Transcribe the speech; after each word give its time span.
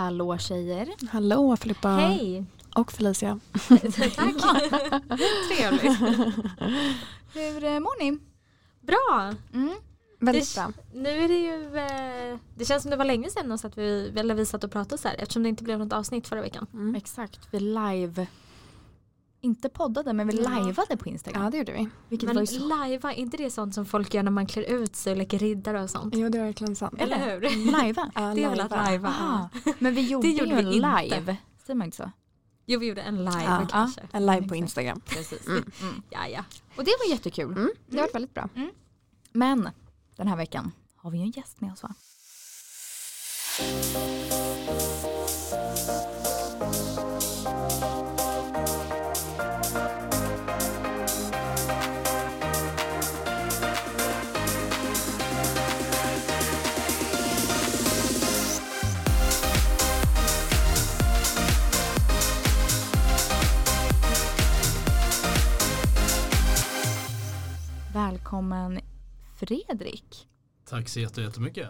Hallå 0.00 0.38
tjejer. 0.38 0.88
Hallå 1.10 1.56
Filippa 1.56 1.88
Hej! 1.88 2.44
och 2.74 2.92
Felicia. 2.92 3.40
Tack! 3.68 4.16
Trevligt. 5.48 5.98
Hur 7.34 7.64
eh, 7.64 7.80
mår 7.80 8.02
ni? 8.04 8.18
Bra! 8.80 9.34
Mm. 9.54 9.74
Väldigt 10.20 10.54
Det- 10.54 10.60
bra. 10.60 10.72
Nu 10.94 11.08
är 11.08 11.28
det 11.28 11.38
ju, 11.38 11.76
eh, 11.78 12.38
det 12.56 12.64
känns 12.64 12.82
som 12.82 12.90
det 12.90 12.96
var 12.96 13.04
länge 13.04 13.30
sedan 13.30 13.58
så 13.58 13.66
att 13.66 13.78
vi, 13.78 14.12
eller 14.16 14.34
vi 14.34 14.46
satt 14.46 14.64
och 14.64 14.72
pratade 14.72 15.02
så 15.02 15.08
här 15.08 15.16
eftersom 15.18 15.42
det 15.42 15.48
inte 15.48 15.64
blev 15.64 15.78
något 15.78 15.92
avsnitt 15.92 16.28
förra 16.28 16.40
veckan. 16.40 16.66
Mm. 16.72 16.94
Exakt, 16.94 17.40
vi 17.50 17.60
live. 17.60 18.26
Inte 19.42 19.68
poddade 19.68 20.12
men 20.12 20.28
vi 20.28 20.42
Ja. 20.42 20.48
lajvade 20.50 20.96
på 20.96 21.08
Instagram. 21.08 21.42
Ja 21.44 21.50
det 21.50 21.58
gjorde 21.58 21.72
vi. 21.72 21.88
Vilket 22.08 22.26
Men 22.26 22.36
var 22.36 22.44
så... 22.44 22.64
lajva, 22.68 23.12
är 23.12 23.16
inte 23.16 23.36
det 23.36 23.50
sånt 23.50 23.74
som 23.74 23.86
folk 23.86 24.14
gör 24.14 24.22
när 24.22 24.30
man 24.30 24.46
klär 24.46 24.62
ut 24.62 24.96
sig 24.96 25.10
och 25.12 25.16
leker 25.18 25.38
riddare 25.38 25.82
och 25.82 25.90
sånt? 25.90 26.14
Jo 26.16 26.28
det 26.28 26.38
är 26.38 26.44
verkligen 26.44 26.76
sant. 26.76 26.94
Eller 26.98 27.16
hur? 27.40 27.70
Lajva? 27.72 28.10
Ja, 28.14 28.20
Det 28.34 28.44
är 28.44 28.50
väl 28.50 28.60
att 28.60 28.70
lajva. 28.70 29.50
Men 29.78 29.94
vi 29.94 30.00
gjorde, 30.08 30.28
gjorde 30.28 30.44
ju 30.50 30.58
en 30.58 30.72
inte. 30.72 31.02
live. 31.16 31.36
Säger 31.66 31.74
man 31.76 31.84
inte 31.84 31.96
så? 31.96 32.10
Jo 32.66 32.80
vi 32.80 32.86
gjorde 32.86 33.02
en 33.02 33.16
live 33.24 33.44
Ja. 33.44 33.66
kanske. 33.70 34.00
En 34.12 34.26
live 34.26 34.48
på. 34.48 34.54
Instagram. 34.56 35.00
Precis. 35.06 35.46
Mm. 35.46 35.64
Mm. 35.82 36.02
Ja, 36.10 36.28
ja. 36.28 36.44
Och 36.76 36.84
det 36.84 36.90
var 37.04 37.10
jättekul. 37.14 37.52
Mm. 37.52 37.70
Det 37.86 37.96
har 37.96 38.02
varit 38.04 38.14
väldigt 38.14 38.34
bra. 38.34 38.48
Men 39.32 39.68
den 40.16 40.28
här 40.28 40.36
veckan 40.36 40.72
har 40.96 41.10
vi 41.10 41.18
ju 41.18 41.24
en 41.24 41.30
gäst 41.30 41.60
med 41.60 41.72
oss 41.72 41.82
va? 41.82 41.94
Välkommen 68.04 68.80
Fredrik. 69.38 70.28
Tack 70.68 70.88
så 70.88 71.00
jätte- 71.00 71.20
jättemycket. 71.22 71.68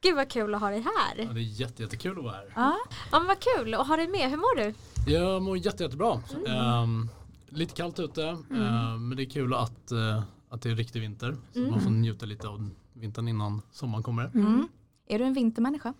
Gud 0.00 0.16
vad 0.16 0.30
kul 0.30 0.54
att 0.54 0.60
ha 0.60 0.70
dig 0.70 0.82
Ja, 0.84 0.90
här. 0.98 1.16
det 1.34 1.40
är 1.40 1.42
jätte, 1.42 1.82
jättekul 1.82 2.18
att 2.18 2.24
vara 2.24 2.34
här. 2.34 2.52
Ja. 2.56 2.76
Ja 3.12 3.18
men 3.18 3.26
vad 3.26 3.36
kul 3.40 3.74
att 3.74 3.86
ha 3.88 3.96
dig 3.96 4.08
med. 4.08 4.30
Hur 4.30 4.36
mår 4.36 4.56
du? 4.56 4.74
Jag 5.12 5.42
mår 5.42 5.56
jätte, 5.58 5.82
jättebra. 5.82 6.22
Ehm, 6.48 7.08
lite 7.48 7.74
kallt 7.74 7.98
ute 7.98 8.22
Mm. 8.28 8.62
ehm, 8.62 9.08
men 9.08 9.16
det 9.16 9.22
är 9.22 9.30
kul 9.30 9.54
att, 9.54 9.92
eh, 9.92 10.22
att 10.48 10.62
det 10.62 10.70
är 10.70 10.74
riktig 10.76 11.00
vinter. 11.00 11.36
Så 11.52 11.58
Mm. 11.58 11.70
man 11.70 11.80
får 11.80 11.90
njuta 11.90 12.26
lite 12.26 12.48
av 12.48 12.70
vintern 12.92 13.28
innan 13.28 13.62
sommaren 13.72 14.02
kommer. 14.02 14.24
Mm. 14.34 14.68
Är 15.06 15.18
du 15.18 15.24
en 15.24 15.34
vintermänniska? 15.34 15.94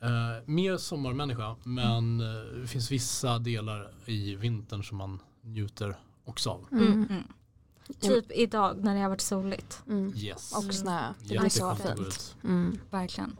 Eh, 0.00 0.08
mer 0.46 0.76
sommarmänniska 0.76 1.56
men 1.62 2.20
eh, 2.20 2.26
det 2.60 2.66
finns 2.66 2.90
vissa 2.90 3.38
delar 3.38 3.90
i 4.06 4.34
vintern 4.36 4.82
som 4.84 4.98
man 4.98 5.18
njuter 5.42 5.96
också 6.24 6.50
av. 6.50 6.66
Mm. 7.88 8.12
Mm. 8.12 8.22
Typ 8.22 8.32
idag 8.32 8.84
när 8.84 8.94
det 8.94 9.00
har 9.00 9.08
varit 9.08 9.20
soligt. 9.20 9.82
Mm. 9.88 10.12
Yes. 10.16 10.56
Och 10.56 10.74
snö. 10.74 11.14
Det 11.28 11.38
blir 11.38 11.48
så 11.48 11.74
fint. 11.74 12.00
ut. 12.00 12.36
Mm. 12.44 12.78
Verkligen. 12.90 13.36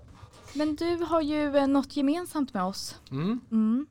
Men 0.55 0.77
du 0.77 0.97
har 0.97 1.21
ju 1.21 1.57
eh, 1.57 1.67
något 1.67 1.97
gemensamt 1.97 2.55
med 2.55 2.65
oss. 2.65 2.97
Mm. 3.11 3.41
Mm. 3.51 3.87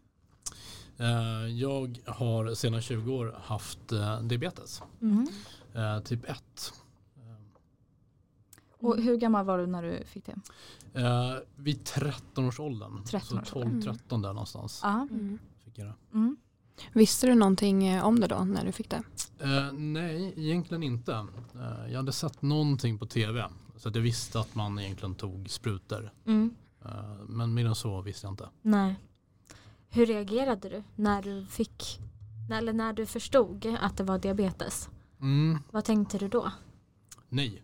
Eh, 0.98 1.48
jag 1.48 2.00
har 2.06 2.54
sedan 2.56 2.82
20 2.82 3.14
år 3.14 3.40
haft 3.44 3.92
eh, 3.92 4.22
diabetes. 4.22 4.82
Mm. 5.02 5.28
Eh, 5.74 6.00
typ 6.00 6.30
1. 6.30 6.74
Och 8.80 9.02
hur 9.02 9.18
gammal 9.18 9.46
var 9.46 9.58
du 9.58 9.68
när 9.68 9.84
du 9.84 10.04
fick 10.06 10.26
det? 10.26 10.36
Eh, 11.02 11.36
vid 11.56 11.84
13-årsåldern. 11.84 13.04
13 13.04 13.22
så 13.30 13.38
årsåldern. 13.38 13.82
12-13 13.82 14.22
där 14.22 14.34
någonstans. 14.34 14.80
Ja. 14.84 15.08
Mm. 15.12 15.40
Fick 15.66 15.78
jag 15.78 15.88
det. 15.88 15.94
Visste 16.94 17.28
du 17.28 17.36
någonting 17.36 17.88
eh, 17.88 18.06
om 18.06 18.20
det 18.20 18.28
då 18.28 18.44
när 18.44 18.66
du 18.66 18.72
fick 18.72 18.90
det? 18.90 19.04
Eh, 19.40 19.72
nej, 19.74 20.34
egentligen 20.38 20.84
inte. 20.84 21.14
Eh, 21.56 21.92
jag 21.92 21.96
hade 21.98 22.12
sett 22.12 22.42
någonting 22.42 22.98
på 22.98 23.06
tv. 23.06 23.50
Så 23.78 23.90
att 23.90 23.96
jag 23.96 24.02
visste 24.02 24.40
att 24.40 24.56
man 24.56 24.80
egentligen 24.80 25.16
tog 25.16 25.50
sprutor. 25.50 26.12
Mm. 26.26 26.56
Eh, 26.86 26.92
men 27.28 27.54
mer 27.54 27.66
än 27.66 27.76
så 27.76 28.02
visste 28.02 28.26
jag 28.28 28.34
inte. 28.34 28.50
Nej. 28.62 28.96
Hur 29.90 30.06
reagerade 30.06 30.70
du 30.70 30.84
när 30.96 31.22
du 31.22 31.46
fick, 31.46 32.00
eller 32.52 32.74
när 32.74 32.94
du 32.94 33.06
förstod 33.06 33.78
att 33.80 33.98
det 33.98 34.04
var 34.04 34.20
diabetes? 34.20 34.90
Mm, 35.22 35.60
Vad 35.72 35.86
tänkte 35.86 36.18
du 36.18 36.28
då? 36.28 36.52
nej. 37.30 37.62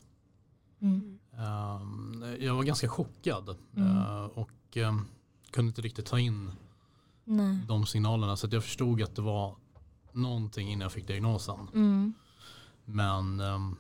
Mm. 0.82 1.20
Eh, 1.34 2.46
jag 2.46 2.56
var 2.56 2.64
ganska 2.64 2.88
chockad. 2.90 3.56
Mm. 3.76 3.98
eh, 3.98 4.24
och 4.24 4.78
eh, 4.78 4.98
kunde 5.52 5.70
inte 5.70 5.82
riktigt 5.82 6.06
ta 6.06 6.20
in 6.20 6.52
Nej. 7.24 7.58
de 7.68 7.86
signalerna. 7.86 8.38
Så 8.38 8.48
att 8.48 8.54
jag 8.54 8.64
förstod 8.64 9.02
att 9.02 9.16
det 9.16 9.22
var 9.22 9.56
någonting 10.14 10.72
innan 10.72 10.82
jag 10.82 10.92
fick 10.92 11.08
diagnosen. 11.08 11.68
Mm. 11.74 12.14
Men 12.86 13.40
ehm, 13.40 13.76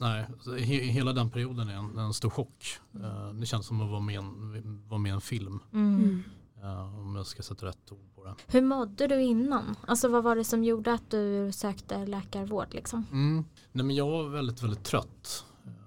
nej, 0.00 0.26
he, 0.46 0.74
hela 0.74 1.12
den 1.12 1.30
perioden 1.30 1.68
är 1.68 1.74
en, 1.74 1.98
en 1.98 2.14
stor 2.14 2.30
chock. 2.30 2.78
Eh, 2.94 3.32
det 3.32 3.46
känns 3.46 3.66
som 3.66 3.80
att 3.80 3.90
vara 3.90 4.00
med 4.00 4.18
en, 4.18 4.88
vara 4.88 4.98
med 4.98 5.10
i 5.10 5.12
en 5.12 5.20
film. 5.20 5.60
Mm. 5.72 6.22
eh, 6.62 7.00
om 7.00 7.16
jag 7.16 7.26
ska 7.26 7.42
sätta 7.42 7.66
rätt 7.66 7.92
ord 7.92 8.14
på 8.14 8.24
det. 8.24 8.34
Hur 8.46 8.62
mådde 8.62 9.06
du 9.06 9.22
innan? 9.22 9.76
Alltså 9.86 10.08
vad 10.08 10.24
var 10.24 10.36
det 10.36 10.44
som 10.44 10.64
gjorde 10.64 10.92
att 10.92 11.10
du 11.10 11.52
sökte 11.52 12.06
läkarvård 12.06 12.74
liksom? 12.74 13.06
Mm. 13.12 13.44
Nej, 13.72 13.84
men 13.84 13.96
jag 13.96 14.10
var 14.10 14.28
väldigt, 14.28 14.62
väldigt 14.62 14.84
trött. 14.84 15.44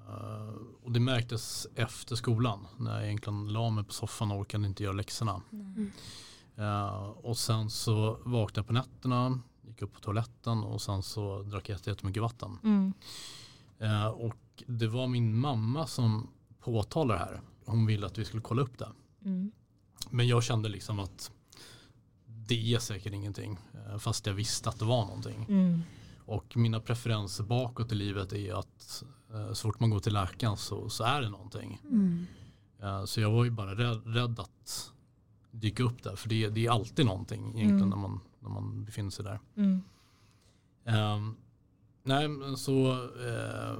Eh, 0.09 0.53
och 0.83 0.91
det 0.91 0.99
märktes 0.99 1.67
efter 1.75 2.15
skolan. 2.15 2.67
När 2.77 2.95
jag 2.95 3.05
egentligen 3.05 3.47
la 3.47 3.69
mig 3.69 3.83
på 3.83 3.93
soffan 3.93 4.31
och 4.31 4.37
orkade 4.39 4.67
inte 4.67 4.83
göra 4.83 4.93
läxorna. 4.93 5.41
Eh, 6.59 7.03
och 7.09 7.37
sen 7.37 7.69
så 7.69 8.17
vaknade 8.25 8.59
jag 8.59 8.67
på 8.67 8.73
nätterna, 8.73 9.39
gick 9.67 9.81
upp 9.81 9.93
på 9.93 9.99
toaletten 9.99 10.63
och 10.63 10.81
sen 10.81 11.03
så 11.03 11.41
drack 11.43 11.69
jag 11.69 11.75
jätte- 11.75 11.89
jättemycket 11.89 12.21
vatten. 12.23 12.57
Mm. 12.63 12.93
Eh, 13.79 14.07
och 14.07 14.63
det 14.67 14.87
var 14.87 15.07
min 15.07 15.39
mamma 15.39 15.87
som 15.87 16.27
påtalade 16.59 17.19
det 17.19 17.25
här. 17.25 17.41
Hon 17.65 17.85
ville 17.85 18.05
att 18.05 18.17
vi 18.17 18.25
skulle 18.25 18.41
kolla 18.41 18.61
upp 18.61 18.77
det. 18.77 18.89
Mm. 19.25 19.51
Men 20.09 20.27
jag 20.27 20.43
kände 20.43 20.69
liksom 20.69 20.99
att 20.99 21.31
det 22.25 22.73
är 22.75 22.79
säkert 22.79 23.13
ingenting. 23.13 23.57
eh, 23.73 23.97
Fast 23.97 24.25
jag 24.25 24.33
visste 24.33 24.69
att 24.69 24.79
det 24.79 24.85
var 24.85 25.05
någonting. 25.05 25.45
Mm. 25.49 25.81
Och 26.25 26.57
mina 26.57 26.79
preferenser 26.79 27.43
bakåt 27.43 27.91
i 27.91 27.95
livet 27.95 28.33
är 28.33 28.53
att 28.59 29.03
så 29.53 29.55
fort 29.67 29.79
man 29.79 29.89
går 29.89 29.99
till 29.99 30.13
läkaren 30.13 30.57
så, 30.57 30.89
så 30.89 31.03
är 31.03 31.21
det 31.21 31.29
någonting. 31.29 31.81
Mm. 31.83 32.25
Så 33.07 33.21
jag 33.21 33.31
var 33.31 33.43
ju 33.43 33.51
bara 33.51 33.75
rädd, 33.75 34.01
rädd 34.15 34.39
att 34.39 34.91
dyka 35.51 35.83
upp 35.83 36.03
där. 36.03 36.15
För 36.15 36.29
det, 36.29 36.49
det 36.49 36.65
är 36.65 36.71
alltid 36.71 37.05
någonting 37.05 37.41
egentligen 37.45 37.75
Mm. 37.77 37.89
när, 37.89 37.97
man, 37.97 38.19
när 38.39 38.49
man 38.49 38.83
befinner 38.85 39.09
sig 39.09 39.25
där. 39.25 39.39
Mm. 39.55 39.81
Ehm, 40.85 41.35
nej, 42.03 42.27
så 42.57 42.91
eh, 43.27 43.77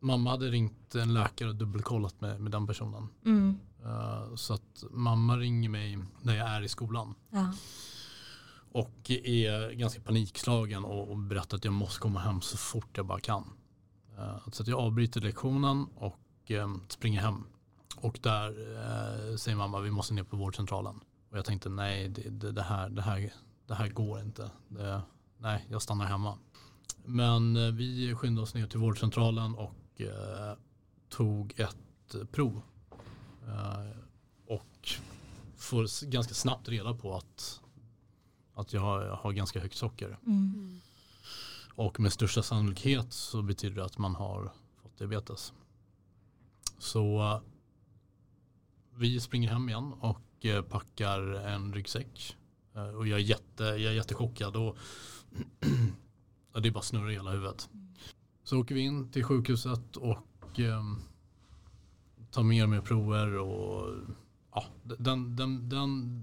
mamma 0.00 0.30
hade 0.30 0.48
ringt 0.50 0.94
en 0.94 1.14
läkare 1.14 1.48
och 1.48 1.54
dubbelkollat 1.56 2.20
med, 2.20 2.40
med 2.40 2.52
den 2.52 2.66
personen. 2.66 3.08
Mm. 3.24 3.58
Eh, 3.84 4.34
så 4.34 4.54
att 4.54 4.84
mamma 4.90 5.36
ringer 5.36 5.68
mig 5.68 5.98
när 6.22 6.36
jag 6.36 6.48
är 6.48 6.62
i 6.62 6.68
skolan 6.68 7.14
Ja. 7.30 7.52
och 8.72 9.10
är 9.10 9.72
ganska 9.72 10.00
panikslagen 10.00 10.84
och, 10.84 11.10
och 11.10 11.18
berättar 11.18 11.56
att 11.56 11.64
jag 11.64 11.74
måste 11.74 12.00
komma 12.00 12.20
hem 12.20 12.40
så 12.40 12.56
fort 12.56 12.96
jag 12.96 13.06
bara 13.06 13.20
kan. 13.20 13.50
Eh, 14.18 14.36
så 14.52 14.62
att 14.62 14.68
jag 14.68 14.78
avbryter 14.80 15.20
lektionen 15.20 15.86
och 15.94 16.50
eh, 16.50 16.74
springer 16.88 17.20
hem. 17.20 17.44
Och 18.00 18.18
där 18.22 18.48
eh, 19.30 19.36
säger 19.36 19.56
mamma 19.56 19.80
vi 19.80 19.90
måste 19.90 20.14
ner 20.14 20.22
på 20.22 20.36
vårdcentralen. 20.36 21.00
Och 21.30 21.38
jag 21.38 21.44
tänkte 21.44 21.68
nej 21.68 22.08
det, 22.08 22.30
det, 22.30 22.52
det, 22.52 22.62
här, 22.62 22.88
det, 22.88 23.02
här, 23.02 23.32
det 23.66 23.74
här 23.74 23.88
går 23.88 24.20
inte. 24.20 24.50
Det, 24.68 25.02
nej 25.38 25.66
jag 25.70 25.82
stannar 25.82 26.04
hemma. 26.04 26.38
Men 27.04 27.56
eh, 27.56 27.72
vi 27.72 28.14
skyndade 28.14 28.42
oss 28.42 28.54
ner 28.54 28.66
till 28.66 28.78
vårdcentralen 28.78 29.54
och 29.54 30.00
eh, 30.00 30.56
tog 31.08 31.54
ett 31.56 32.14
eh, 32.14 32.24
prov. 32.24 32.62
Eh, 33.46 33.96
och 34.46 34.88
får 35.56 36.10
ganska 36.10 36.34
snabbt 36.34 36.68
reda 36.68 36.94
på 36.94 37.16
att, 37.16 37.60
att 38.54 38.72
jag 38.72 38.80
har, 38.80 39.02
jag 39.02 39.16
har 39.16 39.32
ganska 39.32 39.60
högt 39.60 39.76
socker. 39.76 40.18
Mm. 40.26 40.80
Och 41.74 42.00
med 42.00 42.12
största 42.12 42.42
sannolikhet 42.42 43.12
så 43.12 43.42
betyder 43.42 43.76
det 43.76 43.84
att 43.84 43.98
man 43.98 44.14
har 44.14 44.52
fått 44.82 44.98
diabetes. 44.98 45.52
Så 46.78 47.20
eh, 47.20 47.40
vi 49.00 49.20
springer 49.20 49.48
hem 49.48 49.68
igen 49.68 49.92
och 49.92 50.46
eh, 50.46 50.62
packar 50.62 51.20
en 51.32 51.72
ryggsäck. 51.74 52.36
Eh, 52.74 52.82
Och 52.88 53.08
jag 53.08 53.20
är, 53.20 53.24
jätte, 53.24 53.64
jag 53.64 53.80
är 53.80 53.92
jättechockad 53.92 54.56
och 54.56 54.76
det 56.62 56.68
är 56.68 56.72
bara 56.72 56.82
snurrar 56.82 57.10
i 57.10 57.14
hela 57.14 57.30
huvudet. 57.30 57.68
Så 58.44 58.58
åker 58.60 58.74
vi 58.74 58.80
in 58.80 59.10
till 59.10 59.24
sjukhuset 59.24 59.96
och 59.96 60.60
eh, 60.60 60.84
tar 62.30 62.42
mer 62.42 62.80
prover 62.80 63.34
och 63.38 63.94
ja, 64.54 64.64
den, 64.98 65.36
den, 65.36 65.68
den, 65.68 66.22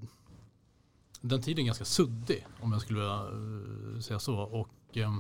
den 1.22 1.42
tiden 1.42 1.62
är 1.62 1.66
ganska 1.66 1.86
suddig 1.86 2.46
om 2.62 2.72
jag 2.72 2.82
skulle 2.82 3.00
vilja 3.00 3.28
eh, 3.96 4.00
säga 4.00 4.20
så. 4.20 4.36
Och 4.40 4.98
eh, 4.98 5.18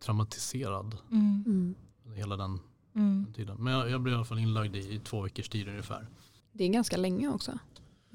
traumatiserad 0.00 0.96
Mm. 1.10 1.44
Mm. 1.46 1.74
hela 2.16 2.36
den 2.36 2.58
Mm. 2.94 3.32
tiden. 3.34 3.56
Men 3.60 3.72
jag, 3.72 3.90
jag 3.90 4.00
blev 4.00 4.12
i 4.12 4.16
alla 4.16 4.24
fall 4.24 4.38
inlagd 4.38 4.76
i, 4.76 4.94
i 4.94 4.98
två 4.98 5.20
veckors 5.22 5.48
tid 5.48 5.68
ungefär. 5.68 6.06
Det 6.52 6.64
är 6.64 6.68
ganska 6.68 6.96
länge 6.96 7.28
också. 7.28 7.58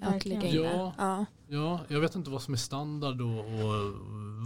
Att 0.02 0.26
ligga 0.26 0.48
inne. 0.48 0.58
Ja. 0.58 0.94
Ja. 0.98 1.26
Ja, 1.48 1.80
jag 1.88 2.00
vet 2.00 2.16
inte 2.16 2.30
vad 2.30 2.42
som 2.42 2.54
är 2.54 2.58
standard 2.58 3.22
och, 3.22 3.40
och 3.40 3.94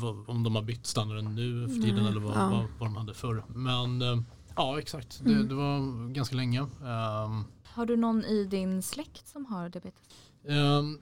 vad, 0.01 0.29
om 0.29 0.43
de 0.43 0.55
har 0.55 0.61
bytt 0.61 0.85
standarden 0.85 1.35
nu 1.35 1.67
för 1.67 1.75
tiden 1.75 1.95
Nej, 2.03 2.07
eller 2.11 2.21
vad, 2.21 2.37
ja. 2.37 2.49
vad, 2.49 2.65
vad 2.79 2.89
de 2.89 2.95
hade 2.95 3.13
förr. 3.13 3.43
Men 3.47 4.01
eh, 4.01 4.21
ja, 4.55 4.79
exakt. 4.79 5.21
Det, 5.23 5.31
Mm. 5.33 5.47
det 5.47 5.53
var 5.55 6.07
ganska 6.13 6.35
länge. 6.35 6.59
Ehm, 6.61 7.43
Har 7.63 7.85
du 7.85 7.95
någon 7.97 8.23
i 8.25 8.43
din 8.45 8.81
släkt 8.81 9.27
som 9.27 9.45
har 9.45 9.69
diabetes? 9.69 10.01
ehm, 10.47 10.99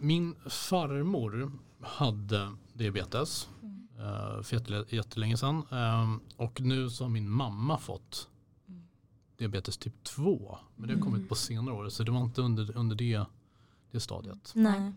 min 0.00 0.34
farmor 0.46 1.52
hade 1.82 2.50
diabetes 2.72 3.48
eh, 3.98 4.42
för 4.42 4.56
jättelä- 4.56 4.94
jättelänge 4.94 5.36
sedan. 5.36 5.62
Ehm, 5.70 6.20
och 6.36 6.60
nu 6.60 6.90
så 6.90 7.04
har 7.04 7.08
min 7.08 7.30
mamma 7.30 7.78
fått 7.78 8.28
diabetes 9.38 9.76
typ 9.76 10.04
2. 10.04 10.58
Men 10.76 10.88
det 10.88 10.94
har 10.94 11.02
kommit 11.02 11.28
på 11.28 11.34
senare 11.34 11.74
år 11.74 11.88
så 11.88 12.02
det 12.02 12.10
var 12.10 12.24
inte 12.24 12.42
under, 12.42 12.76
under 12.76 12.96
det, 12.96 13.24
det 13.90 14.00
stadiet. 14.00 14.52
Nej. 14.54 14.92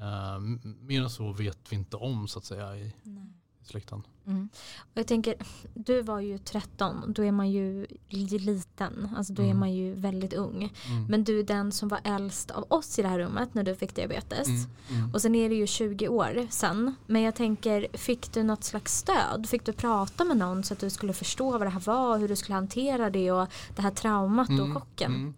Ehm, 0.00 0.60
mer 0.80 1.02
än 1.02 1.10
så 1.10 1.32
vet 1.32 1.72
vi 1.72 1.76
inte 1.76 1.96
om 1.96 2.28
så 2.28 2.38
att 2.38 2.44
säga 2.44 2.76
i, 2.76 2.92
Nej. 3.02 3.26
Släkten. 3.64 4.02
Mm. 4.26 4.48
Och 4.78 4.98
jag 4.98 5.06
tänker, 5.06 5.34
du 5.74 6.02
var 6.02 6.20
ju 6.20 6.38
13, 6.38 7.04
då 7.12 7.24
är 7.24 7.32
man 7.32 7.50
ju 7.50 7.86
li- 8.08 8.38
liten, 8.38 9.08
alltså 9.16 9.32
då 9.32 9.42
är 9.42 9.46
Mm. 9.46 9.58
man 9.58 9.72
ju 9.72 9.94
väldigt 9.94 10.32
ung. 10.32 10.72
Mm. 10.88 11.06
Men 11.08 11.24
du 11.24 11.40
är 11.40 11.44
den 11.44 11.72
som 11.72 11.88
var 11.88 12.00
äldst 12.04 12.50
av 12.50 12.64
oss 12.68 12.98
i 12.98 13.02
det 13.02 13.08
här 13.08 13.18
rummet 13.18 13.54
när 13.54 13.62
du 13.62 13.74
fick 13.74 13.94
diabetes. 13.94 14.48
Mm, 14.48 14.60
mm. 14.90 15.14
Och 15.14 15.22
sen 15.22 15.34
är 15.34 15.48
det 15.48 15.54
ju 15.54 15.66
20 15.66 16.08
år 16.08 16.46
sen. 16.50 16.94
Men 17.06 17.22
jag 17.22 17.34
tänker, 17.34 17.86
fick 17.92 18.32
du 18.32 18.42
något 18.42 18.64
slags 18.64 18.98
stöd? 18.98 19.46
Fick 19.48 19.64
du 19.66 19.72
prata 19.72 20.24
med 20.24 20.36
någon 20.36 20.64
så 20.64 20.74
att 20.74 20.80
du 20.80 20.90
skulle 20.90 21.12
förstå 21.12 21.50
vad 21.50 21.60
det 21.60 21.68
här 21.70 21.80
var, 21.86 22.18
hur 22.18 22.28
du 22.28 22.36
skulle 22.36 22.54
hantera 22.54 23.10
det 23.10 23.32
och 23.32 23.48
det 23.76 23.82
här 23.82 23.90
traumat 23.90 24.48
och 24.48 24.54
Mm, 24.54 24.74
chocken? 24.74 25.34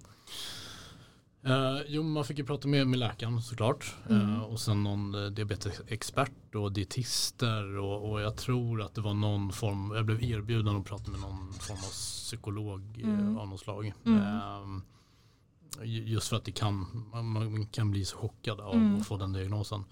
Eh, 1.47 1.79
jo, 1.89 2.03
man 2.03 2.25
fick 2.25 2.39
ju 2.39 2.45
prata 2.45 2.69
med, 2.69 2.87
med 2.87 2.99
läkaren 2.99 3.43
såklart. 3.43 3.95
Mm. 4.11 4.33
Eh, 4.35 4.43
och 4.43 4.61
sen 4.61 4.83
någon 4.85 5.15
uh, 5.15 5.31
diabetesexpert 5.31 6.55
och 6.55 6.73
dietister. 6.73 7.77
Och, 7.79 8.11
och 8.11 8.21
jag 8.21 8.37
tror 8.37 8.83
att 8.83 8.95
det 8.95 9.01
var 9.01 9.15
någon 9.15 9.53
form, 9.53 9.93
jag 9.95 10.05
blev 10.07 10.23
erbjuden 10.23 10.77
att 10.77 10.85
prata 10.85 11.11
med 11.11 11.21
någon 11.21 11.53
form 11.53 11.77
av 11.77 11.91
psykolog 11.91 13.01
eh, 13.03 13.09
Mm. 13.09 13.39
av 13.39 13.49
något 13.49 13.61
slag. 13.61 13.93
Mm. 14.07 14.19
Eh, 14.21 15.87
ju- 15.87 16.05
just 16.05 16.29
för 16.29 16.37
att 16.37 16.45
det 16.45 16.53
kan, 16.53 16.87
man, 17.13 17.67
kan 17.67 17.91
bli 17.91 18.05
så 18.05 18.17
chockad 18.17 18.61
av 18.61 18.75
Mm. 18.75 19.01
att 19.01 19.07
få 19.07 19.17
den 19.17 19.33
diagnosen. 19.33 19.85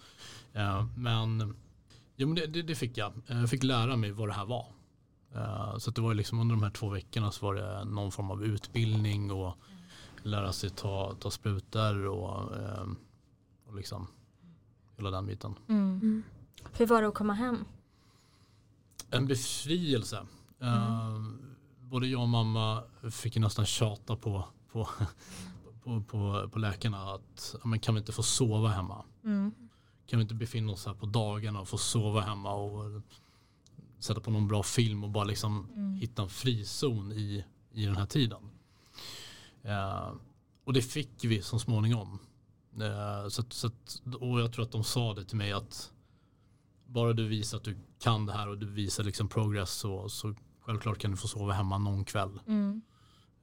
Eh, 0.52 0.86
men 0.96 1.54
jo, 2.16 2.26
men 2.28 2.34
det, 2.34 2.46
det, 2.46 2.62
det 2.62 2.74
fick 2.74 2.96
jag. 2.98 3.12
Eh, 3.28 3.40
Jag 3.40 3.50
fick 3.50 3.62
lära 3.62 3.96
mig 3.96 4.10
vad 4.12 4.28
det 4.28 4.32
här 4.34 4.46
var. 4.46 4.66
Eh, 5.34 5.78
Så 5.78 5.90
det 5.90 6.00
var 6.00 6.14
liksom 6.14 6.40
under 6.40 6.54
de 6.54 6.62
här 6.62 6.70
två 6.70 6.88
veckorna 6.88 7.30
så 7.32 7.46
var 7.46 7.54
det 7.54 7.84
någon 7.84 8.12
form 8.12 8.30
av 8.30 8.44
utbildning 8.44 9.30
och 9.32 9.56
lära 10.22 10.52
sig 10.52 10.70
ta, 10.70 11.14
ta 11.20 11.30
sprutor 11.30 12.06
och, 12.06 12.56
eh, 12.56 12.86
och 13.66 13.74
liksom 13.76 14.06
hela 14.96 15.10
den 15.10 15.26
biten. 15.26 15.54
Mm. 15.68 15.80
Mm. 16.02 16.22
Hur 16.72 16.86
var 16.86 17.02
det 17.02 17.08
att 17.08 17.14
komma 17.14 17.32
hem? 17.32 17.64
En 19.10 19.26
befrielse. 19.26 20.26
Eh, 20.60 21.18
Både 21.80 22.06
jag 22.06 22.22
och 22.22 22.28
mamma 22.28 22.82
fick 23.10 23.36
ju 23.36 23.42
nästan 23.42 23.66
tjata 23.66 24.16
på, 24.16 24.44
på, 24.72 24.88
på, 25.82 26.02
på, 26.02 26.48
på 26.52 26.58
läkarna 26.58 27.12
att 27.14 27.54
men 27.64 27.78
kan 27.78 27.94
vi 27.94 27.98
inte 27.98 28.12
få 28.12 28.22
sova 28.22 28.68
hemma? 28.68 29.04
Mm. 29.24 29.52
Kan 30.06 30.18
vi 30.18 30.22
inte 30.22 30.34
befinna 30.34 30.72
oss 30.72 30.86
här 30.86 30.94
på 30.94 31.06
dagarna 31.06 31.60
och 31.60 31.68
få 31.68 31.78
sova 31.78 32.20
hemma 32.20 32.54
och 32.54 33.02
sätta 33.98 34.20
på 34.20 34.30
någon 34.30 34.48
bra 34.48 34.62
film 34.62 35.04
och 35.04 35.10
bara 35.10 35.24
liksom 35.24 35.68
Mm. 35.76 35.94
hitta 35.94 36.22
en 36.22 36.28
frizon 36.28 37.12
i, 37.12 37.44
i 37.72 37.86
den 37.86 37.96
här 37.96 38.06
tiden. 38.06 38.50
Eh, 39.62 40.12
och 40.64 40.72
det 40.72 40.82
fick 40.82 41.24
vi 41.24 41.42
så 41.42 41.58
småningom. 41.58 42.18
Eh, 42.80 43.28
så 43.28 43.42
så 43.48 43.66
att, 43.66 44.02
och 44.20 44.40
jag 44.40 44.52
tror 44.52 44.64
att 44.64 44.72
de 44.72 44.84
sa 44.84 45.14
det 45.14 45.24
till 45.24 45.36
mig 45.36 45.52
att 45.52 45.92
bara 46.86 47.12
du 47.12 47.28
visar 47.28 47.58
att 47.58 47.64
du 47.64 47.76
kan 47.98 48.26
det 48.26 48.32
här 48.32 48.48
och 48.48 48.58
du 48.58 48.66
visar 48.66 49.04
liksom 49.04 49.28
progress 49.28 49.70
så, 49.70 50.08
så 50.08 50.34
självklart 50.60 50.98
kan 50.98 51.10
du 51.10 51.16
få 51.16 51.28
sova 51.28 51.52
hemma 51.52 51.78
någon 51.78 52.04
kväll. 52.04 52.40
Mm. 52.46 52.82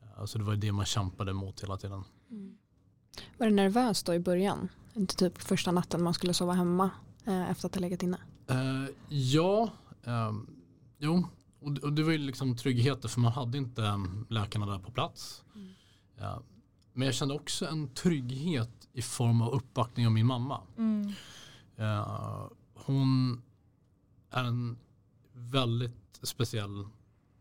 Eh, 0.01 0.25
så 0.25 0.37
det 0.37 0.43
var 0.43 0.53
ju 0.53 0.59
det 0.59 0.71
man 0.71 0.85
kämpade 0.85 1.33
mot 1.33 1.63
hela 1.63 1.77
tiden. 1.77 2.03
Var 3.37 3.47
du 3.47 3.53
nervös 3.53 4.03
då 4.03 4.13
i 4.13 4.19
början? 4.19 4.69
Inte 4.93 5.15
typ 5.15 5.41
första 5.41 5.71
natten 5.71 6.03
man 6.03 6.13
skulle 6.13 6.33
sova 6.33 6.53
hemma 6.53 6.89
eh, 7.25 7.49
efter 7.49 7.67
att 7.67 7.75
ha 7.75 7.81
legat 7.81 8.03
inne? 8.03 8.17
Eh, 8.47 8.85
ja, 9.09 9.69
ehm, 10.03 10.47
jo. 10.97 11.27
Och, 11.61 11.77
och 11.77 11.93
det 11.93 12.03
var 12.03 12.11
ju 12.11 12.17
liksom 12.17 12.57
tryggheter 12.57 13.07
för 13.07 13.19
man 13.19 13.31
hade 13.31 13.57
inte 13.57 13.81
um, 13.81 14.25
läkarna 14.29 14.65
där 14.65 14.79
på 14.79 14.91
plats. 14.91 15.43
Ja. 16.19 16.41
Men 16.93 17.05
jag 17.05 17.15
kände 17.15 17.33
också 17.33 17.67
en 17.67 17.87
trygghet 17.87 18.87
i 18.93 19.01
form 19.01 19.41
av 19.41 19.53
uppbackning 19.53 20.05
av 20.05 20.11
min 20.11 20.25
mamma. 20.25 20.61
Mm. 20.77 21.13
Eh, 21.75 22.47
hon 22.73 23.41
är 24.29 24.43
en 24.43 24.77
väldigt 25.33 26.19
speciell 26.21 26.87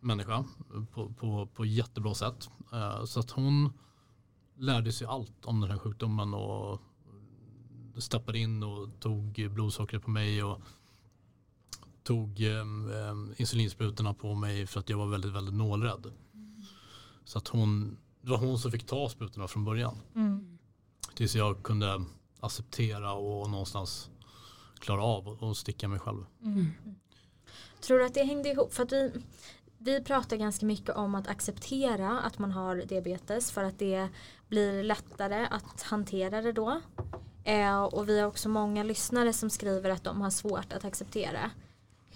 människa 0.00 0.44
på, 0.92 1.12
på, 1.12 1.46
på 1.46 1.64
jättebra 1.64 2.14
sätt. 2.14 2.50
Eh, 2.72 3.04
så 3.04 3.20
att 3.20 3.30
hon 3.30 3.72
lärde 4.56 4.92
sig 4.92 5.06
allt 5.06 5.44
om 5.44 5.60
den 5.60 5.70
här 5.70 5.78
sjukdomen 5.78 6.34
och 6.34 6.82
steppade 7.98 8.38
in 8.38 8.62
och 8.62 9.00
tog 9.00 9.50
blodsockret 9.50 10.02
på 10.02 10.10
mig 10.10 10.42
och 10.42 10.60
tog 12.02 12.40
um, 12.40 12.90
um, 12.90 13.34
insulinsprutorna 13.36 14.14
på 14.14 14.34
mig 14.34 14.66
för 14.66 14.80
att 14.80 14.88
jag 14.88 14.98
var 14.98 15.06
väldigt, 15.06 15.32
väldigt 15.32 15.54
nålrädd. 15.54 16.12
Så 17.24 17.38
att 17.38 17.48
hon, 17.48 17.96
det 18.20 18.30
var 18.30 18.38
hon 18.38 18.58
som 18.58 18.70
fick 18.72 18.86
ta 18.86 19.08
sprutorna 19.08 19.48
från 19.48 19.64
början. 19.64 19.96
Mm. 20.14 20.58
Tills 21.14 21.34
jag 21.34 21.62
kunde 21.62 22.04
acceptera 22.40 23.12
och 23.12 23.50
någonstans 23.50 24.10
klara 24.78 25.02
av 25.02 25.28
och 25.28 25.56
sticka 25.56 25.88
mig 25.88 25.98
själv. 25.98 26.24
Mm. 26.42 26.66
Tror 27.80 27.98
du 27.98 28.04
att 28.04 28.14
det 28.14 28.22
hängde 28.24 28.48
ihop? 28.48 28.74
För 28.74 28.82
att 28.82 28.92
vi, 28.92 29.12
vi 29.78 30.00
pratar 30.04 30.36
ganska 30.36 30.66
mycket 30.66 30.96
om 30.96 31.14
att 31.14 31.28
acceptera 31.28 32.20
att 32.20 32.38
man 32.38 32.52
har 32.52 32.76
diabetes 32.76 33.50
för 33.50 33.64
att 33.64 33.78
det 33.78 34.08
blir 34.48 34.82
lättare 34.82 35.46
att 35.50 35.82
hantera 35.82 36.42
det 36.42 36.52
då. 36.52 36.80
Eh, 37.44 37.82
och 37.82 38.08
vi 38.08 38.20
har 38.20 38.28
också 38.28 38.48
många 38.48 38.82
lyssnare 38.82 39.32
som 39.32 39.50
skriver 39.50 39.90
att 39.90 40.04
de 40.04 40.20
har 40.20 40.30
svårt 40.30 40.72
att 40.72 40.84
acceptera. 40.84 41.50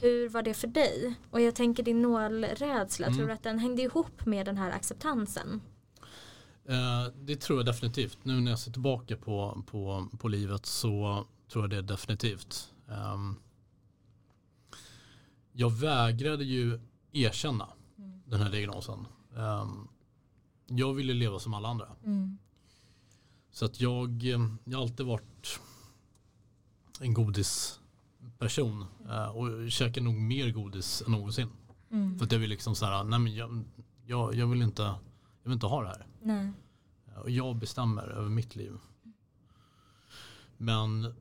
Hur 0.01 0.29
var 0.29 0.43
det 0.43 0.55
för 0.55 0.69
dig? 0.69 1.15
Och 1.31 1.41
jag 1.41 1.55
tänker 1.55 1.83
din 1.83 2.03
nålrädsla, 2.03 3.07
Mm. 3.07 3.19
tror 3.19 3.27
du 3.29 3.33
att 3.33 3.43
den 3.43 3.59
hängde 3.59 3.83
ihop 3.83 4.27
med 4.27 4.47
den 4.47 4.59
här 4.59 4.71
acceptansen? 4.71 5.61
Eh, 6.65 7.07
det 7.15 7.37
tror 7.37 7.59
jag 7.59 7.67
definitivt. 7.67 8.19
Nu 8.23 8.41
när 8.41 8.51
jag 8.51 8.59
ser 8.59 8.73
tillbaka 8.73 9.17
på, 9.17 9.63
på, 9.67 10.09
på 10.19 10.29
livet 10.29 10.67
så 10.67 11.27
tror 11.49 11.65
jag 11.65 11.71
det 11.71 11.83
definitivt. 11.83 12.73
Ehm, 12.89 13.37
jag 15.53 15.71
vägrade 15.71 16.45
ju 16.45 16.81
erkänna 17.13 17.69
den 18.27 18.41
här 18.41 18.51
diagnosen. 18.51 19.07
Ehm, 19.37 19.89
jag 20.67 20.95
ville 20.95 21.15
leva 21.15 21.39
som 21.39 21.55
alla 21.55 21.69
andra. 21.69 21.89
Mm. 22.05 22.39
Så 23.51 23.65
att 23.65 23.81
jag, 23.81 24.25
eh, 24.25 24.41
jag 24.65 24.79
har 24.79 24.83
alltid 24.83 25.07
varit 25.07 25.61
en 27.01 27.15
godisperson 27.15 28.85
eh, 29.09 29.29
och 29.29 29.71
käkar 29.71 30.01
nog 30.01 30.15
mer 30.15 30.51
godis 30.51 31.03
än 31.07 31.13
någonsin. 31.13 31.49
Mm. 31.91 32.19
För 32.19 32.27
att 32.27 32.33
jag 32.33 32.39
vill 32.39 32.51
liksom 32.51 32.75
så 32.75 32.87
här, 32.87 33.05
nej 33.05 33.19
men 33.19 33.35
jag, 33.35 33.65
jag, 34.07 34.35
jag, 34.35 34.47
vill 34.47 34.63
inte, 34.63 34.83
jag 34.83 34.99
vill 35.45 35.53
inte 35.53 35.67
ha 35.67 35.83
det 35.83 35.89
här. 35.89 36.07
Nej. 36.23 36.53
Och 37.23 37.31
jag 37.31 37.57
bestämmer 37.57 38.03
över 38.09 38.29
mitt 38.29 38.57
liv. 38.57 38.73
Men 40.57 41.15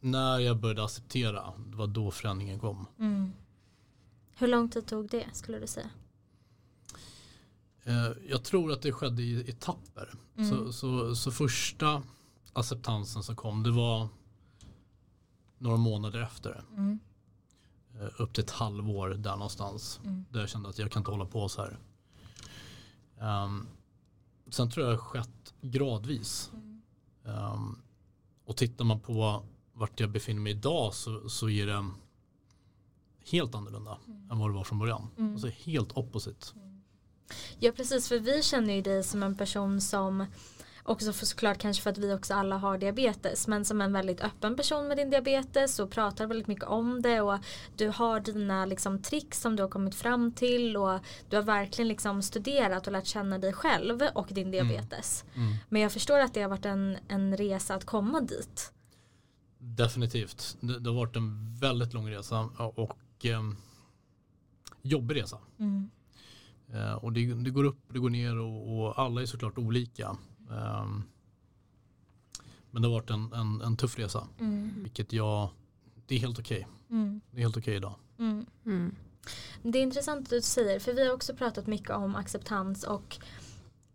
när 0.00 0.38
jag 0.38 0.60
började 0.60 0.84
acceptera, 0.84 1.52
det 1.66 1.76
var 1.76 1.86
då 1.86 2.10
förändringen 2.10 2.58
kom. 2.60 2.86
Mm. 2.98 3.32
Hur 4.36 4.48
lång 4.48 4.68
tid 4.68 4.86
tog 4.86 5.08
det 5.10 5.26
skulle 5.32 5.58
du 5.58 5.66
säga? 5.66 5.90
Eh, 7.84 8.10
Jag 8.28 8.44
tror 8.44 8.72
att 8.72 8.82
det 8.82 8.92
skedde 8.92 9.22
i 9.22 9.50
etapper. 9.50 10.14
Mm. 10.36 10.50
Så, 10.50 10.72
så, 10.72 11.14
så 11.14 11.30
första 11.30 12.02
acceptansen 12.52 13.22
som 13.22 13.36
kom, 13.36 13.62
det 13.62 13.70
var 13.70 14.08
några 15.58 15.76
månader 15.76 16.20
efter. 16.22 16.64
Mm. 16.76 16.98
Eh, 18.00 18.08
Upp 18.22 18.32
till 18.34 18.44
ett 18.44 18.50
halvår 18.50 19.08
där 19.08 19.32
någonstans. 19.36 20.00
Mm. 20.04 20.24
Där 20.30 20.40
jag 20.40 20.48
kände 20.48 20.68
att 20.68 20.78
jag 20.78 20.90
kan 20.92 21.00
inte 21.00 21.10
hålla 21.10 21.26
på 21.26 21.48
så 21.48 21.62
här. 21.62 21.78
Ehm, 23.20 23.66
sen 24.50 24.70
tror 24.70 24.86
jag 24.86 24.94
det 24.94 25.00
har 25.00 25.04
skett 25.04 25.54
gradvis. 25.60 26.50
Ehm, 27.24 27.78
och 28.44 28.56
tittar 28.56 28.84
man 28.84 29.00
på 29.00 29.42
vart 29.72 30.00
jag 30.00 30.10
befinner 30.10 30.40
mig 30.40 30.52
idag 30.52 30.94
så, 30.94 31.28
så 31.28 31.48
är 31.48 31.66
det 31.66 31.90
helt 33.30 33.54
annorlunda 33.54 33.98
än 34.30 34.38
vad 34.38 34.50
det 34.50 34.54
var 34.54 34.64
från 34.64 34.78
början. 34.78 35.08
Mm. 35.18 35.32
Alltså 35.32 35.48
helt 35.48 35.96
opposite. 35.96 36.46
Ja 37.58 37.72
precis 37.72 38.08
för 38.08 38.18
vi 38.18 38.42
känner 38.42 38.74
ju 38.74 38.82
dig 38.82 39.04
som 39.04 39.22
en 39.22 39.36
person 39.36 39.80
som 39.80 40.26
Också 40.86 41.12
för 41.12 41.26
såklart 41.26 41.58
kanske 41.58 41.82
för 41.82 41.90
att 41.90 41.98
vi 41.98 42.14
också 42.14 42.34
alla 42.34 42.56
har 42.56 42.78
diabetes 42.78 43.48
men 43.48 43.64
som 43.64 43.80
en 43.80 43.92
väldigt 43.92 44.20
öppen 44.20 44.56
person 44.56 44.88
med 44.88 44.96
din 44.96 45.10
diabetes 45.10 45.78
och 45.78 45.90
pratar 45.90 46.26
väldigt 46.26 46.46
mycket 46.46 46.64
om 46.64 47.02
det 47.02 47.20
och 47.20 47.38
du 47.76 47.88
har 47.88 48.20
dina 48.20 48.66
liksom, 48.66 49.02
tricks 49.02 49.40
som 49.40 49.56
du 49.56 49.62
har 49.62 49.70
kommit 49.70 49.94
fram 49.94 50.32
till 50.32 50.76
och 50.76 51.00
du 51.28 51.36
har 51.36 51.42
verkligen 51.42 51.88
liksom, 51.88 52.22
studerat 52.22 52.86
och 52.86 52.92
lärt 52.92 53.06
känna 53.06 53.38
dig 53.38 53.52
själv 53.52 54.02
och 54.14 54.28
din 54.30 54.50
diabetes. 54.50 55.24
Mm. 55.34 55.54
Men 55.68 55.82
jag 55.82 55.92
förstår 55.92 56.18
att 56.18 56.34
det 56.34 56.42
har 56.42 56.48
varit 56.48 56.66
en, 56.66 56.96
en 57.08 57.36
resa 57.36 57.74
att 57.74 57.84
komma 57.84 58.20
dit. 58.20 58.72
Definitivt. 59.58 60.56
Det, 60.60 60.78
det 60.78 60.90
har 60.90 60.96
varit 60.96 61.16
en 61.16 61.54
väldigt 61.60 61.94
lång 61.94 62.10
resa 62.10 62.50
och 62.56 63.24
eh, 63.24 63.42
jobbig 64.82 65.16
resa. 65.16 65.38
Mm. 65.58 65.90
Eh, 66.72 66.94
och 66.94 67.12
det, 67.12 67.34
det, 67.34 67.50
går 67.50 67.64
upp, 67.64 67.78
det 67.88 67.98
går 67.98 68.10
ner 68.10 68.38
och, 68.38 68.78
och 68.78 68.98
alla 68.98 69.22
är 69.22 69.26
såklart 69.26 69.58
olika. 69.58 70.16
Eh, 70.50 70.86
men 72.70 72.82
det 72.82 72.88
har 72.88 72.94
varit 72.94 73.10
en, 73.10 73.32
en, 73.32 73.60
en 73.60 73.76
tuff 73.76 73.98
resa. 73.98 74.28
Mm. 74.40 74.70
Vilket 74.82 75.12
jag, 75.12 75.48
det 76.06 76.14
är 76.14 76.18
helt 76.18 76.38
okej. 76.38 76.66
Mm. 76.90 77.20
Det 77.30 77.36
är 77.36 77.42
helt 77.42 77.56
okej 77.56 77.76
idag. 77.76 77.94
Mm. 78.18 78.46
Mm. 78.66 78.94
Det 79.62 79.78
är 79.78 79.82
intressant 79.82 80.22
att 80.22 80.30
du 80.30 80.42
säger 80.42 80.80
för 80.80 80.92
vi 80.92 81.06
har 81.06 81.14
också 81.14 81.34
pratat 81.34 81.66
mycket 81.66 81.90
om 81.90 82.16
acceptans 82.16 82.84
och 82.84 83.18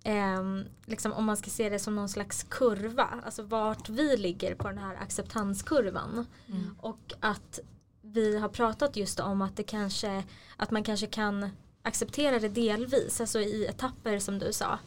ehm, 0.04 0.64
liksom 0.86 1.14
om 1.14 1.26
man 1.26 1.38
ska 1.38 1.50
se 1.50 1.70
det 1.70 1.80
som 1.80 1.96
någon 1.96 2.10
slags 2.10 2.44
kurva, 2.44 3.10
alltså 3.26 3.44
vart 3.44 3.90
vi 3.90 4.18
ligger 4.18 4.56
på 4.56 4.68
den 4.68 4.78
här 4.78 4.96
acceptanskurvan. 4.96 6.26
Mm. 6.48 6.76
Och 6.80 7.14
att 7.20 7.60
vi 8.02 8.38
har 8.38 8.50
pratat 8.50 8.96
just 8.96 9.20
om 9.20 9.42
att 9.42 9.56
det 9.56 9.64
kanske, 9.64 10.24
att 10.58 10.72
man 10.72 10.84
kanske 10.84 11.08
kan 11.08 11.50
acceptera 11.82 12.40
det 12.40 12.50
delvis, 12.50 13.22
alltså 13.22 13.40
i 13.40 13.66
etapper 13.66 14.20
som 14.20 14.40
du 14.40 14.54
sa. 14.54 14.80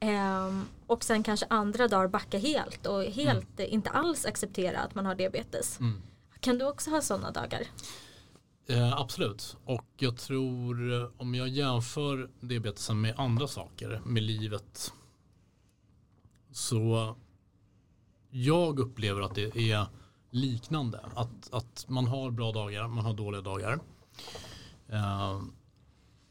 Ehm, 0.00 0.64
och 0.92 1.04
sen 1.04 1.22
kanske 1.22 1.46
andra 1.50 1.88
dagar 1.88 2.08
backa 2.08 2.38
helt 2.38 2.86
och 2.86 3.02
helt 3.02 3.60
inte 3.60 3.90
alls 3.90 4.26
acceptera 4.26 4.80
att 4.80 4.94
man 4.94 5.06
har 5.06 5.14
diabetes. 5.14 5.80
Mm. 5.80 6.02
Kan 6.40 6.58
du 6.58 6.64
också 6.64 6.90
ha 6.90 7.00
sådana 7.00 7.30
dagar? 7.30 7.62
Eh, 8.66 8.92
absolut. 8.92 9.56
Och 9.64 9.86
jag 9.96 10.16
tror 10.16 10.92
eh, 10.92 11.08
om 11.16 11.34
jag 11.34 11.48
jämför 11.48 12.30
diabetesen 12.40 13.00
med 13.00 13.14
andra 13.20 13.48
saker, 13.48 14.00
med 14.04 14.22
livet. 14.22 14.92
Så 16.52 17.14
jag 18.30 18.78
upplever 18.78 19.20
att 19.20 19.34
det 19.34 19.72
är 19.72 19.86
liknande. 20.30 21.00
Att, 21.14 21.52
att 21.52 21.84
man 21.88 22.06
har 22.06 22.30
bra 22.30 22.52
dagar, 22.52 22.88
man 22.88 23.04
har 23.04 23.14
dåliga 23.14 23.40
dagar. 23.40 23.80
Eh, 24.88 25.42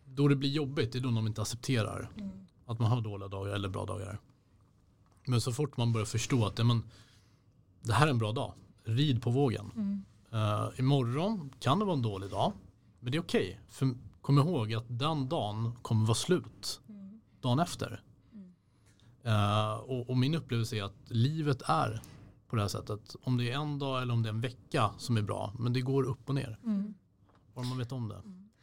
då 0.06 0.28
det 0.28 0.36
blir 0.36 0.50
jobbigt 0.50 0.96
är 0.96 1.00
då 1.00 1.12
de 1.12 1.28
inte 1.28 1.42
accepterar 1.42 2.10
att 2.66 2.80
man 2.80 2.92
har 2.92 3.02
dåliga 3.02 3.28
dagar 3.28 3.54
eller 3.54 3.70
bra 3.70 3.86
dagar. 3.86 4.20
Men 5.32 5.42
så 5.42 5.52
fort 5.52 5.78
man 5.78 5.94
börjar 5.94 6.06
förstå 6.06 6.46
att 6.46 6.66
men, 6.66 6.84
det 7.82 7.94
här 7.94 8.08
är 8.08 8.12
en 8.12 8.18
bra 8.18 8.32
dag, 8.32 8.54
rid 8.84 9.22
på 9.22 9.30
vågen. 9.30 9.72
Uh, 10.34 10.80
imorgon 10.80 11.54
kan 11.60 11.80
det 11.80 11.86
vara 11.86 11.96
en 11.96 12.02
dålig 12.02 12.30
dag. 12.30 12.54
Men 13.00 13.12
det 13.12 13.18
är 13.18 13.22
okej. 13.22 13.60
För 13.70 13.96
kom 14.22 14.40
ihåg 14.40 14.74
att 14.74 14.86
den 14.88 15.30
dagen 15.30 15.76
kommer 15.82 16.06
vara 16.06 16.16
slut. 16.16 16.82
Dagen 17.42 17.60
efter. 17.60 18.04
Uh, 19.26 19.74
och, 19.74 20.10
och 20.10 20.18
min 20.18 20.36
upplevelse 20.36 20.76
är 20.76 20.84
att 20.84 20.96
livet 21.06 21.62
är 21.66 22.02
på 22.48 22.56
det 22.56 22.62
här 22.62 22.70
sättet. 22.70 23.16
Om 23.24 23.38
det 23.38 23.52
är 23.52 23.56
en 23.56 23.80
dag 23.80 24.02
eller 24.02 24.14
om 24.14 24.24
det 24.24 24.30
är 24.30 24.34
en 24.34 24.42
vecka 24.42 24.92
som 24.98 25.18
är 25.18 25.22
bra. 25.22 25.54
Men 25.60 25.74
det 25.74 25.82
går 25.82 26.04
upp 26.04 26.30
och 26.30 26.36
ner. 26.36 26.58
Bara 27.54 27.66
man 27.66 27.78
vet 27.78 27.92
om 27.92 28.10
det. 28.10 28.22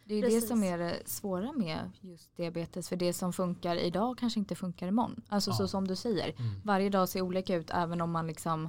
Det 0.09 0.15
är 0.15 0.23
Precis. 0.23 0.43
det 0.43 0.49
som 0.49 0.65
är 0.65 0.79
det 0.79 1.03
svåra 1.05 1.53
med 1.53 1.91
just 2.01 2.37
diabetes. 2.37 2.89
För 2.89 2.97
det 2.97 3.13
som 3.13 3.33
funkar 3.33 3.77
idag 3.77 4.19
kanske 4.19 4.41
inte 4.41 4.55
funkar 4.55 4.89
imorgon. 4.89 5.23
Alltså 5.29 5.53
så 5.53 5.63
Ja. 5.63 5.67
som 5.69 5.89
du 5.89 5.97
säger. 5.97 6.35
Mm. 6.39 6.61
Varje 6.65 6.89
dag 6.91 7.09
ser 7.09 7.21
olika 7.23 7.55
ut 7.57 7.71
även 7.71 8.01
om 8.01 8.11
man 8.11 8.27
liksom 8.27 8.69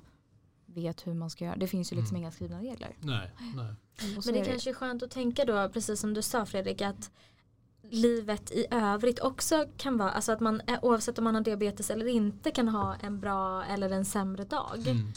vet 0.65 1.07
hur 1.07 1.13
man 1.13 1.29
ska 1.29 1.45
göra. 1.45 1.55
Det 1.55 1.67
finns 1.67 1.91
ju 1.91 1.95
liksom 1.95 2.15
Mm. 2.15 2.21
inga 2.23 2.31
skrivna 2.31 2.59
regler. 2.61 2.95
Nej, 2.99 3.31
nej. 3.55 3.73
Så 4.21 4.31
Men 4.31 4.33
det 4.33 4.39
är 4.39 4.45
kanske 4.45 4.69
är 4.69 4.73
skönt 4.73 5.03
att 5.03 5.11
tänka 5.11 5.45
då, 5.45 5.69
precis 5.73 5.99
som 5.99 6.13
du 6.13 6.21
sa 6.21 6.45
Fredrik, 6.45 6.81
att 6.81 7.11
livet 7.81 8.51
i 8.51 8.65
övrigt 8.71 9.19
också 9.19 9.65
kan 9.77 9.97
vara, 9.97 10.11
alltså 10.11 10.31
att 10.31 10.39
man 10.39 10.61
eh, 10.67 10.79
oavsett 10.81 11.17
om 11.17 11.23
man 11.23 11.35
har 11.35 11.41
diabetes 11.41 11.89
eller 11.89 12.07
inte 12.07 12.51
kan 12.51 12.67
ha 12.67 12.95
en 12.95 13.19
bra 13.19 13.63
eller 13.63 13.89
en 13.89 14.05
sämre 14.05 14.43
dag. 14.43 14.77
Mm. 14.87 15.11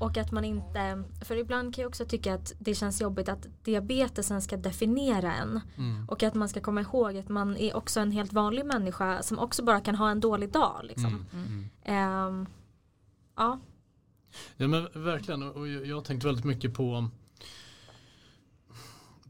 Och 0.00 0.16
att 0.16 0.32
man 0.32 0.44
inte, 0.44 1.02
för 1.24 1.36
ibland 1.36 1.74
kan 1.74 1.82
jag 1.82 1.88
också 1.88 2.04
tycka 2.04 2.34
att 2.34 2.52
det 2.58 2.74
känns 2.74 3.00
jobbigt 3.00 3.28
att 3.28 3.46
diabetesen 3.64 4.42
ska 4.42 4.56
definiera 4.56 5.34
en. 5.34 5.60
Mm. 5.76 6.08
Och 6.08 6.22
att 6.22 6.34
man 6.34 6.48
ska 6.48 6.60
komma 6.60 6.80
ihåg 6.80 7.16
att 7.16 7.28
man 7.28 7.56
är 7.56 7.76
också 7.76 8.00
en 8.00 8.10
helt 8.12 8.32
vanlig 8.32 8.66
människa 8.66 9.22
som 9.22 9.38
också 9.38 9.64
bara 9.64 9.80
kan 9.80 9.94
ha 9.94 10.10
en 10.10 10.20
dålig 10.20 10.52
dag. 10.52 10.80
Liksom. 10.84 11.26
Mm. 11.32 11.46
Mm. 11.46 11.68
Ehm, 11.82 12.46
ja, 13.36 13.60
Ja 14.56 14.68
men 14.68 14.88
verkligen 14.94 15.42
och 15.42 15.68
jag 15.68 15.96
har 15.96 16.02
tänkt 16.02 16.24
väldigt 16.24 16.44
mycket 16.44 16.74
på 16.74 17.08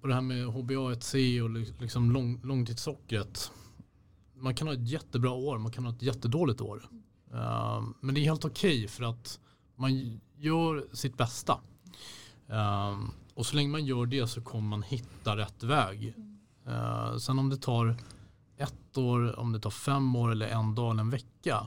på 0.00 0.06
det 0.06 0.14
här 0.14 0.20
med 0.22 0.46
HbA1c 0.46 1.40
och 1.40 1.50
li- 1.50 1.74
liksom 1.78 2.10
lång, 2.10 2.40
långtidssockret. 2.44 3.50
Man 4.34 4.54
kan 4.54 4.66
ha 4.68 4.74
ett 4.74 4.88
jättebra 4.88 5.30
år, 5.30 5.58
man 5.58 5.72
kan 5.72 5.84
ha 5.84 5.92
ett 5.92 6.02
jättedåligt 6.02 6.60
år. 6.60 6.88
Eh, 7.32 7.82
men 8.00 8.14
det 8.14 8.20
är 8.20 8.24
helt 8.24 8.44
okej 8.44 8.88
för 8.88 9.04
att 9.04 9.40
man 9.76 10.20
gör 10.38 10.86
sitt 10.92 11.16
bästa. 11.16 11.60
Eh, 12.48 12.98
och 13.34 13.46
så 13.46 13.56
länge 13.56 13.68
man 13.68 13.84
gör 13.84 14.06
det 14.06 14.26
så 14.26 14.40
kommer 14.42 14.68
man 14.68 14.82
hitta 14.82 15.36
rätt 15.36 15.62
väg. 15.62 16.14
Eh, 16.66 17.16
sen 17.16 17.38
om 17.38 17.50
det 17.50 17.56
tar 17.56 17.96
ett 18.56 18.98
år, 18.98 19.38
om 19.38 19.52
det 19.52 19.60
tar 19.60 19.70
fem 19.70 20.16
år 20.16 20.32
eller 20.32 20.48
en 20.48 20.74
dag 20.74 20.90
eller 20.90 21.00
en 21.00 21.10
vecka. 21.10 21.66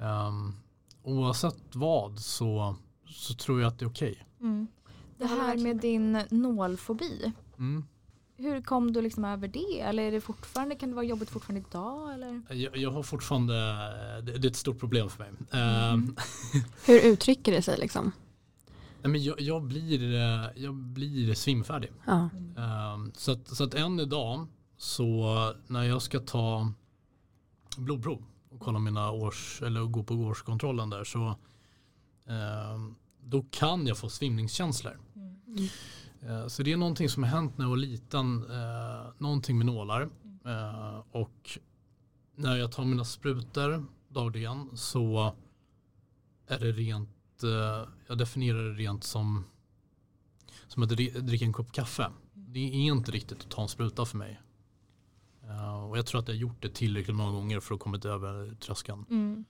Um, 0.00 0.54
oavsett 1.02 1.76
vad 1.76 2.18
så, 2.18 2.76
så 3.06 3.34
tror 3.34 3.60
jag 3.60 3.68
att 3.68 3.78
det 3.78 3.84
är 3.84 3.88
okej. 3.88 4.26
mm. 4.40 4.66
Det 5.18 5.26
här 5.26 5.56
med 5.56 5.76
din 5.76 6.24
nålfobi. 6.30 7.32
Mm. 7.58 7.84
Hur 8.40 8.62
kom 8.62 8.92
du 8.92 9.02
liksom 9.02 9.24
över 9.24 9.48
det? 9.48 9.80
Eller 9.80 10.02
är 10.02 10.12
det 10.12 10.20
fortfarande, 10.20 10.74
kan 10.74 10.88
det 10.88 10.94
vara 10.94 11.04
jobbigt 11.04 11.30
fortfarande 11.30 11.64
idag? 11.68 12.14
Eller? 12.14 12.42
Jag, 12.48 12.76
jag 12.76 12.90
har 12.90 13.02
fortfarande, 13.02 13.54
det, 14.22 14.38
det 14.38 14.48
är 14.48 14.50
ett 14.50 14.56
stort 14.56 14.78
problem 14.78 15.10
för 15.10 15.18
mig. 15.18 15.30
Mm. 15.50 15.94
Um, 15.94 16.16
Hur 16.86 17.00
uttrycker 17.00 17.52
det 17.52 17.62
sig 17.62 17.78
liksom? 17.78 18.12
nej, 19.02 19.12
men 19.12 19.22
jag, 19.22 19.40
jag, 19.40 19.62
blir, 19.62 20.14
eh, 20.14 20.46
jag 20.56 20.74
blir 20.74 21.34
svimfärdig. 21.34 21.92
Ja. 22.06 22.28
Um, 22.94 23.12
så, 23.14 23.32
att, 23.32 23.48
så 23.48 23.64
att 23.64 23.74
än 23.74 24.00
idag 24.00 24.46
så 24.76 25.54
när 25.66 25.82
jag 25.82 26.02
ska 26.02 26.20
ta 26.20 26.72
blodprov 27.76 28.24
och 28.50 28.60
kolla 28.60 28.78
mina 28.78 29.10
års 29.10 29.62
eller 29.62 29.80
gå 29.80 30.02
på 30.02 30.14
årskontrollen 30.14 30.90
där 30.90 31.04
så 31.04 31.36
då 33.22 33.44
kan 33.50 33.86
jag 33.86 33.98
få 33.98 34.08
svimningskänslor. 34.08 34.92
Eh, 34.92 35.64
Så 36.48 36.62
det 36.62 36.72
är 36.72 36.76
någonting 36.76 37.08
som 37.08 37.22
har 37.22 37.30
hänt 37.30 37.58
när 37.58 37.64
jag 37.64 37.70
var 37.70 37.76
liten, 37.76 38.50
eh, 38.50 39.10
någonting 39.18 39.58
med 39.58 39.66
nålar. 39.66 40.02
Eh, 40.46 41.02
och 41.10 41.58
när 42.34 42.56
jag 42.56 42.72
tar 42.72 42.84
mina 42.84 43.04
sprutor 43.04 43.84
dagligen 44.08 44.76
så 44.76 45.34
är 46.46 46.58
det 46.58 46.72
rent, 46.72 47.42
eh, 47.42 47.88
jag 48.06 48.18
definierar 48.18 48.62
det 48.62 48.70
rent 48.74 49.04
som, 49.04 49.44
som 50.68 50.82
att 50.82 50.88
dri- 50.90 51.20
dricka 51.20 51.44
en 51.44 51.52
kopp 51.52 51.72
kaffe. 51.72 52.10
Det 52.32 52.60
är 52.60 52.72
inte 52.72 53.12
riktigt 53.12 53.40
att 53.40 53.50
ta 53.50 53.62
en 53.62 53.68
spruta 53.68 54.04
för 54.04 54.16
mig. 54.16 54.40
Eh, 55.42 55.84
och 55.84 55.98
jag 55.98 56.06
tror 56.06 56.20
att 56.20 56.28
jag 56.28 56.34
har 56.34 56.40
gjort 56.40 56.62
det 56.62 56.74
tillräckligt 56.74 57.16
många 57.16 57.32
gånger 57.32 57.60
för 57.60 57.74
att 57.74 57.80
komma 57.80 58.00
över 58.04 58.54
tröskeln. 58.60 59.04
Mm. 59.10 59.44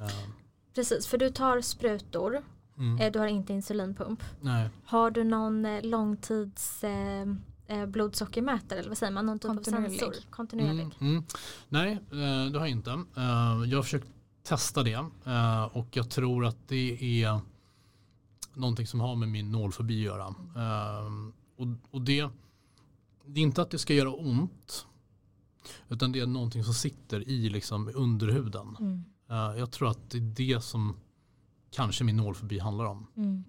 Eh, 0.00 0.28
Precis, 0.74 1.06
för 1.06 1.18
du 1.18 1.30
tar 1.30 1.60
sprutor, 1.60 2.42
mm. 2.78 3.00
eh, 3.00 3.12
du 3.12 3.18
har 3.18 3.26
inte 3.26 3.52
insulinpump. 3.52 4.22
Nej, 4.40 4.68
Har 4.84 5.10
du 5.10 5.24
någon 5.24 5.64
eh, 5.64 5.82
långtids 5.82 6.84
eh, 6.84 7.26
blodsockermätare 7.86 8.78
eller 8.78 8.88
vad 8.88 8.98
säger 8.98 9.12
man? 9.12 9.26
Någon 9.26 9.38
typ 9.38 9.50
Kontinuerlig. 9.50 10.02
av 10.02 10.12
sensor? 10.12 10.30
Kontinuerlig. 10.30 10.82
Mm, 11.00 11.12
mm. 11.12 11.24
Nej, 11.68 11.98
det 12.52 12.58
har 12.58 12.66
jag 12.66 12.70
inte. 12.70 12.90
Jag 13.66 13.78
har 13.78 13.82
försökt 13.82 14.08
testa 14.42 14.82
det 14.82 14.96
och 15.72 15.88
jag 15.96 16.10
tror 16.10 16.46
att 16.46 16.68
det 16.68 17.22
är 17.24 17.40
någonting 18.54 18.86
som 18.86 19.00
har 19.00 19.16
med 19.16 19.28
min 19.28 19.52
nålfobi 19.52 20.08
att 20.08 20.14
göra. 20.14 20.34
Och, 21.90 22.00
det, 22.00 22.28
det 23.26 23.40
är 23.40 23.44
inte 23.44 23.62
att 23.62 23.70
det 23.70 23.78
ska 23.78 23.94
göra 23.94 24.12
ont 24.12 24.86
utan 25.88 26.12
det 26.12 26.20
är 26.20 26.26
någonting 26.26 26.64
som 26.64 26.74
sitter 26.74 27.28
i 27.28 27.48
liksom 27.48 27.90
underhuden. 27.94 28.76
Mm. 28.80 29.04
Jag 29.58 29.70
tror 29.70 29.90
att 29.90 30.10
det 30.10 30.18
är 30.18 30.20
det 30.20 30.60
som 30.64 30.96
kanske 31.72 32.04
min 32.04 32.16
nålfobi 32.16 32.58
handlar 32.58 32.84
om. 32.84 33.06
Mm. 33.16 33.44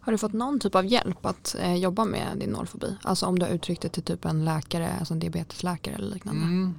Har 0.00 0.12
du 0.12 0.18
fått 0.18 0.32
någon 0.32 0.60
typ 0.60 0.74
av 0.74 0.86
hjälp 0.86 1.26
att 1.26 1.56
eh, 1.58 1.74
jobba 1.74 2.04
med 2.04 2.38
din 2.38 2.50
nålfobi? 2.50 2.96
Alltså 3.02 3.26
om 3.26 3.38
du 3.38 3.46
har 3.46 3.52
uttryckt 3.52 3.82
det 3.82 3.88
till 3.88 4.02
typ 4.02 4.24
en 4.24 4.44
läkare, 4.44 4.92
alltså 4.98 5.14
en 5.14 5.20
diabetesläkare 5.20 5.94
eller 5.94 6.14
liknande? 6.14 6.42
Mm. 6.42 6.74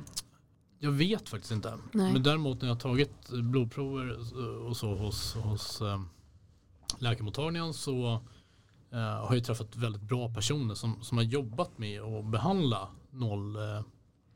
Jag 0.79 0.91
vet 0.91 1.29
faktiskt 1.29 1.51
inte. 1.51 1.77
Nej. 1.91 2.13
Men 2.13 2.23
däremot 2.23 2.61
när 2.61 2.67
jag 2.67 2.75
har 2.75 2.79
tagit 2.79 3.29
blodprover 3.29 4.17
och 4.67 4.77
så 4.77 4.95
hos, 4.95 5.33
hos 5.33 5.81
eh, 5.81 6.01
läkarmottagningen 6.99 7.73
så 7.73 8.21
eh, 8.91 8.99
har 8.99 9.35
jag 9.35 9.43
träffat 9.43 9.75
väldigt 9.75 10.01
bra 10.01 10.33
personer 10.33 10.75
som, 10.75 11.03
som 11.03 11.17
har 11.17 11.25
jobbat 11.25 11.77
med 11.77 12.01
att 12.01 12.25
behandla 12.25 12.87
nollfobi. 13.11 13.83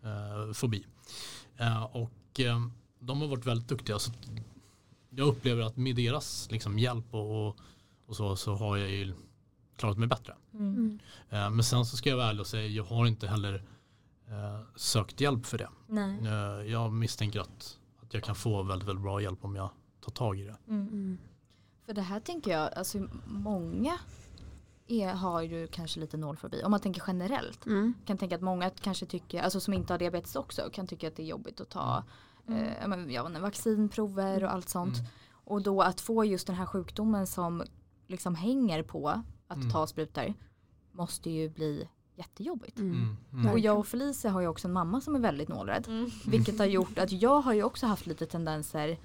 Eh, 0.03 0.53
fobi. 0.53 0.85
eh, 1.57 1.83
och 1.83 2.39
eh, 2.39 2.67
de 2.99 3.21
har 3.21 3.27
varit 3.27 3.45
väldigt 3.45 3.67
duktiga. 3.67 3.99
Så 3.99 4.11
jag 5.15 5.27
upplever 5.27 5.63
att 5.63 5.77
med 5.77 5.95
deras 5.95 6.51
liksom, 6.51 6.79
hjälp 6.79 7.05
och, 7.13 7.47
och, 8.05 8.15
så, 8.15 8.35
så 8.35 8.55
har 8.55 8.77
jag 8.77 8.89
ju 8.89 9.13
klarat 9.75 9.97
mig 9.97 10.07
bättre. 10.07 10.35
Mm. 10.53 10.99
Eh, 11.29 11.49
men 11.49 11.63
sen 11.63 11.85
så 11.85 11.97
ska 11.97 12.09
jag 12.09 12.17
vara 12.17 12.27
ärlig 12.27 12.41
och 12.41 12.47
säga 12.47 12.67
jag 12.67 12.83
har 12.83 13.05
inte 13.05 13.27
heller 13.27 13.63
eh, 14.27 14.59
sökt 14.75 15.21
hjälp 15.21 15.45
för 15.45 15.57
det. 15.57 15.69
Nej. 15.87 16.19
Eh, 16.25 16.71
jag 16.71 16.93
misstänker 16.93 17.39
att, 17.39 17.79
att 18.01 18.13
jag 18.13 18.23
kan 18.23 18.35
få 18.35 18.63
väldigt, 18.63 18.87
väldigt 18.87 19.03
bra 19.03 19.21
hjälp 19.21 19.45
om 19.45 19.55
jag 19.55 19.69
tar 20.01 20.11
tag 20.11 20.39
i 20.39 20.43
det. 20.43 20.57
Mm. 20.67 20.87
Mm. 20.87 21.17
För 21.85 21.93
det 21.93 22.01
här 22.01 22.19
tänker 22.19 22.51
jag, 22.51 22.73
alltså 22.73 23.07
många 23.25 23.97
är, 24.87 25.13
har 25.13 25.41
ju 25.41 25.67
kanske 25.67 25.99
lite 25.99 26.17
nålfobi. 26.17 26.63
Om 26.63 26.71
man 26.71 26.79
tänker 26.79 27.03
generellt. 27.07 27.65
Mm. 27.65 27.93
kan 28.05 28.17
tänka 28.17 28.35
att 28.35 28.41
många 28.41 28.69
kanske 28.69 29.05
tycker, 29.05 29.41
alltså 29.41 29.59
som 29.59 29.73
inte 29.73 29.93
har 29.93 29.97
diabetes 29.99 30.35
också, 30.35 30.69
kan 30.73 30.87
tycka 30.87 31.07
att 31.07 31.15
det 31.15 31.23
är 31.23 31.27
jobbigt 31.27 31.61
att 31.61 31.69
ta 31.69 32.03
Mm. 32.47 32.93
eh, 33.09 33.13
ja, 33.15 33.29
vaccinprover 33.41 34.43
och 34.43 34.51
allt 34.51 34.69
sånt. 34.69 34.97
Mm. 34.97 35.09
Och 35.45 35.61
då 35.61 35.81
att 35.81 36.01
få 36.01 36.25
just 36.25 36.47
den 36.47 36.55
här 36.55 36.65
sjukdomen 36.65 37.27
som 37.27 37.63
liksom 38.07 38.35
hänger 38.35 38.83
på 38.83 39.09
att 39.47 39.57
Mm. 39.57 39.71
ta 39.71 39.87
sprutor 39.87 40.33
måste 40.91 41.29
ju 41.29 41.49
bli 41.49 41.89
jättejobbigt. 42.15 42.79
Mm. 42.79 42.91
Mm. 42.93 43.17
Mm. 43.33 43.51
Och 43.51 43.59
jag 43.59 43.79
och 43.79 43.87
Felicia 43.87 44.31
har 44.31 44.41
ju 44.41 44.47
också 44.47 44.67
en 44.67 44.73
mamma 44.73 45.01
som 45.01 45.15
är 45.15 45.19
väldigt 45.19 45.49
nålrädd. 45.49 45.87
Mm. 45.87 46.09
Vilket 46.27 46.59
har 46.59 46.65
gjort 46.65 46.97
att 46.99 47.11
jag 47.11 47.41
har 47.41 47.53
ju 47.53 47.63
också 47.63 47.85
haft 47.87 48.05
lite 48.07 48.25
tendenser 48.25 48.97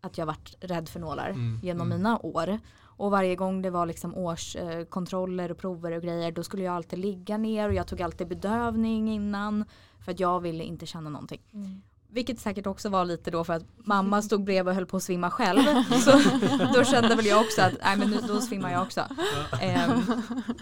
att 0.00 0.18
jag 0.18 0.26
varit 0.26 0.54
rädd 0.60 0.88
för 0.88 1.00
nålar 1.00 1.28
Mm. 1.30 1.60
genom 1.62 1.86
Mm. 1.86 1.98
mina 1.98 2.18
år. 2.18 2.58
Och 2.96 3.10
varje 3.10 3.36
gång 3.36 3.62
det 3.62 3.70
var 3.70 3.86
liksom 3.86 4.14
årskontroller 4.14 5.44
eh, 5.44 5.50
och 5.50 5.58
prover 5.58 5.92
och 5.92 6.02
grejer 6.02 6.32
då 6.32 6.42
skulle 6.42 6.62
jag 6.64 6.74
alltid 6.74 6.98
ligga 6.98 7.36
ner 7.38 7.68
och 7.68 7.74
jag 7.74 7.86
tog 7.86 8.02
alltid 8.02 8.28
bedövning 8.28 9.08
innan. 9.08 9.64
För 10.04 10.12
att 10.12 10.20
jag 10.20 10.40
ville 10.40 10.64
inte 10.64 10.86
känna 10.86 11.10
någonting. 11.10 11.40
Vilket 12.14 12.40
säkert 12.40 12.66
också 12.66 12.88
var 12.88 13.04
lite 13.04 13.30
då 13.30 13.44
för 13.44 13.52
att 13.52 13.62
mamma 13.76 14.22
stod 14.22 14.44
bredvid 14.44 14.68
och 14.68 14.74
höll 14.74 14.86
på 14.86 14.96
att 14.96 15.02
svimma 15.02 15.30
själv. 15.30 15.62
Så 16.04 16.10
då 16.74 16.84
kände 16.84 17.14
väl 17.14 17.26
jag 17.26 17.40
också 17.40 17.62
att 17.62 17.72
nej, 17.84 17.96
men 17.96 18.10
nu, 18.10 18.20
då 18.28 18.40
svimmar 18.40 18.72
jag 18.72 18.82
också. 18.82 19.00
Ehm, 19.60 20.02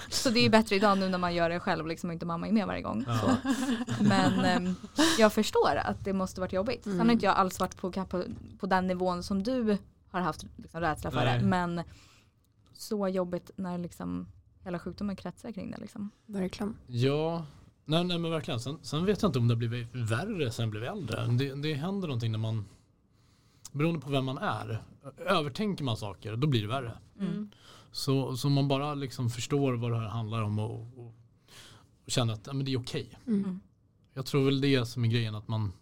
så 0.09 0.31
det 0.31 0.39
är 0.39 0.43
ju 0.43 0.49
bättre 0.49 0.77
idag 0.77 0.99
nu 0.99 1.09
när 1.09 1.19
man 1.19 1.35
gör 1.35 1.51
det 1.51 1.61
själv 1.61 1.87
liksom, 1.87 2.11
och 2.11 2.15
inte 2.15 2.27
mamma 2.27 2.49
är 2.49 2.53
med 2.53 2.67
varje 2.67 2.83
gång. 2.83 3.05
Ja. 3.07 3.19
Så. 3.19 4.05
Men 4.05 4.45
ehm, 4.45 4.75
jag 5.19 5.33
förstår 5.33 5.77
att 5.85 6.05
det 6.05 6.13
måste 6.13 6.41
varit 6.41 6.53
jobbigt. 6.53 6.85
Sen 6.85 6.93
har 6.93 7.01
Mm. 7.01 7.11
inte 7.11 7.27
jag 7.27 7.35
alls 7.37 7.61
varit 7.61 7.77
på, 7.77 7.91
på, 7.93 8.25
på 8.61 8.67
den 8.67 8.87
nivån 8.87 9.23
som 9.23 9.43
du 9.43 9.77
har 10.11 10.21
haft 10.21 10.45
liksom, 10.57 10.81
rädsla 10.81 11.11
för 11.11 11.25
Nej. 11.25 11.39
det. 11.39 11.45
Men 11.47 11.83
så 12.73 13.09
jobbigt 13.09 13.51
när 13.57 13.79
liksom 13.79 14.27
hela 14.65 14.79
sjukdomen 14.79 15.17
kretsar 15.17 15.53
kring 15.53 15.71
det. 15.71 15.79
Liksom. 15.81 16.11
Verkligen. 16.27 16.77
Ja, 16.87 17.45
nej, 17.85 18.05
nej 18.05 18.19
men 18.19 18.31
verkligen. 18.31 18.61
Sen, 18.61 18.79
sen 18.83 19.05
vet 19.05 19.23
jag 19.23 19.29
inte 19.29 19.39
om 19.39 19.49
det 19.49 19.55
har 19.55 19.59
blivit 19.59 19.89
värre 19.93 20.51
sen 20.51 20.62
jag 20.62 20.71
blev 20.71 20.85
äldre. 20.85 21.27
Det, 21.27 21.55
det 21.55 21.75
händer 21.75 22.09
någonting 22.09 22.33
när 22.33 22.39
man, 22.39 22.65
beroende 23.73 24.01
på 24.01 24.11
vem 24.11 24.25
man 24.25 24.39
är, 24.39 24.83
övertänker 25.19 25.85
man 25.85 25.97
saker, 25.97 26.37
då 26.37 26.47
blir 26.47 26.62
det 26.62 26.69
värre. 26.69 26.99
Mm. 27.21 27.51
Så, 27.93 28.37
så 28.37 28.49
man 28.49 28.69
bara 28.69 28.95
liksom 28.95 29.31
förstår 29.31 29.73
vad 29.73 29.91
det 29.91 29.99
här 29.99 30.09
handlar 30.09 30.43
om 30.43 30.59
och, 30.59 30.99
och, 30.99 31.15
och 32.05 32.11
känner 32.11 32.33
att 32.33 32.47
ja, 32.47 32.53
men 32.53 32.65
det 32.67 32.73
är 32.73 32.81
okej. 32.81 33.19
Mm. 33.27 33.61
Jag 34.15 34.27
tror 34.27 34.45
väl 34.45 34.61
det 34.61 34.87
som 34.87 35.05
är 35.05 35.09
grejen 35.09 35.35
att 35.35 35.49
man 35.49 35.73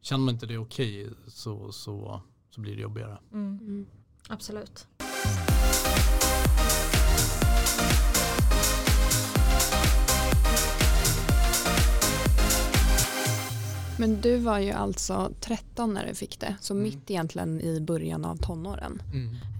känner 0.00 0.24
man 0.24 0.34
inte 0.34 0.46
det 0.46 0.54
är 0.54 0.62
okej 0.62 1.10
så, 1.26 1.72
så, 1.72 2.20
så 2.50 2.60
blir 2.60 2.76
det 2.76 2.82
jobbigare. 2.82 3.18
Mm. 3.32 3.58
Mm. 3.60 3.86
Absolut. 4.28 4.88
Men 13.98 14.20
du 14.20 14.36
var 14.38 14.58
ju 14.58 14.70
alltså 14.70 15.32
13 15.40 15.94
när 15.94 16.06
du 16.06 16.14
fick 16.14 16.40
det, 16.40 16.56
så 16.60 16.74
Mm. 16.74 16.82
mitt 16.82 17.10
egentligen 17.10 17.60
i 17.60 17.80
början 17.80 18.24
av 18.24 18.36
tonåren. 18.36 19.02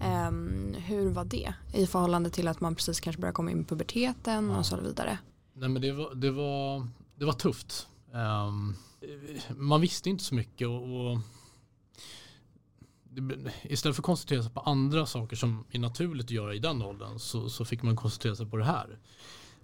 Ehm, 0.05 0.75
hur 0.79 1.09
var 1.11 1.25
det 1.25 1.55
i 1.75 1.87
förhållande 1.87 2.31
till 2.31 2.49
att 2.49 2.61
man 2.61 2.75
precis 2.75 3.01
kanske 3.01 3.21
börjar 3.21 3.33
komma 3.33 3.51
in 3.51 3.61
i 3.61 3.65
puberteten 3.65 4.51
Ja. 4.51 4.59
och 4.59 4.67
så 4.67 4.77
vidare? 4.81 5.19
Nej 5.55 5.69
men 5.69 5.83
det 5.83 5.93
var, 5.93 6.15
det 6.15 6.31
var, 6.31 6.89
det 7.17 7.25
var 7.25 7.33
tufft. 7.33 7.89
Ehm, 8.15 8.75
man 9.57 9.81
visste 9.81 10.11
inte 10.11 10.25
så 10.25 10.35
mycket 10.35 10.69
och, 10.69 10.83
och 11.13 11.19
istället 13.63 13.97
för 13.97 14.03
att 14.03 14.07
koncentrera 14.07 14.43
sig 14.43 14.53
på 14.53 14.61
andra 14.61 15.07
saker 15.07 15.37
som 15.37 15.65
är 15.71 15.79
naturligt 15.79 16.25
att 16.27 16.31
göra 16.31 16.55
i 16.55 16.59
den 16.59 16.83
åldern 16.83 17.19
så, 17.19 17.49
så 17.51 17.65
fick 17.65 17.83
man 17.83 17.97
koncentrera 17.97 18.37
sig 18.37 18.47
på 18.47 18.57
det 18.57 18.65
här. 18.65 18.99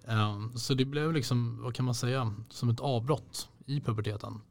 Ehm, 0.07 0.57
så 0.57 0.73
det 0.73 0.85
blev 0.85 1.13
liksom, 1.13 1.59
vad 1.63 1.75
kan 1.75 1.85
man 1.85 1.95
säga, 1.95 2.33
som 2.49 2.69
ett 2.69 2.79
avbrott 2.79 3.49
i 3.65 3.81
puberteten. 3.81 4.41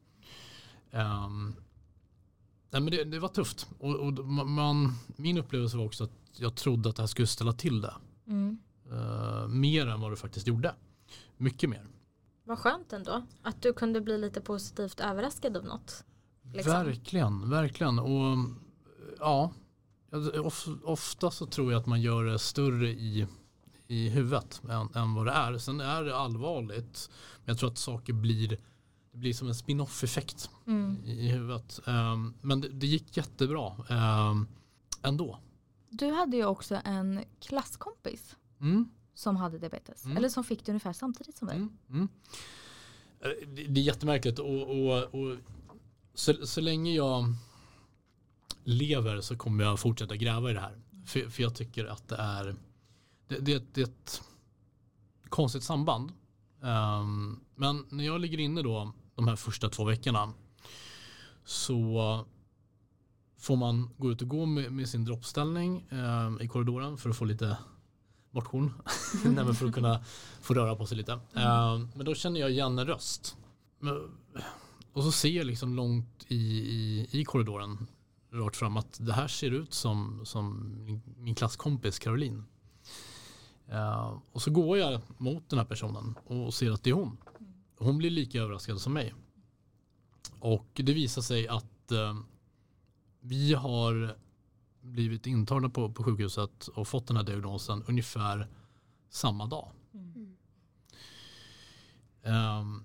Ehm, 0.92 1.54
nej 2.70 2.82
men 2.82 2.90
det, 2.90 3.04
det 3.04 3.18
var 3.18 3.28
tufft 3.28 3.68
och, 3.78 3.94
och 3.94 4.12
man, 4.48 4.92
min 5.16 5.38
upplevelse 5.38 5.76
var 5.76 5.84
också 5.84 6.04
att 6.04 6.10
jag 6.36 6.54
trodde 6.54 6.88
att 6.88 6.96
det 6.96 7.02
här 7.02 7.06
skulle 7.06 7.26
ställa 7.26 7.52
till 7.52 7.80
det. 7.80 7.94
Mm. 8.26 8.58
Eh, 8.90 9.48
mer 9.48 9.86
än 9.86 10.00
vad 10.00 10.12
det 10.12 10.16
faktiskt 10.16 10.46
gjorde. 10.46 10.74
Mycket 11.36 11.70
mer. 11.70 11.86
Vad 12.44 12.58
skönt 12.58 12.92
ändå. 12.92 13.26
Att 13.42 13.62
du 13.62 13.72
kunde 13.72 14.00
bli 14.00 14.18
lite 14.18 14.40
positivt 14.40 15.00
överraskad 15.00 15.56
av 15.56 15.64
något. 15.64 16.04
Liksom. 16.52 16.72
Verkligen, 16.72 17.50
verkligen. 17.50 17.98
Och 17.98 18.38
ja, 19.18 19.52
of, 20.44 20.68
ofta 20.84 21.30
så 21.30 21.46
tror 21.46 21.72
jag 21.72 21.80
att 21.80 21.86
man 21.86 22.00
gör 22.00 22.24
det 22.24 22.38
större 22.38 22.88
i, 22.88 23.26
i 23.86 24.08
huvudet 24.08 24.62
än, 24.68 24.88
än 24.94 25.14
vad 25.14 25.26
det 25.26 25.32
är. 25.32 25.58
Sen 25.58 25.80
är 25.80 26.04
det 26.04 26.16
allvarligt. 26.16 27.10
Men 27.36 27.52
jag 27.52 27.58
tror 27.58 27.70
att 27.70 27.78
saker 27.78 28.12
blir, 28.12 28.58
det 29.12 29.18
blir 29.18 29.32
som 29.32 29.48
en 29.48 29.54
spin-off 29.54 30.04
effekt 30.04 30.50
Mm. 30.66 31.04
i, 31.04 31.28
huvudet. 31.28 31.80
Ehm, 31.86 32.34
men 32.40 32.60
det, 32.60 32.68
det 32.68 32.86
gick 32.86 33.16
jättebra 33.16 33.72
um, 34.30 34.48
ändå. 35.02 35.38
Du 35.90 36.10
hade 36.12 36.36
ju 36.36 36.44
också 36.44 36.80
en 36.84 37.24
klasskompis 37.40 38.36
Mm. 38.60 38.88
som 39.14 39.36
hade 39.36 39.58
diabetes. 39.58 40.04
Mm. 40.04 40.16
Eller 40.16 40.28
som 40.28 40.44
fick 40.44 40.64
det 40.66 40.72
ungefär 40.72 40.92
samtidigt 40.92 41.36
som 41.36 41.48
dig. 41.48 41.56
Mm, 41.56 41.78
mm. 41.90 42.08
Eh, 43.20 43.28
Det, 43.48 43.64
det 43.64 43.80
är 43.80 43.84
jättemärkligt 43.84 44.38
och, 44.38 44.62
och, 44.62 45.14
och 45.14 45.36
så, 46.14 46.46
så 46.46 46.60
länge 46.60 46.92
jag 46.94 47.34
lever 48.64 49.20
så 49.20 49.36
kommer 49.36 49.64
jag 49.64 49.80
fortsätta 49.80 50.16
gräva 50.16 50.50
i 50.50 50.54
det 50.54 50.60
här. 50.60 50.80
För, 51.06 51.30
för 51.30 51.42
jag 51.42 51.54
tycker 51.54 51.84
att 51.86 52.08
det 52.08 52.16
är 52.16 52.56
det, 53.28 53.38
det, 53.38 53.64
det 53.74 53.80
är 53.80 53.84
ett 53.84 54.22
konstigt 55.28 55.62
samband. 55.64 56.12
Ehm, 56.62 57.40
men 57.54 57.86
när 57.88 58.04
jag 58.04 58.20
ligger 58.20 58.38
inne 58.40 58.62
då 58.62 58.92
de 59.22 59.28
här 59.28 59.36
första 59.36 59.68
två 59.68 59.84
veckorna 59.84 60.32
så 61.44 62.26
får 63.38 63.56
man 63.56 63.90
gå 63.98 64.12
ut 64.12 64.22
och 64.22 64.28
gå 64.28 64.46
med, 64.46 64.72
med 64.72 64.88
sin 64.88 65.04
droppställning 65.04 65.86
eh, 65.90 66.44
i 66.44 66.48
korridoren 66.48 66.98
för 66.98 67.10
att 67.10 67.16
få 67.16 67.24
lite 67.24 67.56
motion. 68.30 68.72
Nej, 69.24 69.44
men 69.44 69.54
för 69.54 69.66
att 69.66 69.74
kunna 69.74 70.04
få 70.40 70.54
röra 70.54 70.76
på 70.76 70.86
sig 70.86 70.96
lite. 70.96 71.12
Eh, 71.12 71.78
men 71.94 72.04
då 72.04 72.14
känner 72.14 72.40
jag 72.40 72.50
igen 72.50 72.78
en 72.78 72.86
röst. 72.86 73.36
Och 74.92 75.04
så 75.04 75.12
ser 75.12 75.28
jag 75.28 75.46
liksom 75.46 75.74
långt 75.74 76.26
i, 76.28 76.36
i, 76.36 77.08
i 77.10 77.24
korridoren 77.24 77.86
rakt 78.32 78.56
fram 78.56 78.76
att 78.76 78.98
det 79.00 79.12
här 79.12 79.28
ser 79.28 79.50
ut 79.50 79.74
som, 79.74 80.20
som 80.24 80.74
min, 81.16 81.34
klasskompis 81.34 81.98
Caroline. 81.98 82.44
Ehm, 83.68 84.20
och 84.32 84.42
så 84.42 84.50
går 84.50 84.78
jag 84.78 85.00
mot 85.18 85.48
den 85.48 85.58
här 85.58 85.66
personen 85.66 86.14
och 86.26 86.54
ser 86.54 86.70
att 86.70 86.82
det 86.82 86.90
är 86.90 86.94
hon. 86.94 87.16
Hon 87.82 87.98
blir 87.98 88.10
lika 88.10 88.40
överraskad 88.40 88.80
som 88.80 88.92
mig. 88.92 89.14
Och 90.40 90.68
det 90.74 90.94
visar 90.94 91.22
sig 91.22 91.48
att 91.48 91.92
eh, 91.92 92.16
vi 93.20 93.54
har 93.54 94.16
blivit 94.80 95.26
intagna 95.26 95.68
på, 95.68 95.92
på 95.92 96.04
sjukhuset 96.04 96.68
och 96.68 96.88
fått 96.88 97.06
den 97.06 97.16
här 97.16 97.24
diagnosen 97.24 97.82
ungefär 97.86 98.48
samma 99.10 99.46
dag. 99.46 99.68
Mm. 99.94 100.36
Ehm, 102.22 102.84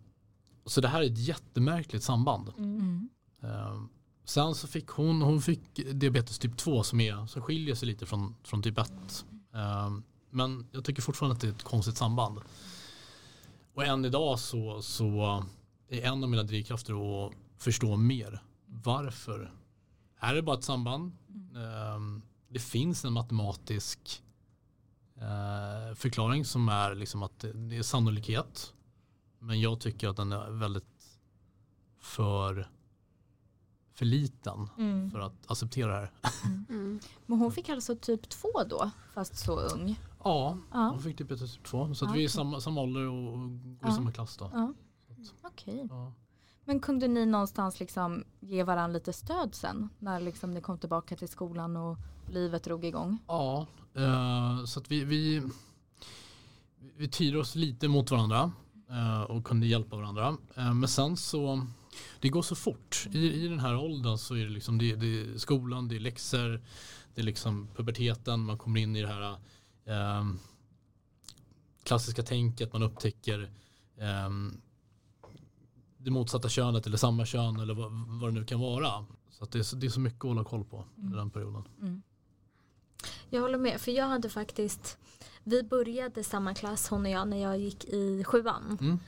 så 0.66 0.82
det 0.82 0.88
här 0.88 1.02
är 1.02 1.06
ett 1.06 1.18
jättemärkligt 1.18 2.04
samband. 2.04 2.50
Mm. 2.58 3.10
Mm. 3.42 3.90
Sen 4.24 4.56
så 4.56 4.68
fick 4.68 4.88
hon, 4.88 5.22
hon 5.22 5.42
fick 5.42 5.76
diabetes 5.94 6.40
typ 6.40 6.58
2 6.58 6.84
som, 6.84 7.00
är, 7.00 7.26
som 7.26 7.42
skiljer 7.42 7.76
sig 7.76 7.88
lite 7.88 8.06
från, 8.06 8.36
från 8.44 8.64
typ 8.64 8.78
1. 8.78 8.92
Ehm, 9.54 10.04
men 10.30 10.68
jag 10.72 10.86
tycker 10.86 11.02
fortfarande 11.02 11.36
att 11.36 11.42
det 11.42 11.48
är 11.48 11.52
ett 11.52 11.64
konstigt 11.64 11.98
samband. 11.98 12.40
Och 13.78 13.86
än 13.86 14.06
idag 14.06 14.40
så, 14.40 14.82
så 14.82 15.44
är 15.90 16.02
en 16.02 16.24
av 16.24 16.30
mina 16.30 16.44
drivkrafter 16.44 17.26
att 17.28 17.34
förstå 17.58 17.96
mer. 17.98 18.44
Varför? 18.66 19.52
Är 20.20 20.36
det 20.36 20.42
bara 20.42 20.58
ett 20.58 20.64
samband? 20.64 21.12
Ehm, 21.56 22.22
det 22.50 22.60
finns 22.60 23.06
en 23.06 23.14
matematisk 23.14 24.24
eh, 25.16 25.96
förklaring 25.96 26.46
som 26.46 26.70
är 26.70 26.96
liksom 26.96 27.24
att 27.24 27.40
det 27.40 27.54
det 27.54 27.78
är 27.78 27.84
sannolikhet. 27.84 28.74
Men 29.40 29.62
jag 29.62 29.80
tycker 29.80 30.10
att 30.10 30.18
den 30.18 30.32
är 30.32 30.50
väldigt 30.50 31.20
för, 32.00 32.70
för 33.94 34.06
liten 34.06 34.70
Mm. 34.78 35.12
för 35.12 35.20
att 35.20 35.52
acceptera 35.52 35.92
det 35.92 36.00
här. 36.00 36.12
Mm. 36.70 37.00
Men 37.26 37.40
hon 37.40 37.52
fick 37.52 37.70
alltså 37.70 37.96
typ 37.96 38.30
två 38.30 38.64
då, 38.70 38.92
fast 39.14 39.38
så 39.38 39.60
ung. 39.60 40.00
Ja, 40.28 40.58
Ja, 40.72 40.90
hon 40.90 41.00
fick 41.00 41.18
typ 41.18 41.32
ett 41.32 41.64
två. 41.64 41.94
Så 41.94 42.06
att 42.06 42.16
vi 42.16 42.24
är 42.24 42.28
samma, 42.30 42.62
samma 42.62 42.82
ålder 42.82 43.08
och 43.08 43.40
går 43.80 43.90
i 43.90 43.94
samma 43.94 44.12
klass 44.12 44.38
då. 44.38 44.76
okej. 45.42 45.88
Ja. 45.90 46.14
Men 46.66 46.80
kunde 46.80 47.08
ni 47.08 47.26
någonstans 47.26 47.80
liksom 47.80 48.24
ge 48.40 48.64
varandra 48.64 48.94
lite 48.94 49.14
stöd 49.14 49.56
sen 49.56 49.90
när 50.00 50.20
liksom 50.20 50.52
ni 50.52 50.62
kom 50.62 50.78
tillbaka 50.78 51.16
till 51.16 51.28
skolan 51.28 51.78
och 51.78 51.98
livet 52.30 52.64
drog 52.64 52.86
igång? 52.86 53.18
Ja, 53.28 53.66
eh, 53.96 54.66
så 54.66 54.80
att 54.80 54.92
vi, 54.92 55.04
vi, 55.04 55.44
vi 56.98 57.08
tyrde 57.08 57.40
oss 57.40 57.56
lite 57.56 57.88
mot 57.88 58.12
varandra 58.12 58.52
eh, 58.90 59.22
och 59.22 59.44
kunde 59.46 59.68
hjälpa 59.68 59.96
varandra. 59.96 60.38
Eh, 60.56 60.74
men 60.74 60.90
sen 60.90 61.18
så, 61.18 61.68
det 62.20 62.30
går 62.30 62.42
så 62.42 62.56
fort. 62.56 63.08
I, 63.12 63.46
i 63.46 63.48
den 63.48 63.60
här 63.60 63.78
åldern 63.78 64.18
så 64.18 64.36
är 64.36 64.44
det 64.44 64.50
liksom 64.50 64.78
det, 64.78 64.96
det 64.96 65.22
är 65.22 65.38
skolan, 65.38 65.88
det 65.88 65.96
är 65.96 66.00
läxor, 66.00 66.62
det 67.16 67.22
är 67.22 67.26
liksom 67.26 67.68
puberteten, 67.76 68.40
man 68.40 68.58
kommer 68.58 68.80
in 68.80 68.96
i 68.96 69.02
det 69.02 69.08
här 69.08 69.38
eh, 69.88 70.26
klassiska 71.84 72.24
tänket, 72.24 72.74
man 72.74 72.84
upptäcker 72.84 73.52
eh, 73.98 74.30
det 75.98 76.12
motsatta 76.12 76.50
könet 76.50 76.88
eller 76.88 76.98
samma 76.98 77.26
kön 77.26 77.60
eller 77.60 77.74
vad, 77.74 77.92
vad 77.92 78.30
det 78.30 78.40
nu 78.40 78.46
kan 78.46 78.60
vara. 78.60 79.06
Så 79.32 79.46
det, 79.46 79.60
är, 79.60 79.64
så- 79.64 79.76
det 79.76 79.86
är 79.88 79.90
så 79.90 80.00
mycket 80.00 80.20
att 80.20 80.30
hålla 80.30 80.44
koll 80.44 80.66
på 80.66 80.86
Mm. 80.98 81.14
i 81.14 81.16
den 81.18 81.30
perioden. 81.30 81.64
Jag 83.30 83.42
håller 83.42 83.58
med, 83.58 83.82
för 83.82 83.92
jag 83.92 84.08
hade 84.08 84.30
faktiskt 84.30 84.98
vi 85.44 85.64
började 85.64 86.24
samma 86.24 86.54
klass 86.54 86.88
hon 86.90 87.06
och 87.06 87.12
jag 87.12 87.28
när 87.28 87.38
jag 87.38 87.58
gick 87.60 87.86
i 87.86 88.24
sjuan. 88.24 88.78
Mm. 88.82 89.00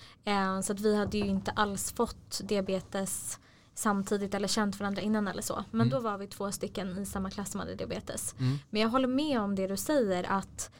Eh, 0.57 0.61
så 0.61 0.73
att 0.73 0.79
vi 0.79 0.95
hade 0.97 1.17
ju 1.17 1.25
inte 1.25 1.51
alls 1.51 1.91
fått 1.91 2.41
diabetes 2.43 3.39
samtidigt 3.79 4.33
eller 4.33 4.47
känt 4.47 4.79
varandra 4.79 5.01
innan 5.01 5.27
eller 5.27 5.41
så. 5.41 5.63
Men 5.71 5.81
Mm. 5.81 5.89
då 5.89 5.99
var 5.99 6.17
vi 6.17 6.27
två 6.27 6.51
stycken 6.51 6.97
i 6.99 7.05
samma 7.05 7.29
klass 7.29 7.51
som 7.51 7.59
hade 7.59 7.75
diabetes. 7.75 8.35
Mm. 8.39 8.57
Men 8.69 8.81
jag 8.81 8.89
håller 8.89 9.07
med 9.07 9.41
om 9.41 9.55
det 9.55 9.67
du 9.67 9.77
säger 9.77 10.23
att 10.31 10.71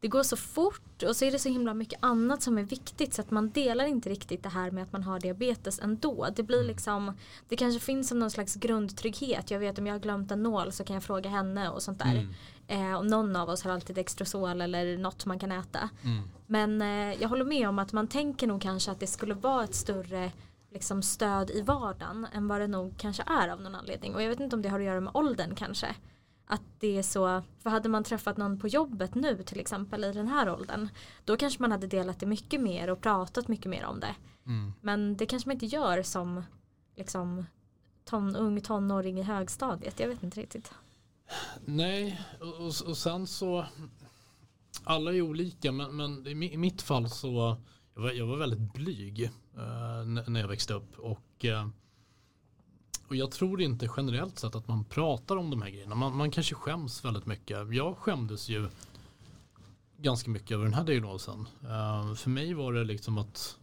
det 0.00 0.08
går 0.08 0.22
så 0.22 0.36
fort 0.36 1.02
och 1.02 1.16
så 1.16 1.24
är 1.24 1.32
det 1.32 1.38
så 1.38 1.48
himla 1.48 1.74
mycket 1.74 1.98
annat 2.02 2.42
som 2.42 2.58
är 2.58 2.62
viktigt 2.62 3.14
så 3.14 3.20
att 3.22 3.30
man 3.30 3.50
delar 3.50 3.84
inte 3.84 4.08
riktigt 4.10 4.42
det 4.42 4.48
här 4.48 4.70
med 4.70 4.82
att 4.82 4.92
man 4.92 5.02
har 5.02 5.20
diabetes 5.20 5.78
ändå. 5.80 6.28
Det 6.36 6.42
blir 6.42 6.64
liksom, 6.64 7.12
det 7.48 7.56
kanske 7.56 7.80
finns 7.80 8.08
som 8.08 8.18
någon 8.18 8.30
slags 8.30 8.54
grundtrygghet. 8.54 9.50
Jag 9.50 9.58
vet 9.58 9.78
om 9.78 9.86
jag 9.86 9.94
har 9.94 10.00
glömt 10.00 10.30
en 10.30 10.42
nål 10.42 10.72
så 10.72 10.84
kan 10.84 10.94
jag 10.94 11.02
fråga 11.02 11.30
henne 11.30 11.68
och 11.70 11.82
sånt 11.82 11.98
där. 11.98 12.28
Mm. 12.68 12.92
Eh, 12.92 12.98
och 12.98 13.06
någon 13.06 13.36
av 13.36 13.48
oss 13.48 13.62
har 13.64 13.70
alltid 13.72 13.98
Extrosol 13.98 14.60
eller 14.60 14.96
något 14.98 15.26
man 15.26 15.38
kan 15.38 15.52
äta. 15.52 15.88
Mm. 16.02 16.22
Men 16.46 16.82
eh, 16.82 17.22
jag 17.22 17.28
håller 17.28 17.44
med 17.44 17.68
om 17.68 17.78
att 17.78 17.92
man 17.92 18.08
tänker 18.08 18.46
nog 18.46 18.62
kanske 18.62 18.90
att 18.90 19.00
det 19.00 19.06
skulle 19.06 19.34
vara 19.34 19.64
ett 19.64 19.74
större 19.74 20.32
liksom, 20.72 21.02
stöd 21.02 21.50
i 21.50 21.62
vardagen 21.62 22.26
än 22.32 22.48
vad 22.48 22.60
det 22.60 22.66
nog 22.66 22.98
kanske 22.98 23.22
är 23.26 23.48
av 23.48 23.60
någon 23.60 23.74
anledning. 23.74 24.14
Och 24.14 24.22
jag 24.22 24.28
vet 24.28 24.40
inte 24.40 24.56
om 24.56 24.62
det 24.62 24.68
har 24.68 24.80
att 24.80 24.86
göra 24.86 25.00
med 25.00 25.16
åldern 25.16 25.54
kanske. 25.54 25.96
Att 26.46 26.62
det 26.78 26.98
är 26.98 27.02
så, 27.02 27.42
för 27.58 27.70
hade 27.70 27.88
man 27.88 28.04
träffat 28.04 28.36
någon 28.36 28.58
på 28.58 28.68
jobbet 28.68 29.14
nu 29.14 29.42
till 29.42 29.60
exempel 29.60 30.04
i 30.04 30.12
den 30.12 30.28
här 30.28 30.50
åldern 30.50 30.88
då 31.24 31.36
kanske 31.36 31.62
man 31.62 31.72
hade 31.72 31.86
delat 31.86 32.20
det 32.20 32.26
mycket 32.26 32.60
mer 32.60 32.90
och 32.90 33.00
pratat 33.00 33.48
mycket 33.48 33.70
mer 33.70 33.84
om 33.84 34.00
det. 34.00 34.14
Mm. 34.46 34.72
Men 34.80 35.16
det 35.16 35.26
kanske 35.26 35.48
man 35.48 35.56
inte 35.56 35.66
gör 35.66 36.02
som 36.02 36.42
liksom, 36.96 37.46
ton, 38.04 38.36
ung 38.36 38.60
tonåring 38.60 39.18
i 39.18 39.22
högstadiet. 39.22 40.00
Jag 40.00 40.08
vet 40.08 40.22
inte 40.22 40.40
riktigt. 40.40 40.72
Nej, 41.64 42.20
och, 42.40 42.88
och, 42.88 42.96
sen 42.96 43.26
så 43.26 43.66
alla 44.84 45.14
är 45.14 45.22
olika 45.22 45.72
men, 45.72 45.96
men 45.96 46.26
i 46.26 46.56
mitt 46.56 46.82
fall 46.82 47.10
så 47.10 47.56
jag 47.94 48.02
var, 48.02 48.10
jag 48.10 48.26
var 48.26 48.36
väldigt 48.36 48.72
blyg 48.72 49.22
eh, 49.56 50.04
när 50.26 50.40
jag 50.40 50.48
växte 50.48 50.74
upp 50.74 50.98
och, 50.98 51.44
eh, 51.44 51.68
och 53.08 53.16
jag 53.16 53.30
tror 53.30 53.62
inte 53.62 53.88
generellt 53.96 54.38
sett 54.38 54.54
att 54.54 54.68
man 54.68 54.84
pratar 54.84 55.36
om 55.36 55.50
de 55.50 55.62
här 55.62 55.70
grejerna. 55.70 55.94
Man, 55.94 56.16
man 56.16 56.30
kanske 56.30 56.54
skäms 56.54 57.04
väldigt 57.04 57.26
mycket. 57.26 57.74
Jag 57.74 57.96
skämdes 57.96 58.48
ju 58.48 58.68
ganska 59.98 60.30
mycket 60.30 60.50
över 60.50 60.64
den 60.64 60.74
här 60.74 60.84
diagnosen. 60.84 61.46
Eh, 61.62 62.14
för 62.14 62.30
mig 62.30 62.54
var 62.54 62.72
det 62.72 62.84
liksom 62.84 63.18
att 63.18 63.58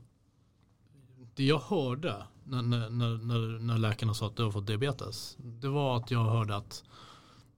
det 1.36 1.44
jag 1.44 1.60
hörde 1.60 2.24
när, 2.44 2.62
när, 2.62 2.90
när, 2.90 3.18
när, 3.18 3.60
när 3.60 3.78
läkarna 3.78 4.14
sa 4.14 4.28
att 4.28 4.36
du 4.36 4.44
har 4.44 4.52
fått 4.52 4.68
diabetes 4.68 5.38
det 5.38 5.68
var 5.68 5.98
att 5.98 6.12
jag 6.12 6.24
hörde 6.24 6.56
att 6.56 6.84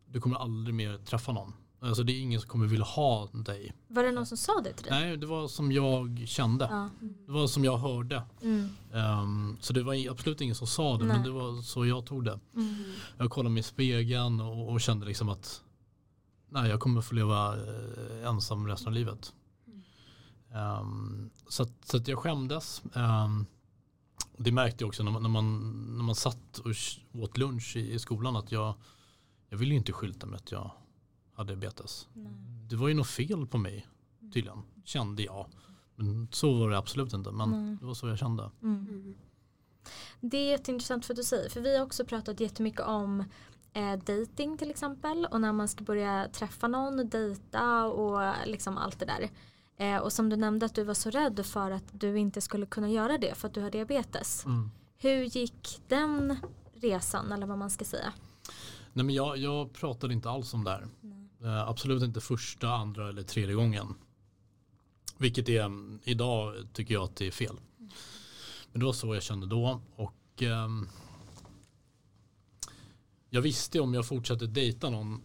du 0.06 0.22
kommer 0.22 0.38
aldrig 0.38 0.76
mer 0.76 0.98
träffa 0.98 1.32
någon. 1.32 1.54
Alltså 1.84 2.04
det 2.04 2.14
är 2.14 2.20
ingen 2.20 2.42
som 2.42 2.50
kommer 2.50 2.68
vilja 2.68 2.86
ha 2.86 3.30
dig. 3.34 3.74
Var 3.88 4.04
det 4.04 4.12
någon 4.12 4.26
som 4.26 4.38
sa 4.38 4.62
det 4.64 4.74
till 4.74 4.86
dig? 4.86 5.02
Nej, 5.02 5.18
det 5.18 5.26
var 5.26 5.48
som 5.48 5.72
jag 5.72 6.24
kände. 6.26 6.68
Ja. 6.72 6.90
Det 7.26 7.32
var 7.32 7.48
som 7.48 7.64
jag 7.64 7.78
hörde. 7.78 8.24
Mm. 8.42 8.70
Ehm, 8.94 9.58
så 9.62 9.74
det 9.74 9.84
var 9.84 10.10
absolut 10.10 10.42
ingen 10.42 10.56
som 10.56 10.68
sa 10.68 10.98
det, 10.98 11.04
men 11.04 11.16
Nej. 11.16 11.26
det 11.26 11.32
var 11.32 11.62
så 11.62 11.86
jag 11.86 12.06
tog 12.06 12.26
det. 12.26 12.40
Mm. 12.56 12.76
Jag 13.18 13.32
kollade 13.32 13.54
mig 13.54 13.60
i 13.60 13.64
spegeln 13.64 14.42
och, 14.42 14.72
och 14.72 14.82
kände 14.82 15.06
liksom 15.06 15.30
att 15.30 15.64
nej, 16.50 16.70
jag 16.70 16.80
kommer 16.80 17.02
få 17.02 17.16
leva 17.16 17.54
eh, 17.54 18.28
ensam 18.28 18.68
resten 18.68 18.88
av 18.88 18.94
livet. 18.94 19.34
Ehm, 20.54 21.30
så 21.48 21.64
att, 21.64 21.86
så 21.86 21.98
att 21.98 22.08
jag 22.08 22.20
skämdes. 22.20 22.82
Um, 22.94 23.46
det 24.38 24.52
märkte 24.52 24.84
jag 24.84 24.88
också 24.88 25.04
när 25.04 25.12
man, 25.12 25.22
när 25.22 25.30
man, 25.30 25.60
när 25.98 26.04
man 26.04 26.16
satt 26.16 26.58
och 26.58 26.72
åt 27.22 27.38
lunch 27.38 27.76
i, 27.76 27.94
i 27.94 28.00
skolan 28.00 28.36
att 28.36 28.52
jag, 28.52 28.74
jag 29.50 29.58
ville 29.58 29.76
inte 29.76 29.92
skylta 29.92 30.28
med 30.28 30.38
att 30.38 30.52
jag 30.52 30.72
hade 31.42 31.56
diabetes. 31.56 32.08
Nej. 32.14 32.34
Det 32.70 32.76
var 32.76 32.88
ju 32.88 32.94
något 32.94 33.08
fel 33.08 33.48
på 33.48 33.58
mig 33.58 33.88
tydligen, 34.34 34.64
kände 34.84 35.24
jag. 35.24 35.48
Men 35.96 36.28
så 36.32 36.54
var 36.54 36.70
det 36.70 36.78
absolut 36.78 37.14
inte, 37.14 37.32
men 37.32 37.50
Nej. 37.50 37.78
det 37.80 37.86
var 37.86 37.94
så 37.94 38.08
jag 38.08 38.20
kände. 38.20 38.52
Mm. 38.62 39.16
Det 40.22 40.38
är 40.38 40.52
jätteintressant 40.52 41.06
för 41.06 41.14
att 41.14 41.18
du 41.18 41.24
säger. 41.24 41.50
För 41.50 41.62
vi 41.62 41.78
har 41.78 41.86
också 41.86 42.06
pratat 42.06 42.40
jättemycket 42.40 42.82
om 42.82 43.24
eh, 43.74 43.94
dating 43.94 44.58
till 44.58 44.70
exempel. 44.70 45.26
Och 45.26 45.42
när 45.42 45.54
man 45.54 45.68
ska 45.68 45.84
börja 45.84 46.28
träffa 46.34 46.68
någon, 46.68 47.10
dejta 47.10 47.86
och 47.86 48.34
liksom 48.46 48.78
allt 48.78 49.00
det 49.00 49.06
där. 49.06 49.30
Eh, 49.78 49.98
och 49.98 50.14
som 50.14 50.30
du 50.30 50.36
nämnde 50.36 50.66
att 50.66 50.76
du 50.76 50.84
var 50.84 50.94
så 50.94 51.10
rädd 51.10 51.46
för 51.46 51.72
att 51.72 51.84
du 51.92 52.20
inte 52.20 52.42
skulle 52.42 52.66
kunna 52.66 52.90
göra 52.90 53.18
det 53.18 53.36
för 53.36 53.48
att 53.48 53.54
du 53.54 53.62
har 53.62 53.72
diabetes. 53.72 54.46
Mm. 54.46 54.72
Hur 54.98 55.24
gick 55.24 55.82
den 55.88 56.38
resan 56.74 57.32
eller 57.32 57.48
vad 57.48 57.58
man 57.58 57.70
ska 57.70 57.86
säga? 57.86 58.14
Nej 58.94 59.06
men 59.06 59.16
jag, 59.16 59.38
jag 59.38 59.74
pratade 59.74 60.14
inte 60.14 60.30
alls 60.30 60.54
om 60.54 60.64
det 60.64 60.72
här. 60.72 60.82
Eh, 60.82 61.21
Eh, 61.44 61.68
absolut 61.68 62.04
inte 62.04 62.22
första, 62.22 62.70
andra 62.70 63.10
eller 63.10 63.24
tredje 63.24 63.56
gången. 63.56 63.96
Vilket 65.18 65.50
är, 65.50 65.66
mm, 65.66 66.00
idag 66.04 66.56
tycker 66.74 66.94
jag 66.94 67.04
att 67.04 67.16
det 67.16 67.28
är 67.28 67.32
fel. 67.32 67.56
Men 68.72 68.80
det 68.80 68.86
var 68.86 68.94
så 68.94 69.14
jag 69.14 69.24
kände 69.24 69.48
då. 69.48 69.82
Och 69.96 70.42
ehm, 70.42 70.88
jag 73.30 73.42
visste 73.42 73.80
om 73.80 73.94
jag 73.94 74.08
fortsatte 74.08 74.48
dejta 74.48 74.90
någon 74.90 75.22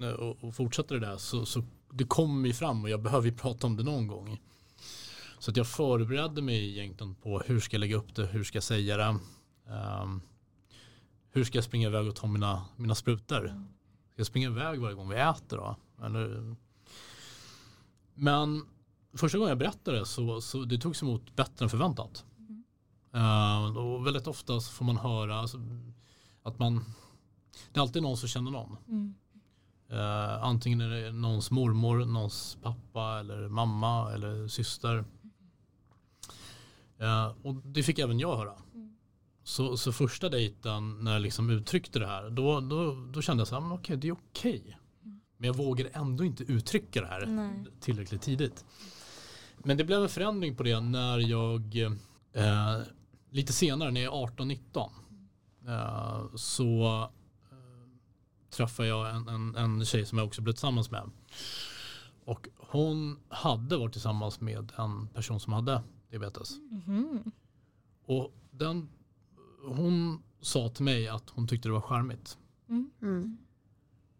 eh, 0.00 0.08
och, 0.08 0.44
och 0.44 0.54
fortsatte 0.54 0.94
det 0.94 1.00
där 1.00 1.16
så, 1.16 1.46
så 1.46 1.64
det 1.90 2.04
kommer 2.04 2.48
ju 2.48 2.54
fram 2.54 2.84
och 2.84 2.90
jag 2.90 3.02
behöver 3.02 3.26
ju 3.26 3.36
prata 3.36 3.66
om 3.66 3.76
det 3.76 3.82
någon 3.82 4.06
gång. 4.06 4.40
Så 5.38 5.50
att 5.50 5.56
jag 5.56 5.68
förberedde 5.68 6.42
mig 6.42 6.78
egentligen 6.78 7.14
på 7.14 7.38
hur 7.38 7.60
ska 7.60 7.74
jag 7.74 7.80
lägga 7.80 7.96
upp 7.96 8.14
det, 8.14 8.26
hur 8.26 8.44
ska 8.44 8.56
jag 8.56 8.62
säga 8.62 8.96
det. 8.96 9.18
Ehm, 9.68 10.20
hur 11.32 11.44
ska 11.44 11.58
jag 11.58 11.64
springa 11.64 11.88
iväg 11.88 12.08
och 12.08 12.16
ta 12.16 12.26
mina, 12.26 12.64
mina 12.76 12.94
sprutor? 12.94 13.48
Mm. 13.48 13.68
Jag 14.20 14.26
springa 14.26 14.48
iväg 14.48 14.80
varje 14.80 14.94
gång 14.94 15.08
vi 15.08 15.16
äter 15.16 15.56
då? 15.56 15.76
Eller? 16.04 16.56
Men 18.14 18.66
första 19.14 19.38
gången 19.38 19.48
jag 19.48 19.58
berättade 19.58 20.06
så, 20.06 20.40
så 20.40 20.64
det 20.64 20.78
togs 20.78 21.02
emot 21.02 21.36
bättre 21.36 21.64
än 21.64 21.70
förväntat. 21.70 22.24
Eh, 23.14 23.76
och 23.76 24.06
väldigt 24.06 24.26
ofta 24.26 24.60
så 24.60 24.72
får 24.72 24.84
man 24.84 24.96
höra 24.96 25.40
alltså, 25.40 25.58
att 26.42 26.58
man 26.58 26.84
det 27.72 27.80
är 27.80 27.82
alltid 27.82 28.02
någon 28.02 28.16
som 28.16 28.28
känner 28.28 28.50
någon. 28.50 28.76
Mm. 28.88 29.14
Eh, 29.90 30.44
antingen 30.44 30.80
är 30.80 30.88
det 30.88 31.12
någons 31.12 31.50
mormor, 31.50 32.04
någons 32.04 32.58
pappa 32.62 33.20
eller 33.20 33.48
mamma 33.48 34.12
eller 34.12 34.48
syster. 34.48 35.04
Eh, 36.98 37.32
och 37.42 37.54
det 37.54 37.82
fick 37.82 37.98
även 37.98 38.18
jag 38.18 38.36
höra. 38.36 38.54
Så, 39.42 39.76
så 39.76 39.92
första 39.92 40.28
dejten 40.28 41.04
när 41.04 41.12
jag 41.12 41.22
liksom 41.22 41.50
uttryckte 41.50 41.98
det 41.98 42.06
här 42.06 42.30
då, 42.30 42.60
då, 42.60 42.94
då 43.12 43.22
kände 43.22 43.40
jag 43.40 43.48
så 43.48 43.60
här, 43.60 43.72
okej 43.72 43.96
det 43.96 44.08
är 44.08 44.12
okej. 44.12 44.78
Men 45.36 45.46
jag 45.46 45.56
vågade 45.56 45.90
ändå 45.90 46.24
inte 46.24 46.44
uttrycka 46.44 47.00
det 47.00 47.06
här 47.06 47.26
Nej. 47.26 47.64
tillräckligt 47.80 48.22
tidigt. 48.22 48.64
Men 49.58 49.76
det 49.76 49.84
blev 49.84 50.02
en 50.02 50.08
förändring 50.08 50.56
på 50.56 50.62
det 50.62 50.80
när 50.80 51.18
jag 51.18 51.76
eh, 52.32 52.80
lite 53.30 53.52
senare 53.52 53.90
när 53.90 54.00
jag 54.00 54.14
är 54.14 54.26
18-19 54.26 54.90
eh, 55.66 56.36
så 56.36 56.84
eh, 57.50 57.58
träffade 58.50 58.88
jag 58.88 59.16
en, 59.16 59.28
en, 59.28 59.56
en 59.56 59.84
tjej 59.84 60.06
som 60.06 60.18
jag 60.18 60.26
också 60.26 60.42
blev 60.42 60.52
tillsammans 60.52 60.90
med. 60.90 61.10
Och 62.24 62.48
hon 62.56 63.18
hade 63.28 63.76
varit 63.76 63.92
tillsammans 63.92 64.40
med 64.40 64.72
en 64.76 65.06
person 65.06 65.40
som 65.40 65.52
hade 65.52 65.82
diabetes. 66.10 66.58
Mhm. 66.58 67.30
Och 68.04 68.34
den, 68.50 68.88
hon 69.64 70.22
sa 70.40 70.68
till 70.68 70.84
mig 70.84 71.08
att 71.08 71.30
hon 71.30 71.48
tyckte 71.48 71.68
det 71.68 71.72
var 71.72 71.80
charmigt. 71.80 72.38
Mm. 72.68 73.38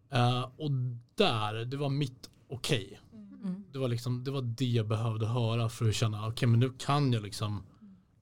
Eh, 0.09 0.49
och 0.57 0.71
där, 1.15 1.65
det 1.65 1.77
var 1.77 1.89
mitt 1.89 2.29
okej. 2.47 2.99
Mm. 3.13 3.63
Det 3.71 3.79
var 3.79 3.87
liksom, 3.87 4.23
det 4.23 4.31
var 4.31 4.41
det 4.41 4.65
jag 4.65 4.87
behövde 4.87 5.27
höra 5.27 5.69
för 5.69 5.89
att 5.89 5.95
känna, 5.95 6.27
okej 6.27 6.47
men 6.47 6.59
nu 6.59 6.73
kan 6.77 7.13
jag 7.13 7.23
liksom 7.23 7.63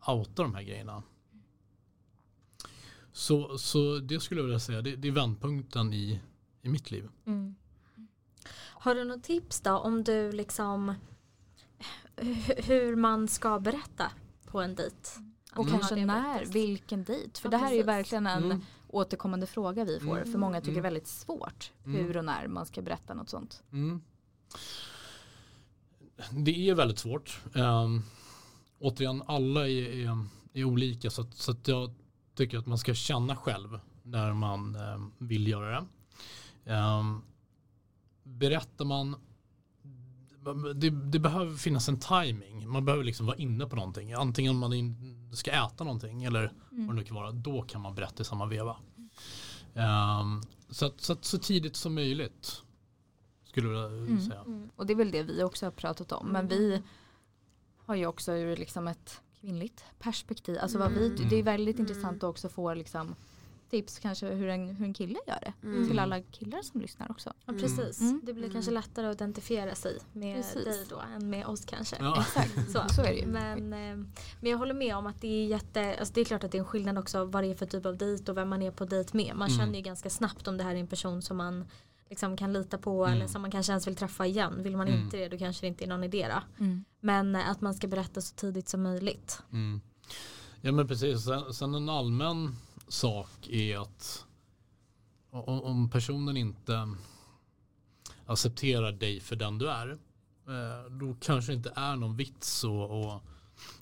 outa 0.08 0.44
de 0.44 0.56
här 0.56 0.64
grejerna. 0.64 1.04
Så, 3.12 3.58
så 3.58 4.00
det 4.00 4.20
skulle 4.20 4.42
jag 4.42 4.46
vilja 4.46 4.60
säga, 4.60 4.82
det, 4.82 4.96
det 4.96 5.08
är 5.08 5.12
vändpunkten 5.12 5.94
i, 5.94 6.22
i 6.62 6.70
mitt 6.70 6.92
liv. 6.92 7.10
Mm. 7.26 7.56
Har 8.56 8.96
du 8.96 9.04
något 9.04 9.24
tips 9.24 9.62
då 9.62 9.78
om 9.78 10.04
du 10.04 10.32
liksom 10.32 10.94
hu- 12.16 12.62
hur 12.62 12.96
man 12.96 13.28
ska 13.28 13.60
berätta 13.60 14.12
på 14.46 14.62
en 14.62 14.76
dejt? 14.76 15.10
Och 15.56 15.66
har 15.66 15.72
kanske 15.80 16.06
när, 16.06 16.46
vilken 16.46 17.04
dejt. 17.04 17.40
För 17.42 17.48
Ja, 17.48 17.52
det 17.52 17.58
här 17.58 17.72
är 17.72 17.76
ju 17.76 17.84
precis. 17.84 17.88
verkligen 17.88 18.28
en 18.28 18.44
Mm. 18.44 18.62
återkommande 18.88 19.48
fråga 19.48 19.84
vi 19.86 20.00
får. 20.00 20.18
Mm. 20.18 20.32
För 20.32 20.40
många 20.40 20.62
tycker 20.62 20.72
det 20.72 20.76
är 20.78 20.80
Mm. 20.80 20.84
väldigt 20.94 21.08
svårt 21.08 21.72
Mm. 21.86 22.06
hur 22.06 22.18
och 22.18 22.26
när 22.26 22.48
man 22.48 22.66
ska 22.66 22.82
berätta 22.82 23.14
något 23.14 23.30
sånt. 23.30 23.64
Mm. 23.72 24.02
Det 26.32 26.70
är 26.70 26.76
väldigt 26.76 27.00
svårt. 27.00 27.40
Um, 27.54 28.04
återigen, 28.80 29.24
alla 29.28 29.68
är, 29.70 30.08
är, 30.08 30.26
är 30.54 30.64
olika 30.64 31.10
så, 31.10 31.22
att, 31.22 31.34
så 31.34 31.52
att 31.52 31.68
jag 31.68 31.94
tycker 32.36 32.58
att 32.58 32.66
man 32.68 32.78
ska 32.78 32.94
känna 32.94 33.36
själv 33.36 33.80
när 34.04 34.34
man 34.34 34.76
ehm, 34.76 35.12
vill 35.18 35.48
göra 35.48 35.86
det. 36.66 36.74
Um, 36.74 37.22
berättar 38.24 38.86
man 38.86 39.16
det, 40.76 40.90
det 40.90 41.20
behöver 41.20 41.56
finnas 41.56 41.90
en 41.90 42.00
timing. 42.00 42.70
Man 42.70 42.86
behöver 42.86 43.04
liksom 43.04 43.26
vara 43.26 43.38
inne 43.38 43.66
på 43.66 43.76
någonting. 43.76 44.14
Antingen 44.14 44.50
om 44.52 44.58
man 44.58 44.74
in, 44.74 45.30
ska 45.34 45.52
äta 45.52 45.84
någonting 45.84 46.24
eller 46.24 46.54
vad 46.70 46.88
det 46.88 46.94
nu 46.94 47.04
kan 47.04 47.16
vara. 47.16 47.32
Då 47.32 47.62
kan 47.62 47.82
man 47.82 47.96
berätta 47.96 48.22
i 48.22 48.26
samma 48.26 48.46
veva. 48.46 48.78
Ehm, 49.74 50.42
så, 50.70 50.86
att, 50.86 51.02
så, 51.02 51.14
att, 51.14 51.26
så 51.26 51.38
tidigt 51.38 51.76
som 51.76 51.96
möjligt. 51.96 52.62
Skulle 53.44 53.70
jag 53.70 53.92
Mm. 53.94 54.22
säga. 54.22 54.42
Mm. 54.42 54.70
Och 54.76 54.86
det 54.86 54.94
är 54.94 54.98
väl 54.98 55.12
det 55.12 55.24
vi 55.24 55.44
också 55.44 55.66
har 55.66 55.72
pratat 55.72 56.12
om. 56.12 56.28
Men 56.28 56.48
vi 56.48 56.82
har 57.86 57.96
ju 57.96 58.06
också 58.08 58.32
ur 58.34 58.58
liksom 58.58 58.88
ett 58.88 59.22
kvinnligt 59.42 59.84
perspektiv. 60.00 60.58
Alltså 60.62 60.78
vad 60.78 60.92
vi, 60.92 61.06
Mm. 61.08 61.30
det 61.30 61.36
är 61.36 61.44
väldigt 61.44 61.76
Mm. 61.80 61.88
intressant 61.90 62.18
att 62.24 62.30
också 62.30 62.50
få 62.50 62.74
liksom 62.74 63.16
tips 63.70 64.00
kanske 64.00 64.28
hur 64.28 64.48
en, 64.48 64.70
hur 64.76 64.86
en 64.86 64.94
kille 64.94 65.20
gör 65.28 65.40
det. 65.42 65.54
Mm. 65.68 65.88
Till 65.88 66.00
alla 66.00 66.22
killar 66.22 66.62
som 66.62 66.82
lyssnar 66.82 67.12
också. 67.12 67.34
Ja, 67.46 67.52
Mm. 67.54 67.62
precis. 67.62 68.02
Mm. 68.02 68.22
Det 68.24 68.34
blir 68.34 68.44
Mm. 68.44 68.54
kanske 68.54 68.72
lättare 68.72 69.08
att 69.08 69.16
identifiera 69.16 69.76
sig 69.76 69.98
med 70.14 70.36
Precis. 70.36 70.64
dig 70.66 70.86
då 70.90 71.02
än 71.16 71.30
med 71.30 71.46
oss 71.46 71.66
kanske. 71.66 71.96
Ja. 72.00 72.22
Exakt, 72.22 72.72
Så. 72.72 72.94
så 72.96 73.02
är 73.02 73.08
det 73.12 73.20
ju. 73.20 73.28
Men, 73.28 73.74
eh, 73.74 74.06
men 74.42 74.52
jag 74.52 74.58
håller 74.58 74.74
med 74.74 74.96
om 74.96 75.08
att 75.08 75.22
det 75.22 75.28
är 75.28 75.48
jätte, 75.48 75.96
alltså 76.00 76.14
det 76.14 76.22
är 76.22 76.26
klart 76.26 76.44
att 76.44 76.52
det 76.52 76.58
är 76.58 76.60
en 76.60 76.66
skillnad 76.66 76.98
också 76.98 77.26
vad 77.26 77.44
det 77.44 77.48
är 77.52 77.56
för 77.56 77.66
typ 77.66 77.86
av 77.86 77.98
dejt 77.98 78.32
och 78.32 78.38
vem 78.38 78.50
man 78.50 78.62
är 78.62 78.72
på 78.72 78.86
dejt 78.86 79.18
med. 79.18 79.36
Man 79.36 79.48
Mm. 79.50 79.60
känner 79.60 79.76
ju 79.76 79.82
ganska 79.82 80.10
snabbt 80.10 80.48
om 80.48 80.58
det 80.58 80.64
här 80.64 80.76
är 80.76 80.80
en 80.80 80.88
person 80.88 81.22
som 81.22 81.38
man 81.38 81.66
liksom 82.10 82.38
kan 82.38 82.54
lita 82.54 82.78
på 82.78 83.06
Mm. 83.06 83.16
eller 83.18 83.28
som 83.28 83.42
man 83.42 83.52
kanske 83.52 83.72
ens 83.72 83.88
vill 83.88 83.96
träffa 83.96 84.26
igen. 84.26 84.64
Vill 84.64 84.78
man 84.78 84.88
Mm. 84.88 85.02
inte 85.04 85.18
det 85.18 85.30
då 85.30 85.38
kanske 85.38 85.64
det 85.64 85.68
inte 85.68 85.84
är 85.86 85.88
någon 85.88 86.04
idé 86.04 86.28
då. 86.30 86.64
Mm. 86.66 86.86
Men 87.00 87.36
eh, 87.36 87.50
att 87.50 87.62
man 87.62 87.74
ska 87.74 87.88
berätta 87.88 88.22
så 88.22 88.36
tidigt 88.36 88.70
som 88.70 88.84
möjligt. 88.84 89.42
Mm. 89.52 89.82
Ja 90.62 90.72
men 90.72 90.88
precis. 90.88 91.24
Sen, 91.26 91.54
sen 91.54 91.74
en 91.76 91.90
allmän 91.90 92.56
sak 92.90 93.48
är 93.50 93.78
att 93.78 94.26
om 95.32 95.90
personen 95.90 96.38
inte 96.38 96.96
accepterar 98.26 98.92
dig 98.92 99.20
för 99.20 99.36
den 99.36 99.58
du 99.58 99.70
är 99.70 99.90
eh, 100.48 100.92
då 100.92 101.16
kanske 101.22 101.52
det 101.52 101.56
inte 101.56 101.74
är 101.76 101.96
någon 101.96 102.16
vits 102.16 102.64
att, 102.64 102.92
att, 102.92 103.22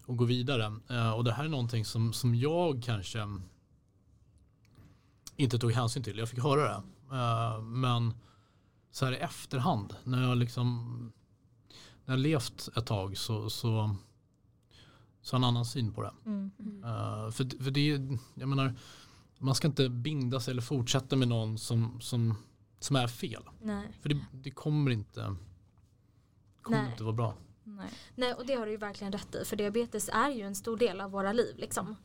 att 0.07 0.17
gå 0.17 0.25
vidare. 0.25 0.79
Eh, 0.89 1.11
och 1.11 1.23
det 1.23 1.31
här 1.31 1.45
är 1.45 1.49
någonting 1.49 1.85
som, 1.85 2.13
som 2.13 2.35
jag 2.35 2.83
kanske 2.83 3.39
inte 5.35 5.59
tog 5.59 5.71
hänsyn 5.71 6.03
till. 6.03 6.17
Jag 6.17 6.29
fick 6.29 6.43
höra 6.43 6.61
det. 6.61 6.83
Eh, 7.15 7.61
men 7.61 8.13
så 8.91 9.05
här 9.05 9.13
i 9.13 9.17
efterhand 9.17 9.95
när 10.03 10.23
jag 10.23 10.37
liksom 10.37 10.93
när 12.05 12.13
jag 12.13 12.19
levt 12.19 12.69
ett 12.75 12.85
tag 12.85 13.17
så, 13.17 13.49
så, 13.49 13.95
så 15.27 15.35
en 15.35 15.43
annan 15.43 15.65
syn 15.65 15.93
på 15.93 16.01
det. 16.01 16.13
Mm. 16.25 16.51
Uh, 16.83 17.31
för, 17.31 17.63
för 17.63 17.71
det 17.71 17.91
är, 17.91 18.17
jag 18.35 18.49
menar, 18.49 18.75
man 19.37 19.55
ska 19.55 19.67
inte 19.67 19.89
binda 19.89 20.39
sig 20.39 20.51
eller 20.51 20.61
fortsätta 20.61 21.15
med 21.15 21.27
någon 21.27 21.57
som, 21.57 22.01
som, 22.01 22.35
som 22.79 22.95
är 22.95 23.07
fel. 23.07 23.43
Nej. 23.61 23.87
För 24.01 24.09
det, 24.09 24.25
det 24.31 24.51
kommer 24.51 24.91
inte 24.91 25.35
kommer 26.61 26.81
Nej. 26.81 26.91
inte 26.91 27.03
vara 27.03 27.13
bra. 27.13 27.33
Nej. 27.63 27.89
Nej 28.15 28.33
och 28.33 28.45
det 28.45 28.53
har 28.53 28.65
du 28.65 28.71
ju 28.71 28.77
verkligen 28.77 29.13
rätt 29.13 29.35
i 29.35 29.45
för 29.45 29.55
diabetes 29.55 30.09
är 30.09 30.29
ju 30.29 30.41
en 30.41 30.55
stor 30.55 30.77
del 30.77 31.01
av 31.01 31.11
våra 31.11 31.33
liv 31.33 31.57
liksom. 31.57 31.95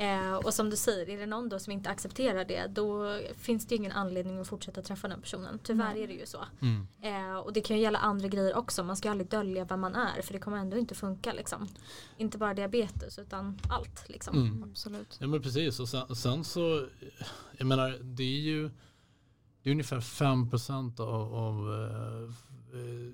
Eh, 0.00 0.34
och 0.34 0.54
som 0.54 0.70
du 0.70 0.76
säger, 0.76 1.08
är 1.08 1.18
det 1.18 1.26
någon 1.26 1.48
då 1.48 1.58
som 1.58 1.72
inte 1.72 1.90
accepterar 1.90 2.44
det 2.44 2.66
då 2.66 3.20
finns 3.36 3.66
det 3.66 3.74
ju 3.74 3.76
ingen 3.76 3.92
anledning 3.92 4.38
att 4.38 4.48
fortsätta 4.48 4.82
träffa 4.82 5.08
den 5.08 5.20
personen. 5.20 5.58
Tyvärr 5.62 5.94
Nej. 5.94 6.02
är 6.02 6.08
det 6.08 6.14
ju 6.14 6.26
så. 6.26 6.44
Mm. 6.60 6.86
Eh, 7.02 7.38
och 7.38 7.52
det 7.52 7.60
kan 7.60 7.76
ju 7.76 7.82
gälla 7.82 7.98
andra 7.98 8.28
grejer 8.28 8.56
också. 8.56 8.84
Man 8.84 8.96
ska 8.96 9.08
ju 9.08 9.10
aldrig 9.10 9.30
dölja 9.30 9.64
vem 9.64 9.80
man 9.80 9.94
är 9.94 10.22
för 10.22 10.32
det 10.32 10.38
kommer 10.38 10.56
ändå 10.56 10.76
inte 10.76 10.94
funka 10.94 11.32
liksom. 11.32 11.68
Inte 12.16 12.38
bara 12.38 12.54
diabetes 12.54 13.18
utan 13.18 13.58
allt 13.70 14.08
liksom. 14.08 14.36
Mm. 14.36 14.64
Absolut. 14.70 15.16
Ja 15.20 15.26
men 15.26 15.42
precis 15.42 15.80
och 15.80 15.88
sen, 15.88 16.16
sen 16.16 16.44
så 16.44 16.86
jag 17.56 17.66
menar 17.66 17.98
det 18.02 18.22
är 18.22 18.40
ju 18.40 18.70
det 19.62 19.70
är 19.70 19.72
ungefär 19.72 20.00
5% 20.00 21.00
av, 21.00 21.34
av 21.34 21.74
eh, 21.74 22.22
eh, 22.80 23.12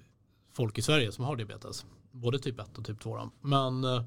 folk 0.53 0.79
i 0.79 0.83
Sverige 0.83 1.13
som 1.13 1.25
har 1.25 1.37
diabetes. 1.37 1.87
Både 2.11 2.39
typ 2.39 2.61
1 2.61 2.79
och 2.79 2.85
typ 2.85 3.01
2. 3.01 3.17
då. 3.17 3.31
Men 3.41 3.85
eh, 3.85 4.05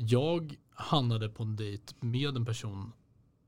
jag 0.00 0.56
hamnade 0.74 1.28
på 1.28 1.42
en 1.42 1.56
dejt 1.56 1.94
med 2.00 2.36
en 2.36 2.44
person 2.44 2.92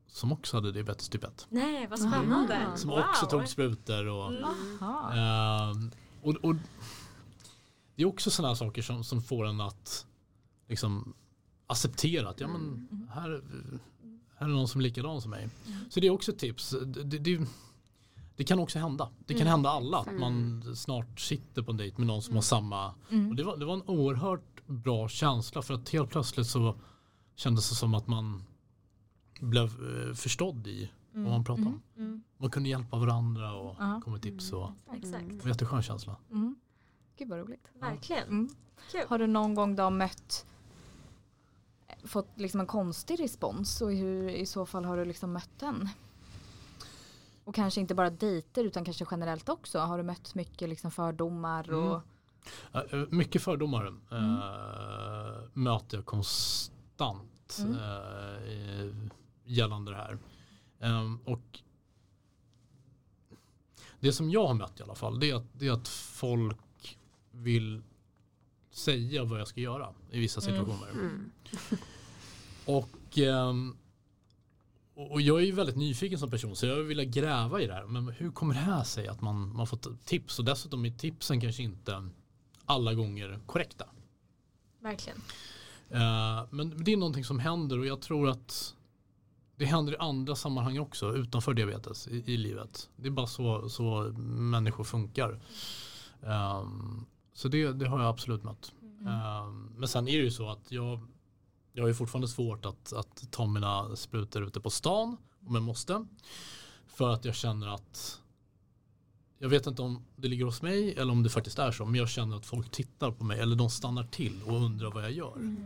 som 0.06 0.32
också 0.32 0.56
hade 0.56 0.72
diabetes 0.72 1.08
typ 1.08 1.24
1. 1.24 1.46
Nej 1.50 1.86
vad 1.86 1.98
spännande. 1.98 2.66
Ah. 2.72 2.76
Som 2.76 2.90
Wow. 2.90 2.98
också 2.98 3.26
tog 3.26 3.48
sprutor 3.48 4.06
och 4.06 4.32
Mm. 4.32 4.44
Ehm, 5.12 5.90
och, 6.22 6.34
och 6.34 6.54
det 7.94 8.02
är 8.02 8.06
också 8.06 8.30
sådana 8.30 8.56
saker 8.56 8.82
som, 8.82 9.04
som 9.04 9.22
får 9.22 9.46
en 9.46 9.60
att 9.60 10.06
liksom 10.68 11.14
acceptera 11.66 12.28
att 12.28 12.40
ja, 12.40 12.48
men 12.48 12.88
här, 13.14 13.42
här 14.38 14.46
är 14.46 14.50
någon 14.52 14.68
som 14.68 14.80
är 14.80 14.82
likadan 14.82 15.20
som 15.20 15.30
mig. 15.30 15.48
Så 15.90 16.00
det 16.00 16.06
är 16.06 16.10
också 16.10 16.32
ett 16.32 16.38
tips. 16.38 16.74
Det, 16.86 17.18
det, 17.18 17.40
det 18.36 18.44
kan 18.44 18.58
också 18.58 18.78
hända. 18.78 19.10
Det 19.26 19.34
kan 19.34 19.40
Mm. 19.42 19.50
hända 19.50 19.70
alla 19.70 19.98
att 19.98 20.12
man 20.20 20.62
snart 20.76 21.20
sitter 21.20 21.62
på 21.62 21.70
en 21.70 21.76
dejt 21.76 21.98
med 21.98 22.06
någon 22.06 22.22
som 22.22 22.34
har 22.34 22.42
samma. 22.42 22.94
Mm. 23.10 23.28
Och 23.30 23.36
det, 23.36 23.42
var, 23.44 23.56
det 23.56 23.64
var 23.64 23.74
en 23.74 23.82
oerhört 23.86 24.59
bra 24.70 25.08
känsla 25.08 25.62
för 25.62 25.74
att 25.74 25.88
helt 25.88 26.10
plötsligt 26.10 26.46
så 26.46 26.74
kändes 27.34 27.68
det 27.70 27.74
som 27.74 27.94
att 27.94 28.06
man 28.06 28.42
blev 29.40 29.64
eh, 29.66 30.14
förstådd 30.14 30.66
i 30.66 30.90
vad 31.12 31.32
man 31.32 31.44
pratade 31.44 31.66
om. 31.68 31.82
Mm. 31.96 32.22
Man 32.38 32.50
kunde 32.50 32.68
hjälpa 32.68 32.98
varandra 32.98 33.52
och 33.54 33.76
Ja. 33.78 34.00
komma 34.04 34.14
med 34.14 34.22
tips. 34.22 34.52
Och, 34.52 34.70
Exakt. 34.92 35.02
det 35.28 35.36
var 35.36 35.42
en 35.42 35.48
jätteskön 35.48 35.82
känsla. 35.82 36.16
Mm. 36.30 36.56
Gud 37.16 37.28
vad 37.28 37.38
roligt. 37.38 37.68
Verkligen. 37.80 38.28
Mm. 38.28 38.48
Kul. 38.92 39.00
Har 39.08 39.18
du 39.18 39.26
någon 39.26 39.54
gång 39.54 39.76
då 39.76 39.90
mött 39.90 40.46
fått 42.04 42.28
liksom 42.34 42.60
en 42.60 42.66
konstig 42.66 43.20
respons 43.20 43.80
och 43.80 43.92
hur 43.92 44.28
i 44.28 44.46
så 44.46 44.66
fall 44.66 44.84
har 44.84 44.96
du 44.96 45.04
liksom 45.04 45.32
mött 45.32 45.50
den? 45.58 45.88
Och 47.44 47.54
kanske 47.54 47.80
inte 47.80 47.94
bara 47.94 48.10
dejter 48.10 48.64
utan 48.64 48.84
kanske 48.84 49.04
generellt 49.10 49.48
också. 49.48 49.78
Har 49.78 49.98
du 49.98 50.04
mött 50.04 50.34
mycket 50.34 50.68
liksom 50.68 50.90
fördomar 50.90 51.70
och 51.72 51.82
Ja, 51.92 52.02
Mycket 53.10 53.42
fördomar 53.42 53.86
eh, 53.86 55.48
möter 55.52 55.96
jag 55.96 56.06
konstant 56.06 57.58
Mm. 57.60 57.74
eh, 57.76 58.94
gällande 59.44 59.90
det 59.90 59.96
här. 59.96 60.18
Ehm, 60.80 61.18
och 61.24 61.60
det 64.00 64.12
som 64.12 64.30
jag 64.30 64.46
har 64.46 64.54
mött 64.54 64.80
i 64.80 64.82
alla 64.82 64.94
fall 64.94 65.20
det 65.20 65.30
är 65.30 65.34
att, 65.34 65.46
det 65.52 65.66
är 65.66 65.72
att 65.72 65.88
folk 65.88 66.98
vill 67.30 67.82
säga 68.70 69.24
vad 69.24 69.40
jag 69.40 69.48
ska 69.48 69.60
göra 69.60 69.88
i 70.10 70.20
vissa 70.20 70.40
Mm. 70.40 70.52
situationer. 70.52 70.90
Mm. 70.92 71.30
Och, 72.64 73.18
ehm, 73.18 73.76
och 74.94 75.20
jag 75.20 75.40
är 75.40 75.44
ju 75.44 75.52
väldigt 75.52 75.76
nyfiken 75.76 76.18
som 76.18 76.30
person 76.30 76.56
så 76.56 76.66
jag 76.66 76.76
vill 76.76 77.04
gräva 77.04 77.60
i 77.60 77.66
det 77.66 77.74
här. 77.74 77.86
Men 77.86 78.08
hur 78.08 78.30
kommer 78.30 78.54
det 78.54 78.60
här 78.60 78.84
sig 78.84 79.08
att 79.08 79.20
man, 79.20 79.56
man 79.56 79.66
fått 79.66 80.06
tips 80.06 80.38
och 80.38 80.44
dessutom 80.44 80.84
är 80.84 80.90
tipsen 80.90 81.40
kanske 81.40 81.62
inte 81.62 82.08
alla 82.70 82.94
gånger 82.94 83.38
korrekta. 83.46 83.84
Verkligen. 84.80 85.18
Eh, 85.90 86.44
men 86.50 86.84
det 86.84 86.92
är 86.92 86.96
någonting 86.96 87.24
som 87.24 87.38
händer 87.38 87.78
och 87.78 87.86
jag 87.86 88.00
tror 88.00 88.28
att 88.28 88.74
det 89.56 89.66
händer 89.66 89.92
i 89.92 89.96
andra 89.96 90.36
sammanhang 90.36 90.78
också 90.78 91.14
utanför 91.14 91.54
diabetes 91.54 92.08
i, 92.08 92.32
i 92.32 92.36
livet. 92.36 92.88
Det 92.96 93.06
är 93.06 93.10
bara 93.10 93.26
så, 93.26 93.68
så 93.68 94.12
människor 94.28 94.84
funkar. 94.84 95.40
Ehm, 96.22 97.04
så 97.32 97.48
det, 97.48 97.72
det 97.72 97.88
har 97.88 98.00
jag 98.00 98.08
absolut 98.08 98.42
mött. 98.42 98.72
Ehm, 98.82 99.72
men 99.76 99.88
sen 99.88 100.08
är 100.08 100.18
det 100.18 100.24
ju 100.24 100.30
så 100.30 100.50
att 100.50 100.72
jag, 100.72 101.00
jag 101.72 101.82
har 101.82 101.88
ju 101.88 101.94
fortfarande 101.94 102.28
svårt 102.28 102.66
att, 102.66 102.92
att 102.92 103.30
ta 103.30 103.46
mina 103.46 103.96
sprutor 103.96 104.42
ute 104.46 104.60
på 104.60 104.70
stan 104.70 105.16
om 105.46 105.54
jag 105.54 105.64
måste. 105.64 106.06
För 106.86 107.10
att 107.10 107.24
jag 107.24 107.34
känner 107.34 107.68
att 107.68 108.20
jag 109.42 109.48
vet 109.48 109.66
inte 109.66 109.82
om 109.82 110.02
det 110.16 110.28
ligger 110.28 110.44
hos 110.44 110.62
mig 110.62 110.94
eller 110.94 111.12
om 111.12 111.22
det 111.22 111.30
faktiskt 111.30 111.58
är 111.58 111.72
så 111.72 111.84
men 111.84 111.94
jag 111.94 112.08
känner 112.08 112.36
att 112.36 112.46
folk 112.46 112.70
tittar 112.70 113.10
på 113.10 113.24
mig 113.24 113.40
eller 113.40 113.56
de 113.56 113.70
stannar 113.70 114.04
till 114.04 114.42
och 114.46 114.56
undrar 114.56 114.90
vad 114.90 115.04
jag 115.04 115.12
gör. 115.12 115.56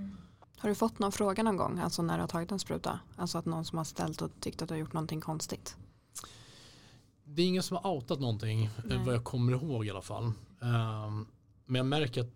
Har 0.58 0.68
du 0.68 0.74
fått 0.74 0.98
någon 0.98 1.12
fråga 1.12 1.42
någon 1.42 1.56
gång, 1.56 1.78
alltså 1.78 2.02
när 2.02 2.14
du 2.14 2.20
har 2.20 2.28
tagit 2.28 2.52
en 2.52 2.58
spruta? 2.58 3.00
Alltså 3.16 3.38
att 3.38 3.44
någon 3.44 3.64
som 3.64 3.78
har 3.78 3.84
ställt 3.84 4.22
och 4.22 4.30
tyckt 4.40 4.62
att 4.62 4.68
du 4.68 4.74
har 4.74 4.78
gjort 4.78 4.92
någonting 4.92 5.20
konstigt? 5.20 5.76
Det 7.24 7.42
är 7.42 7.46
ingen 7.46 7.62
som 7.62 7.76
har 7.76 7.90
outat 7.90 8.20
någonting 8.20 8.64
eh, 8.64 8.70
Nej. 8.84 8.98
vad 9.04 9.14
jag 9.14 9.24
kommer 9.24 9.52
ihåg 9.52 9.86
i 9.86 9.90
alla 9.90 10.02
fall. 10.02 10.32
Ehm, 10.60 11.26
men 11.66 11.74
jag 11.74 11.86
märker 11.86 12.20
att 12.20 12.32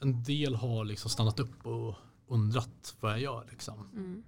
en 0.00 0.22
del 0.22 0.54
har 0.54 0.84
liksom 0.84 1.10
stannat 1.10 1.40
upp 1.40 1.66
och 1.66 1.94
undrat 2.28 2.96
vad 3.00 3.12
jag 3.12 3.20
gör. 3.20 3.46
Liksom. 3.50 3.88
Mm. 3.92 4.22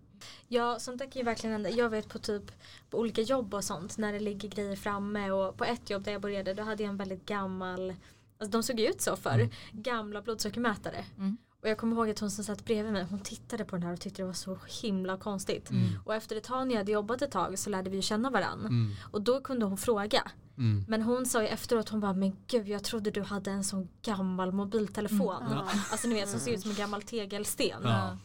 Ja, 0.48 0.78
sånt 0.78 0.98
där 0.98 1.07
kan 1.07 1.20
ju 1.20 1.24
verkligen 1.24 1.52
hända. 1.52 1.70
Jag 1.70 1.90
vet 1.90 2.09
på 2.09 2.18
typ 2.18 2.52
på 2.90 2.98
olika 2.98 3.20
jobb 3.22 3.54
och 3.54 3.64
sånt 3.64 3.98
när 3.98 4.12
det 4.12 4.20
ligger 4.20 4.48
grejer 4.48 4.76
framme 4.76 5.31
och 5.31 5.57
på 5.57 5.64
ett 5.64 5.90
jobb 5.90 6.02
där 6.04 6.12
jag 6.12 6.20
började 6.22 6.54
då 6.54 6.62
hade 6.62 6.83
jag 6.83 6.90
en 6.90 6.96
väldigt 6.96 7.26
gammal, 7.26 7.94
alltså 8.38 8.52
de 8.52 8.62
såg 8.62 8.81
ju 8.81 8.87
ut 8.88 9.00
så 9.00 9.16
för 9.16 9.35
Mm. 9.35 9.50
gamla 9.72 10.22
blodsockermätare. 10.22 11.04
Mm. 11.16 11.37
Och 11.62 11.68
jag 11.68 11.78
kommer 11.78 11.96
ihåg 11.96 12.11
att 12.11 12.18
hon 12.18 12.31
som 12.31 12.44
satt 12.44 12.64
bredvid 12.64 12.92
mig, 12.92 13.07
hon 13.11 13.20
tittade 13.20 13.64
på 13.64 13.76
den 13.76 13.83
här 13.83 13.92
och 13.92 14.00
tyckte 14.00 14.22
det 14.22 14.26
var 14.26 14.33
så 14.33 14.59
himla 14.83 15.16
konstigt. 15.16 15.70
Mm. 15.70 15.85
Och 16.04 16.14
efter 16.14 16.37
ett 16.37 16.44
tag 16.44 16.66
när 16.66 16.74
jag 16.74 16.81
hade 16.81 16.92
jobbat 16.92 17.22
ett 17.22 17.31
tag 17.31 17.59
så 17.59 17.70
lärde 17.70 17.90
vi 17.90 17.96
ju 17.96 18.02
känna 18.02 18.31
varann. 18.31 18.61
Mm. 18.61 18.92
Och 19.11 19.22
då 19.22 19.40
kunde 19.40 19.66
hon 19.66 19.78
fråga. 19.78 20.22
Mm. 20.59 20.85
Men 20.88 21.02
hon 21.02 21.26
sa 21.26 21.42
ju 21.42 21.48
efteråt, 21.48 21.88
hon 21.88 22.00
bara 22.00 22.12
men 22.12 22.37
gud 22.46 22.68
jag 22.68 22.85
trodde 22.85 23.11
du 23.11 23.22
hade 23.22 23.50
en 23.50 23.64
sån 23.64 23.88
gammal 24.02 24.52
mobiltelefon. 24.52 25.42
Mm. 25.42 25.52
Ja. 25.52 25.64
Alltså 25.90 26.09
ni 26.09 26.14
vet 26.14 26.28
som 26.28 26.40
ser 26.40 26.52
ut 26.52 26.61
som 26.61 26.70
en 26.70 26.76
gammal 26.76 27.02
tegelsten. 27.02 27.81
Ja. 27.83 28.18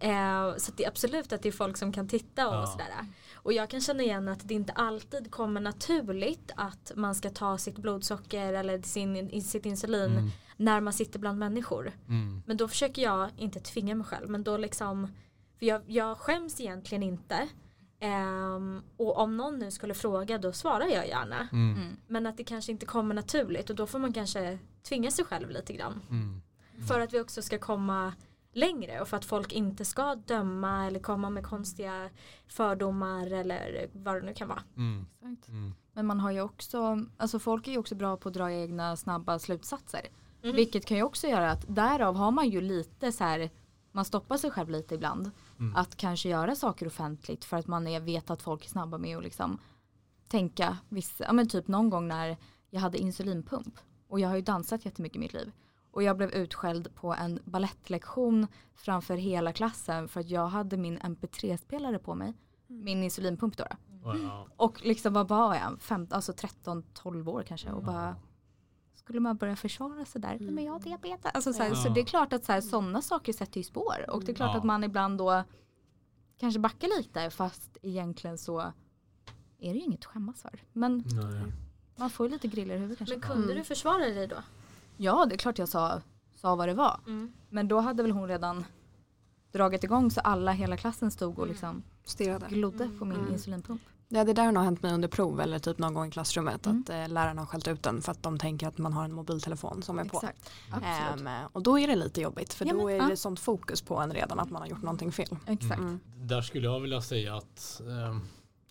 Eh, 0.00 0.56
så 0.56 0.72
det 0.76 0.84
är 0.84 0.88
absolut 0.88 1.32
att 1.32 1.42
det 1.42 1.48
är 1.48 1.52
folk 1.52 1.76
som 1.76 1.92
kan 1.92 2.08
titta 2.08 2.48
och 2.48 2.54
Ja. 2.54 2.66
sådär. 2.66 3.06
Och 3.34 3.52
jag 3.52 3.70
kan 3.70 3.80
känna 3.80 4.02
igen 4.02 4.28
att 4.28 4.48
det 4.48 4.54
inte 4.54 4.72
alltid 4.72 5.30
kommer 5.30 5.60
naturligt 5.60 6.50
att 6.56 6.92
man 6.96 7.14
ska 7.14 7.30
ta 7.30 7.58
sitt 7.58 7.78
blodsocker 7.78 8.52
eller 8.52 8.82
sin, 8.82 9.42
sitt 9.42 9.66
insulin 9.66 10.12
Mm. 10.12 10.30
när 10.56 10.80
man 10.80 10.92
sitter 10.92 11.18
bland 11.18 11.38
människor. 11.38 11.92
Mm. 12.08 12.42
Men 12.46 12.56
då 12.56 12.68
försöker 12.68 13.02
jag 13.02 13.30
inte 13.36 13.60
tvinga 13.60 13.94
mig 13.94 14.06
själv 14.06 14.30
men 14.30 14.44
då 14.44 14.56
liksom 14.56 15.08
för 15.58 15.66
jag, 15.66 15.82
jag 15.86 16.18
skäms 16.18 16.60
egentligen 16.60 17.02
inte. 17.02 17.48
Ehm, 18.00 18.82
och 18.96 19.18
om 19.18 19.36
någon 19.36 19.58
nu 19.58 19.70
skulle 19.70 19.94
fråga 19.94 20.38
då 20.38 20.52
svarar 20.52 20.86
jag 20.86 21.08
gärna. 21.08 21.48
Mm. 21.52 21.74
Mm. 21.76 21.96
Men 22.06 22.26
att 22.26 22.36
det 22.36 22.44
kanske 22.44 22.72
inte 22.72 22.86
kommer 22.86 23.14
naturligt 23.14 23.70
och 23.70 23.76
då 23.76 23.86
får 23.86 23.98
man 23.98 24.12
kanske 24.12 24.58
tvinga 24.88 25.10
sig 25.10 25.24
själv 25.24 25.50
lite 25.50 25.72
grann. 25.72 26.02
Mm. 26.10 26.42
För 26.88 27.00
att 27.00 27.12
vi 27.14 27.20
också 27.20 27.42
ska 27.42 27.58
komma 27.58 28.12
längre 28.56 29.00
och 29.00 29.08
för 29.08 29.16
att 29.16 29.24
folk 29.24 29.52
inte 29.52 29.84
ska 29.84 30.14
döma 30.14 30.86
eller 30.86 31.00
komma 31.00 31.30
med 31.30 31.46
konstiga 31.46 32.10
fördomar 32.46 33.32
eller 33.32 33.90
vad 33.92 34.14
det 34.14 34.26
nu 34.26 34.34
kan 34.34 34.48
vara. 34.48 34.62
Mm. 34.76 35.06
Mm. 35.22 35.74
Men 35.92 36.06
man 36.06 36.20
har 36.20 36.30
ju 36.30 36.40
också, 36.40 37.04
alltså 37.16 37.38
folk 37.38 37.68
är 37.68 37.72
ju 37.72 37.78
också 37.78 37.94
bra 37.94 38.16
på 38.16 38.28
att 38.28 38.34
dra 38.34 38.52
egna 38.52 38.96
snabba 38.96 39.38
slutsatser. 39.38 40.08
Mhm. 40.42 40.56
Vilket 40.56 40.86
kan 40.86 40.96
ju 40.96 41.02
också 41.02 41.26
göra 41.26 41.50
att 41.50 41.64
därav 41.68 42.16
har 42.16 42.30
man 42.30 42.48
ju 42.48 42.60
lite 42.60 43.12
så 43.12 43.24
här, 43.24 43.50
man 43.92 44.04
stoppar 44.04 44.36
sig 44.36 44.50
själv 44.50 44.70
lite 44.70 44.94
ibland. 44.94 45.30
Mm. 45.58 45.76
Att 45.76 45.96
kanske 45.96 46.28
göra 46.28 46.54
saker 46.54 46.86
offentligt 46.86 47.44
för 47.44 47.56
att 47.56 47.66
man 47.66 47.86
är, 47.86 48.00
vet 48.00 48.30
att 48.30 48.42
folk 48.42 48.64
är 48.64 48.68
snabba 48.68 48.98
med 48.98 49.16
att 49.16 49.22
liksom 49.22 49.58
tänka 50.28 50.78
vissa, 50.88 51.24
ja 51.24 51.32
men 51.32 51.48
typ 51.48 51.68
någon 51.68 51.90
gång 51.90 52.08
när 52.08 52.36
jag 52.70 52.80
hade 52.80 52.98
insulinpump 52.98 53.78
och 54.08 54.20
jag 54.20 54.28
har 54.28 54.36
ju 54.36 54.42
dansat 54.42 54.84
jättemycket 54.84 55.16
i 55.16 55.20
mitt 55.20 55.32
liv. 55.32 55.52
Och 55.96 56.02
jag 56.02 56.16
blev 56.16 56.30
utskälld 56.30 56.94
på 56.94 57.14
en 57.14 57.38
ballettlektion 57.44 58.46
framför 58.74 59.16
hela 59.16 59.52
klassen 59.52 60.08
för 60.08 60.20
att 60.20 60.28
jag 60.30 60.46
hade 60.46 60.76
min 60.76 60.98
mp3-spelare 60.98 61.98
på 61.98 62.14
mig. 62.14 62.34
Min 62.66 63.02
insulinpump 63.02 63.56
då. 63.56 63.64
då. 63.88 64.16
Ja. 64.22 64.46
Och 64.56 64.84
liksom 64.86 65.12
vad 65.12 65.28
var 65.28 65.54
jag? 65.54 65.80
Fem, 65.80 66.06
alltså 66.10 66.32
13-12 66.32 67.28
år 67.28 67.42
kanske 67.42 67.70
och 67.72 67.82
bara 67.84 68.16
skulle 68.94 69.20
man 69.20 69.36
börja 69.36 69.56
försvara 69.56 70.04
sig 70.04 70.20
där? 70.20 70.38
Men 70.38 70.64
jag 70.64 70.72
har 70.72 70.80
diabetes. 70.80 71.30
Alltså 71.34 71.52
så, 71.52 71.62
här, 71.62 71.74
så 71.74 71.88
det 71.88 72.00
är 72.00 72.04
klart 72.04 72.32
att 72.32 72.64
sådana 72.64 73.02
saker 73.02 73.32
sätter 73.32 73.58
ju 73.58 73.64
spår 73.64 74.10
och 74.10 74.24
det 74.24 74.32
är 74.32 74.36
klart 74.36 74.50
Ja. 74.52 74.58
att 74.58 74.64
man 74.64 74.84
ibland 74.84 75.18
då 75.18 75.42
kanske 76.38 76.60
backar 76.60 76.88
lite 76.98 77.30
fast 77.30 77.76
egentligen 77.82 78.38
så 78.38 78.60
är 79.58 79.72
det 79.72 79.78
ju 79.78 79.84
inget 79.84 80.00
att 80.00 80.04
skämmas 80.04 80.42
för. 80.42 80.60
Men 80.72 80.96
Nej. 81.06 81.52
man 81.96 82.10
får 82.10 82.26
ju 82.26 82.32
lite 82.32 82.48
griller 82.48 82.74
i 82.74 82.78
huvudet 82.78 82.98
kanske. 82.98 83.14
Men 83.14 83.22
kunde 83.28 83.44
Mm. 83.44 83.56
du 83.56 83.64
försvara 83.64 83.98
dig 83.98 84.26
då? 84.26 84.36
Ja 84.96 85.26
det 85.28 85.34
är 85.34 85.38
klart 85.38 85.58
jag 85.58 85.68
sa, 85.68 86.00
sa 86.36 86.54
vad 86.56 86.68
det 86.68 86.74
var. 86.74 87.00
Mm. 87.06 87.32
Men 87.50 87.68
då 87.68 87.80
hade 87.80 88.02
väl 88.02 88.12
hon 88.12 88.28
redan 88.28 88.64
dragit 89.52 89.84
igång 89.84 90.10
så 90.10 90.20
alla 90.20 90.52
hela 90.52 90.76
klassen 90.76 91.10
stod 91.10 91.38
och 91.38 91.46
liksom 91.46 91.82
Stirrade. 92.04 92.46
glodde 92.48 92.88
på 92.98 93.04
min 93.04 93.18
Mm. 93.20 93.32
insulinpump. 93.32 93.82
Ja, 94.08 94.24
det 94.24 94.32
där 94.32 94.52
har 94.52 94.64
hänt 94.64 94.82
mig 94.82 94.92
under 94.94 95.08
prov 95.08 95.40
eller 95.40 95.58
typ 95.58 95.78
någon 95.78 95.94
gång 95.94 96.06
i 96.08 96.10
klassrummet 96.10 96.66
Mm. 96.66 96.80
att 96.80 96.90
eh, 96.90 97.08
lärarna 97.08 97.40
har 97.42 97.46
skällt 97.46 97.68
ut 97.68 97.82
den 97.82 98.02
för 98.02 98.12
att 98.12 98.22
de 98.22 98.38
tänker 98.38 98.68
att 98.68 98.78
man 98.78 98.92
har 98.92 99.04
en 99.04 99.12
mobiltelefon 99.12 99.82
som 99.82 99.98
är 99.98 100.04
på. 100.04 100.16
Exakt. 100.16 100.50
Absolut. 100.72 101.26
Ehm, 101.28 101.46
och 101.52 101.62
då 101.62 101.78
är 101.78 101.86
det 101.86 101.96
lite 101.96 102.20
jobbigt 102.20 102.54
för 102.54 102.66
Ja, 102.66 102.72
då 102.72 102.84
men, 102.84 102.88
är 102.94 102.98
ja. 102.98 103.08
det 103.08 103.16
sånt 103.16 103.40
fokus 103.40 103.82
på 103.82 103.96
en 103.98 104.12
redan 104.12 104.40
att 104.40 104.50
man 104.50 104.62
har 104.62 104.68
gjort 104.68 104.82
någonting 104.82 105.12
fel. 105.12 105.36
Exakt. 105.46 105.80
Mm. 105.80 106.00
Där 106.16 106.40
skulle 106.42 106.66
jag 106.66 106.80
vilja 106.80 107.00
säga 107.00 107.36
att 107.36 107.80
eh, 107.86 108.18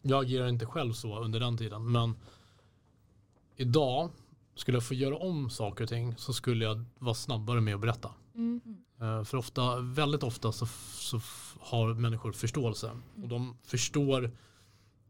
jag 0.01 0.23
agerar 0.25 0.47
inte 0.47 0.65
själv 0.65 0.93
så 0.93 1.19
under 1.19 1.39
den 1.39 1.57
tiden 1.57 1.91
men 1.91 2.15
idag 3.55 4.09
skulle 4.55 4.75
jag 4.75 4.83
få 4.83 4.93
göra 4.93 5.17
om 5.17 5.49
saker 5.49 5.83
och 5.83 5.89
ting 5.89 6.15
så 6.17 6.33
skulle 6.33 6.65
jag 6.65 6.85
vara 6.99 7.15
snabbare 7.15 7.61
med 7.61 7.75
att 7.75 7.81
berätta. 7.81 8.11
Mm. 8.35 8.61
Eh, 9.01 9.23
För 9.23 9.37
ofta, 9.37 9.79
väldigt 9.79 10.23
ofta 10.23 10.51
så, 10.51 10.65
så 10.93 11.21
har 11.59 11.93
människor 11.93 12.31
förståelse 12.31 12.91
och 13.21 13.27
de 13.27 13.57
förstår 13.63 14.31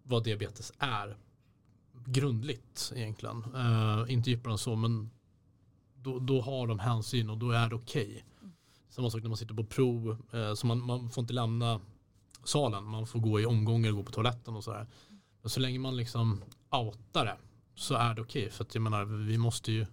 vad 0.04 0.24
diabetes 0.24 0.74
är 0.80 1.18
grundligt 2.06 2.92
egentligen. 2.96 3.44
Eh, 3.56 4.14
inte 4.14 4.30
djupare 4.30 4.54
än 4.54 4.58
så 4.58 4.76
men 4.76 5.10
då, 5.96 6.20
då 6.20 6.42
har 6.42 6.68
de 6.68 6.80
hänsyn 6.80 7.30
och 7.30 7.38
då 7.38 7.52
är 7.52 7.70
det 7.70 7.76
okej. 7.76 8.26
Samma 8.90 9.10
sak 9.10 9.22
när 9.22 9.30
man 9.30 9.38
sitter 9.38 9.54
på 9.54 9.64
prov, 9.64 10.18
eh, 10.34 10.54
så 10.54 10.68
man, 10.68 10.86
man 10.86 11.10
får 11.10 11.22
inte 11.22 11.34
lämna 11.34 11.80
salen, 12.44 12.84
man 12.84 13.08
får 13.08 13.20
gå 13.20 13.40
i 13.40 13.46
omgångar 13.46 13.90
och 13.90 13.96
gå 13.96 14.04
på 14.04 14.12
toaletten 14.12 14.56
och 14.56 14.64
sådär. 14.64 14.88
Men 15.42 15.50
så 15.50 15.60
länge 15.60 15.80
man 15.80 15.98
liksom 15.98 16.44
outar 16.70 17.26
det 17.26 17.38
så 17.76 17.96
är 17.96 18.14
det 18.14 18.22
okej 18.22 18.50
för 18.50 18.64
att 18.64 18.76
jag 18.76 18.82
menar 18.82 19.06
vi 19.06 19.38
måste 19.38 19.72
ju 19.72 19.86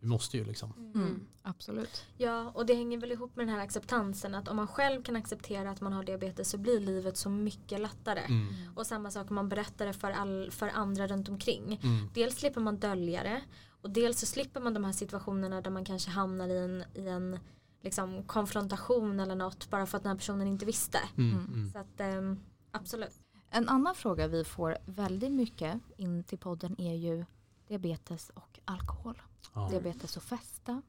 vi 0.00 0.06
måste 0.06 0.36
ju 0.36 0.44
liksom. 0.44 0.92
Mm. 0.94 1.26
Absolut. 1.42 2.06
Ja, 2.16 2.50
och 2.54 2.66
det 2.66 2.74
hänger 2.74 2.98
väl 2.98 3.12
ihop 3.12 3.36
med 3.36 3.46
den 3.46 3.54
här 3.54 3.62
acceptansen 3.62 4.34
att 4.34 4.48
om 4.48 4.56
man 4.56 4.68
själv 4.68 5.02
kan 5.02 5.16
acceptera 5.16 5.70
att 5.70 5.80
man 5.80 5.92
har 5.92 6.04
diabetes 6.04 6.50
så 6.50 6.58
blir 6.58 6.80
livet 6.80 7.16
så 7.16 7.30
mycket 7.30 7.80
lättare. 7.80 8.20
Mm. 8.20 8.54
Och 8.74 8.86
samma 8.86 9.10
sak 9.10 9.30
om 9.30 9.34
man 9.34 9.48
berättar 9.48 9.86
det 9.86 9.92
för, 9.92 10.10
all, 10.10 10.50
för 10.50 10.68
andra 10.68 11.06
runt 11.06 11.28
omkring. 11.28 11.80
Mm. 11.82 12.08
Dels 12.14 12.36
slipper 12.36 12.60
man 12.60 12.76
dölja 12.76 13.22
det 13.22 13.42
och 13.82 13.90
dels 13.90 14.20
så 14.20 14.26
slipper 14.26 14.60
man 14.60 14.74
de 14.74 14.84
här 14.84 14.92
situationerna 14.92 15.60
där 15.60 15.70
man 15.70 15.84
kanske 15.84 16.10
hamnar 16.10 16.48
i 16.48 16.58
en, 16.58 16.84
i 16.94 17.08
en 17.08 17.38
liksom, 17.82 18.22
konfrontation 18.22 19.20
eller 19.20 19.34
något 19.34 19.70
bara 19.70 19.86
för 19.86 19.96
att 19.96 20.02
den 20.02 20.10
här 20.10 20.18
personen 20.18 20.46
inte 20.46 20.66
visste. 20.66 20.98
Mm. 21.16 21.30
Mm. 21.30 21.46
Mm. 21.52 21.70
Så 21.72 21.78
att 21.78 22.00
ehm, 22.00 22.40
absolut. 22.70 23.20
En 23.50 23.68
annan 23.68 23.94
fråga 23.94 24.28
vi 24.28 24.44
får 24.44 24.78
väldigt 24.84 25.32
mycket 25.32 25.80
in 25.96 26.24
till 26.24 26.38
podden 26.38 26.80
är 26.80 26.94
ju 26.94 27.24
diabetes 27.68 28.30
och 28.34 28.60
alkohol. 28.64 29.22
Ja. 29.54 29.68
Diabetes 29.70 30.16
och 30.16 30.22
festa. 30.22 30.82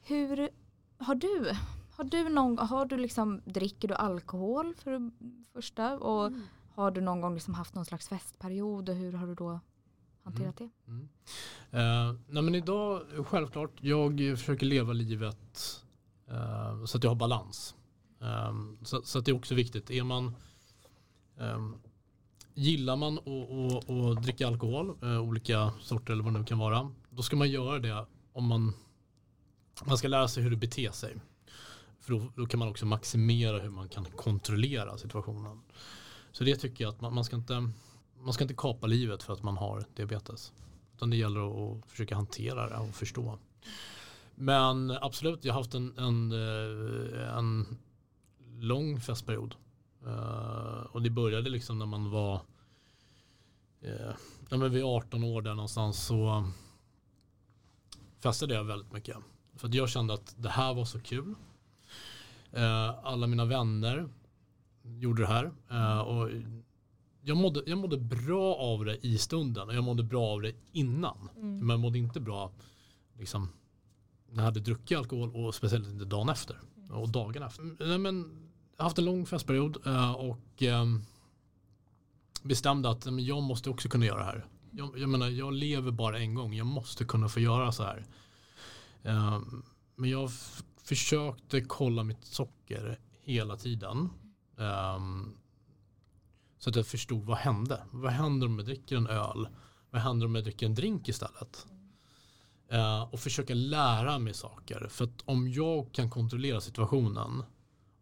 Hur 0.00 0.50
har 0.98 1.14
du, 1.14 1.56
har 1.90 2.04
du 2.04 2.28
någon, 2.28 2.58
har 2.58 2.86
du 2.86 2.96
liksom, 2.96 3.40
dricker 3.44 3.88
du 3.88 3.94
alkohol 3.94 4.74
för 4.74 4.90
det 4.90 5.10
första 5.52 5.98
och 5.98 6.32
har 6.74 6.90
du 6.90 7.00
någon 7.00 7.20
gång 7.20 7.34
liksom 7.34 7.54
haft 7.54 7.74
någon 7.74 7.84
slags 7.84 8.08
festperiod 8.08 8.88
och 8.88 8.94
hur 8.94 9.12
har 9.12 9.26
du 9.26 9.34
då 9.34 9.60
hanterat 10.22 10.56
det? 10.56 10.70
Mm. 10.86 11.08
Eh, 11.70 12.20
nej 12.28 12.42
men 12.42 12.54
idag, 12.54 13.02
självklart, 13.26 13.72
jag 13.80 14.18
försöker 14.18 14.66
leva 14.66 14.92
livet 14.92 15.84
eh, 16.26 16.84
så 16.84 16.96
att 16.96 17.04
jag 17.04 17.10
har 17.10 17.16
balans. 17.16 17.74
Eh, 18.20 18.54
så, 18.82 19.02
så 19.02 19.18
att 19.18 19.24
det 19.24 19.30
är 19.30 19.36
också 19.36 19.54
viktigt. 19.54 19.90
Är 19.90 20.04
man, 20.04 20.34
Ehm, 21.40 21.74
gillar 22.54 22.96
man 22.96 23.18
att- 23.18 23.88
att 23.88 23.90
att 23.90 24.22
dricka 24.22 24.46
alkohol, 24.46 24.96
eh, 25.02 25.20
olika 25.20 25.72
sorter 25.80 26.12
eller 26.12 26.22
vad 26.24 26.32
det 26.32 26.38
nu 26.38 26.44
kan 26.44 26.58
vara, 26.58 26.90
då 27.10 27.22
ska 27.22 27.36
man 27.36 27.50
göra 27.50 27.78
det 27.78 28.06
om 28.32 28.46
man, 28.46 28.72
man 29.86 29.98
ska 29.98 30.08
lära 30.08 30.28
sig 30.28 30.42
hur 30.42 30.50
det 30.50 30.56
beter 30.56 30.90
sig. 30.90 31.16
För 32.00 32.12
då, 32.12 32.32
då 32.36 32.46
kan 32.46 32.58
man 32.58 32.68
också 32.68 32.86
maximera 32.86 33.58
hur 33.58 33.70
man 33.70 33.88
kan 33.88 34.04
kontrollera 34.04 34.98
situationen. 34.98 35.60
Så 36.32 36.44
det 36.44 36.56
tycker 36.56 36.84
jag 36.84 36.94
att 36.94 37.00
man, 37.00 37.14
man 37.14 37.24
ska 37.24 37.36
inte 37.36 37.70
man 38.20 38.32
ska 38.32 38.44
inte 38.44 38.54
kapa 38.54 38.86
livet 38.86 39.22
för 39.22 39.32
att 39.32 39.42
man 39.42 39.56
har 39.56 39.84
diabetes. 39.94 40.52
Utan 40.94 41.10
det 41.10 41.16
gäller 41.16 41.40
att 41.78 41.90
försöka 41.90 42.14
hantera 42.14 42.68
det 42.68 42.76
och 42.76 42.94
förstå. 42.94 43.38
Men 44.34 44.90
absolut, 44.90 45.44
jag 45.44 45.54
har 45.54 45.60
haft 45.60 45.74
en, 45.74 45.98
en, 45.98 46.32
eh, 46.32 47.38
en 47.38 47.78
lång 48.60 49.00
festperiod. 49.00 49.54
Eh, 50.06 50.86
och 50.92 51.02
det 51.02 51.10
började 51.10 51.50
liksom 51.50 51.78
när 51.78 51.86
man 51.86 52.10
var 52.10 52.34
eh, 53.80 54.14
när 54.50 54.58
man 54.58 54.72
var 54.72 54.96
18 54.96 55.24
år 55.24 55.42
där 55.42 55.54
någonstans 55.54 56.06
så 56.06 56.44
festade 58.20 58.54
jag 58.54 58.64
väldigt 58.64 58.92
mycket. 58.92 59.16
För 59.56 59.68
att 59.68 59.74
jag 59.74 59.88
kände 59.88 60.14
att 60.14 60.34
det 60.38 60.48
här 60.48 60.74
var 60.74 60.84
så 60.84 61.00
kul. 61.00 61.34
Eh, 62.52 63.04
alla 63.04 63.26
mina 63.26 63.44
vänner 63.44 64.08
gjorde 64.82 65.22
det 65.22 65.28
här. 65.28 65.52
Eh, 65.70 65.98
och 65.98 66.30
jag 67.20 67.36
mådde, 67.36 67.62
jag 67.66 67.78
mådde 67.78 67.98
bra 67.98 68.54
av 68.54 68.84
det 68.84 69.06
i 69.06 69.18
stunden 69.18 69.68
och 69.68 69.74
jag 69.74 69.84
mådde 69.84 70.02
bra 70.02 70.26
av 70.26 70.42
det 70.42 70.52
innan. 70.72 71.28
Men 71.36 71.68
jag 71.68 71.80
mådde 71.80 71.98
inte 71.98 72.20
bra 72.20 72.52
liksom, 73.18 73.48
när 74.28 74.42
jag 74.42 74.44
hade 74.44 74.60
druckit 74.60 74.98
alkohol 74.98 75.36
och 75.36 75.54
speciellt 75.54 75.88
inte 75.88 76.04
dagen 76.04 76.28
efter 76.28 76.60
och 76.90 77.08
dagen 77.08 77.42
efter. 77.42 77.86
Nej, 77.86 77.98
men, 77.98 78.47
haft 78.84 78.98
en 78.98 79.04
lång 79.04 79.26
festperiod 79.26 79.86
eh, 79.86 80.12
och 80.12 80.62
ehm, 80.62 81.02
bestämde 82.42 82.90
att 82.90 83.04
men, 83.04 83.24
jag 83.24 83.42
måste 83.42 83.70
också 83.70 83.88
kunna 83.88 84.06
göra 84.06 84.18
det 84.18 84.24
här. 84.24 84.46
Jag, 84.70 84.98
jag 84.98 85.08
menar, 85.08 85.28
jag 85.28 85.52
lever 85.52 85.90
bara 85.90 86.18
en 86.18 86.34
gång. 86.34 86.54
Jag 86.54 86.66
måste 86.66 87.04
kunna 87.04 87.28
få 87.28 87.40
göra 87.40 87.72
så 87.72 87.82
här. 87.82 88.06
Ehm, 89.02 89.62
men 89.96 90.10
jag 90.10 90.30
försökte 90.82 91.60
kolla 91.60 92.04
mitt 92.04 92.24
socker 92.24 92.98
hela 93.22 93.56
tiden. 93.56 94.08
Ehm, 94.58 95.34
så 96.58 96.70
att 96.70 96.76
jag 96.76 96.86
förstod 96.86 97.24
vad 97.24 97.38
hände. 97.38 97.82
Vad 97.90 98.12
händer 98.12 98.46
om 98.46 98.58
jag 98.58 98.66
dricker 98.66 98.96
en 98.96 99.06
öl? 99.06 99.48
Vad 99.90 100.02
händer 100.02 100.26
om 100.26 100.34
jag 100.34 100.44
dricker 100.44 100.66
en 100.66 100.74
drink 100.74 101.08
istället? 101.08 101.66
Eh, 102.70 103.02
och 103.02 103.20
försöka 103.20 103.54
lära 103.54 104.18
mig 104.18 104.34
saker. 104.34 104.86
För 104.90 105.04
att 105.04 105.22
om 105.24 105.48
jag 105.48 105.92
kan 105.92 106.10
kontrollera 106.10 106.60
situationen, 106.60 107.42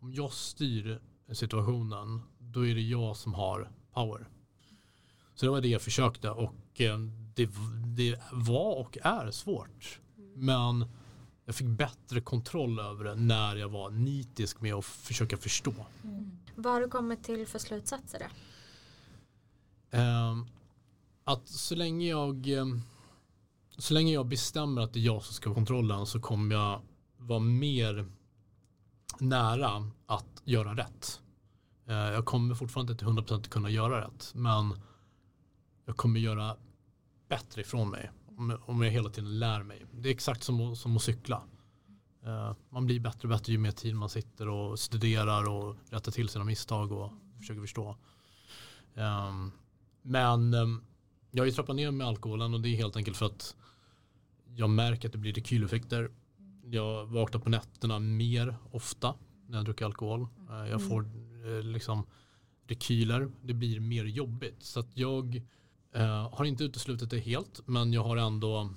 om 0.07 0.15
jag 0.15 0.33
styr 0.33 1.01
situationen, 1.33 2.23
då 2.39 2.67
är 2.67 2.75
det 2.75 2.81
jag 2.81 3.17
som 3.17 3.35
har 3.35 3.71
power. 3.93 4.29
Så 5.35 5.47
det 5.47 5.51
var 5.51 5.61
det 5.61 5.69
jag 5.69 5.83
försökte 5.83 6.31
och 6.31 6.81
eh, 6.81 6.99
det, 7.35 7.49
det 7.97 8.21
var 8.33 8.77
och 8.77 8.99
är 9.03 9.31
svårt. 9.31 10.01
Men 10.35 10.87
jag 11.45 11.55
fick 11.55 11.67
bättre 11.67 12.21
kontroll 12.21 12.79
över 12.79 13.05
det 13.05 13.15
när 13.15 13.57
jag 13.57 13.69
var 13.69 13.91
nitisk 13.91 14.61
med 14.61 14.75
att 14.75 14.85
försöka 14.85 15.37
förstå. 15.37 15.75
Mm. 16.05 16.39
Vad 16.55 16.73
har 16.73 16.81
du 16.81 16.89
kommit 16.89 17.25
till 17.25 17.47
för 17.47 17.59
slutsatser 17.59 18.27
då? 19.91 19.99
Um, 19.99 20.47
att 21.25 21.49
så 21.49 21.75
länge 21.75 22.09
jag 22.09 22.47
um, 22.47 22.83
så 23.79 23.95
länge 23.95 24.13
jag 24.13 24.27
bestämmer 24.27 24.83
att 24.83 24.93
det 24.93 24.99
är 24.99 25.05
jag 25.05 25.23
som 25.23 25.35
ska 25.35 25.51
ha 25.51 25.55
kontrollen 25.55 26.07
så 26.07 26.21
kommer 26.21 26.55
jag 26.55 26.81
vara 27.17 27.41
mer 27.41 28.07
nära 29.21 29.91
att 30.07 30.43
göra 30.45 30.75
rätt. 30.75 31.21
Eh, 31.89 31.95
jag 31.97 32.25
kommer 32.25 32.55
fortfarande 32.55 32.93
inte 32.93 33.05
till 33.05 33.37
100% 33.37 33.49
kunna 33.49 33.71
göra 33.71 34.01
rätt 34.01 34.33
men 34.35 34.79
jag 35.85 35.97
kommer 35.97 36.21
göra 36.21 36.57
bättre 37.29 37.61
ifrån 37.61 37.91
mig 37.91 38.11
om, 38.67 38.83
jag 38.83 38.91
hela 38.91 39.11
tiden 39.11 39.39
lär 39.39 39.63
mig. 39.63 39.87
Det 39.93 40.09
är 40.09 40.13
exakt 40.13 40.43
som, 40.43 40.77
som 40.77 40.97
att 40.97 41.03
cykla. 41.03 41.43
Eh, 42.25 42.53
man 42.69 42.87
blir 42.87 43.01
bättre 43.01 43.21
och 43.23 43.29
bättre 43.29 43.53
ju 43.53 43.59
mer 43.59 43.71
tid 43.71 43.95
man 43.95 44.09
sitter 44.09 44.49
och 44.49 44.79
studerar 44.79 45.49
och 45.49 45.77
rättar 45.91 46.13
till 46.13 46.29
sina 46.29 46.45
misstag 46.45 46.93
och 46.93 47.13
försöker 47.39 47.61
förstå. 47.61 47.97
Ehm, 48.95 49.53
men 50.03 50.55
ehm, 50.55 50.85
jag 51.31 51.43
har 51.43 51.47
ju 51.47 51.53
trappat 51.53 51.77
ner 51.77 51.91
med 51.91 52.07
alkoholen 52.07 52.55
och 52.55 52.61
det 52.61 52.69
är 52.69 52.77
helt 52.77 52.97
enkelt 52.97 53.17
för 53.17 53.27
att 53.27 53.57
jag 54.55 54.71
märker 54.71 55.09
att 55.09 55.13
det 55.13 55.19
blir 55.19 55.33
rekyleffekter. 55.33 56.11
Jag 56.71 57.07
vaknar 57.07 57.41
på 57.41 57.51
nätterna 57.51 57.99
mer 57.99 58.57
ofta 58.71 59.15
när 59.47 59.59
jag 59.59 59.65
dricker 59.65 59.85
alkohol. 59.85 60.21
Uh, 60.51 60.69
jag 60.71 60.89
får 60.89 61.03
uh, 61.47 61.63
liksom 61.63 62.07
rekyler. 62.67 63.31
Det 63.43 63.55
blir 63.55 63.81
mer 63.81 64.05
jobbigt. 64.05 64.63
Så 64.63 64.81
att 64.81 64.97
jag 64.97 65.43
Uh, 65.97 66.35
har 66.35 66.45
inte 66.45 66.65
uteslutit 66.65 67.11
det 67.11 67.19
helt 67.19 67.61
men 67.67 67.93
jag 67.93 68.05
har 68.05 68.17
ändå 68.17 68.71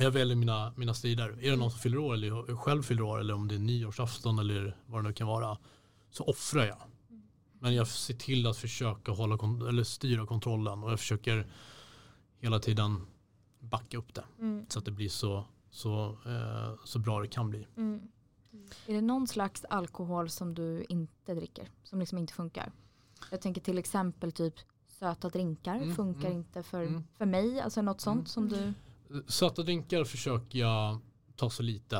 jag 0.00 0.10
väljer 0.10 0.36
mina, 0.36 0.72
mina 0.76 0.94
strider. 0.94 1.28
Är 1.28 1.50
det 1.50 1.56
någon 1.56 1.70
som 1.70 1.80
fyller 1.80 1.98
år 1.98 2.14
eller 2.14 2.28
jag 2.28 2.58
själv 2.58 2.82
fyller 2.82 3.02
år 3.02 3.20
eller 3.20 3.34
om 3.34 3.48
det 3.48 3.54
är 3.54 3.58
nyårsafton 3.58 4.38
eller 4.38 4.76
vad 4.86 5.02
det 5.02 5.08
nu 5.08 5.14
kan 5.14 5.26
vara 5.26 5.58
så 6.10 6.24
offrar 6.24 6.64
jag. 6.64 6.78
Men 7.60 7.74
jag 7.74 7.88
ser 7.88 8.14
till 8.14 8.46
att 8.46 8.56
försöka 8.56 9.12
hålla 9.12 9.38
eller 9.68 9.84
styra 9.84 10.26
kontrollen 10.26 10.82
och 10.82 10.90
jag 10.90 11.00
försöker 11.00 11.46
hela 12.40 12.58
tiden 12.58 13.06
backa 13.60 13.98
upp 13.98 14.14
det 14.14 14.24
mm. 14.38 14.66
så 14.68 14.78
att 14.78 14.84
det 14.84 14.90
blir 14.90 15.08
så, 15.08 15.44
så, 15.76 16.18
eh, 16.26 16.84
så 16.84 16.98
bra 16.98 17.20
det 17.20 17.28
kan 17.28 17.50
bli. 17.50 17.66
Mm. 17.76 18.08
Är 18.86 18.94
det 18.94 19.00
någon 19.00 19.26
slags 19.26 19.64
alkohol 19.64 20.30
som 20.30 20.54
du 20.54 20.86
inte 20.88 21.34
dricker 21.34 21.70
som 21.84 22.00
liksom 22.00 22.18
inte 22.18 22.32
funkar? 22.32 22.72
Jag 23.30 23.40
tänker 23.40 23.60
till 23.60 23.78
exempel 23.78 24.32
typ 24.32 24.54
söta 24.86 25.28
drinkar 25.28 25.76
mm, 25.76 25.94
funkar 25.94 26.26
mm, 26.26 26.38
inte 26.38 26.62
för, 26.62 26.82
mm. 26.82 27.04
för 27.18 27.26
mig? 27.26 27.60
Alltså 27.60 27.82
något 27.82 28.00
sånt 28.00 28.16
mm. 28.16 28.26
som 28.26 28.48
du? 28.48 28.74
Söta 29.26 29.62
drinkar 29.62 30.04
försöker 30.04 30.58
jag 30.58 30.98
ta 31.36 31.50
så 31.50 31.62
lite 31.62 31.96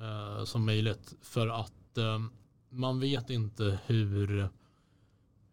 eh, 0.00 0.44
som 0.44 0.66
möjligt 0.66 1.14
för 1.22 1.48
att 1.48 1.98
eh, 1.98 2.18
man 2.68 3.00
vet 3.00 3.30
inte 3.30 3.78
hur, 3.86 4.48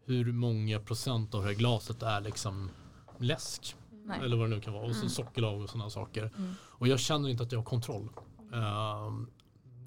hur 0.04 0.32
många 0.32 0.80
procent 0.80 1.34
av 1.34 1.42
det 1.42 1.48
här 1.48 1.54
glaset 1.54 2.02
är 2.02 2.20
liksom 2.20 2.70
läsk. 3.18 3.76
Nej. 4.08 4.20
Eller 4.22 4.36
vad 4.36 4.50
det 4.50 4.56
nu 4.56 4.60
kan 4.60 4.72
vara. 4.72 4.84
Och 4.84 4.92
så 4.92 5.00
mm. 5.00 5.08
sockerlag 5.08 5.62
och 5.62 5.70
sådana 5.70 5.90
saker. 5.90 6.32
Mm. 6.36 6.54
Och 6.62 6.88
jag 6.88 7.00
känner 7.00 7.28
inte 7.28 7.42
att 7.42 7.52
jag 7.52 7.58
har 7.58 7.64
kontroll. 7.64 8.10
Uh, 8.54 9.26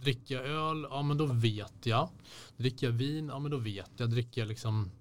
dricker 0.01 0.35
jag 0.35 0.45
öl, 0.45 0.87
ja 0.89 1.01
men 1.01 1.17
då 1.17 1.25
vet 1.25 1.85
jag. 1.85 2.09
Dricker 2.57 2.87
jag 2.87 2.93
vin, 2.93 3.27
ja 3.27 3.39
men 3.39 3.51
då 3.51 3.57
vet 3.57 3.91
jag. 3.97 4.09
Dricker 4.09 4.41
jag 4.41 4.47
liksom 4.47 4.91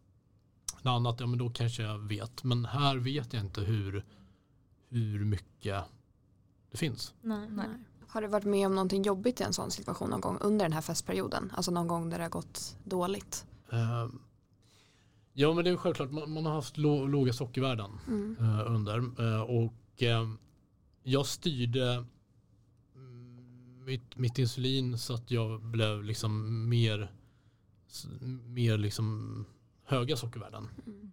något 0.83 0.91
annat, 0.91 1.21
ja 1.21 1.27
men 1.27 1.39
då 1.39 1.51
kanske 1.51 1.83
jag 1.83 1.99
vet. 1.99 2.45
Men 2.45 2.65
här 2.65 2.97
vet 2.97 3.33
jag 3.33 3.43
inte 3.43 3.61
hur, 3.61 4.05
hur 4.89 5.25
mycket 5.25 5.85
det 6.71 6.77
finns. 6.77 7.15
Nej, 7.21 7.49
nej. 7.51 7.69
Har 8.09 8.23
du 8.23 8.29
varit 8.29 8.45
med 8.45 8.67
om 8.67 8.75
någonting 8.75 9.03
jobbigt 9.03 9.41
i 9.41 9.45
en 9.45 9.53
sån 9.53 9.71
situation 9.71 10.11
någon 10.11 10.21
gång 10.21 10.39
under 10.41 10.65
den 10.65 10.73
här 10.73 10.81
festperioden? 10.81 11.53
Alltså 11.57 11.71
någon 11.71 11.89
gång 11.89 12.11
där 12.11 12.19
det 12.19 12.25
har 12.25 12.31
gått 12.31 12.77
dåligt? 12.85 13.47
Uh, 13.73 14.07
ja 15.41 15.55
men 15.55 15.65
det 15.65 15.71
är 15.71 15.77
självklart, 15.77 16.11
man, 16.11 16.31
man 16.31 16.47
har 16.47 16.53
haft 16.53 16.79
låga 16.79 17.33
sockervärden 17.33 17.91
mm. 18.07 18.37
uh, 18.41 18.73
under. 18.77 18.99
Uh, 19.21 19.41
och 19.41 19.75
jag 21.03 21.27
styrde 21.27 22.05
mitt, 23.91 24.17
mitt 24.17 24.39
insulin 24.39 24.99
så 24.99 25.15
att 25.15 25.31
jag 25.31 25.63
blev 25.63 26.05
liksom 26.05 26.69
mer, 26.69 27.13
mer 28.45 28.79
liksom 28.79 29.45
höga 29.85 30.17
sockervärden. 30.17 30.69
Mm. 30.87 31.13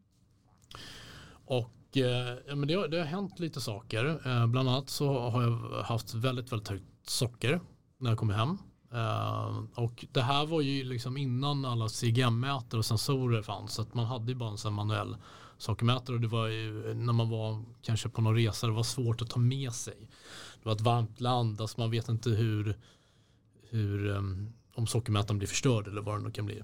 Och 1.30 1.98
eh, 1.98 2.38
ja, 2.48 2.56
men 2.56 2.68
det, 2.68 2.74
har, 2.74 2.88
det 2.88 2.98
har 2.98 3.06
hänt 3.06 3.40
lite 3.40 3.62
saker. 3.62 4.06
Eh, 4.06 4.48
bland 4.48 4.70
annat 4.70 4.90
så 4.90 5.20
har 5.20 5.44
jag 5.44 5.84
haft 5.84 6.14
väldigt, 6.14 6.52
väldigt 6.52 6.68
högt 6.68 7.10
socker 7.10 7.62
när 7.98 8.10
jag 8.10 8.18
kom 8.18 8.30
hem. 8.30 8.58
Eh, 8.92 9.64
och 9.76 10.06
det 10.12 10.22
här 10.22 10.46
var 10.46 10.62
ju 10.62 10.84
liksom 10.84 11.18
innan 11.18 11.66
alla 11.66 11.90
CGM-mätare 11.90 12.78
och 12.78 12.86
sensorer 12.86 13.42
fanns. 13.42 13.74
Så 13.74 13.82
att 13.82 13.94
man 13.94 14.06
hade 14.06 14.32
ju 14.32 14.36
bara 14.36 14.50
en 14.50 14.58
sån 14.58 14.74
manuell 14.74 15.18
sockermätare 15.58 16.16
och 16.16 16.22
det 16.22 16.28
var 16.28 16.48
ju 16.48 16.94
när 16.94 17.14
man 17.14 17.30
var 17.30 17.64
kanske 17.82 18.10
på 18.10 18.22
någon 18.22 18.36
resa 18.36 18.68
det 18.68 18.74
var 18.74 18.84
svårt 18.84 19.22
att 19.22 19.30
ta 19.30 19.40
med 19.40 19.74
sig. 19.74 20.10
Det 20.64 20.66
var 20.70 20.76
ett 20.76 20.82
varmt 20.82 21.22
land, 21.22 21.62
alltså 21.62 21.80
man 21.80 21.92
vet 21.92 22.10
inte 22.10 22.30
hur, 22.30 22.78
hur 23.70 24.08
um, 24.08 24.54
om 24.74 24.88
sockermätaren 24.88 25.38
blir 25.38 25.48
förstörd 25.48 25.88
eller 25.88 26.02
vad 26.02 26.20
det 26.20 26.24
nu 26.24 26.32
kan 26.32 26.46
bli. 26.46 26.64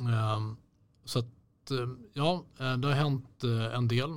Um, 0.00 0.56
så 1.04 1.18
att 1.18 1.70
ehm, 1.70 1.98
ja, 2.12 2.44
eh, 2.58 2.76
det 2.76 2.88
har 2.88 2.94
hänt 2.94 3.44
eh, 3.44 3.74
en 3.74 3.88
del. 3.88 4.10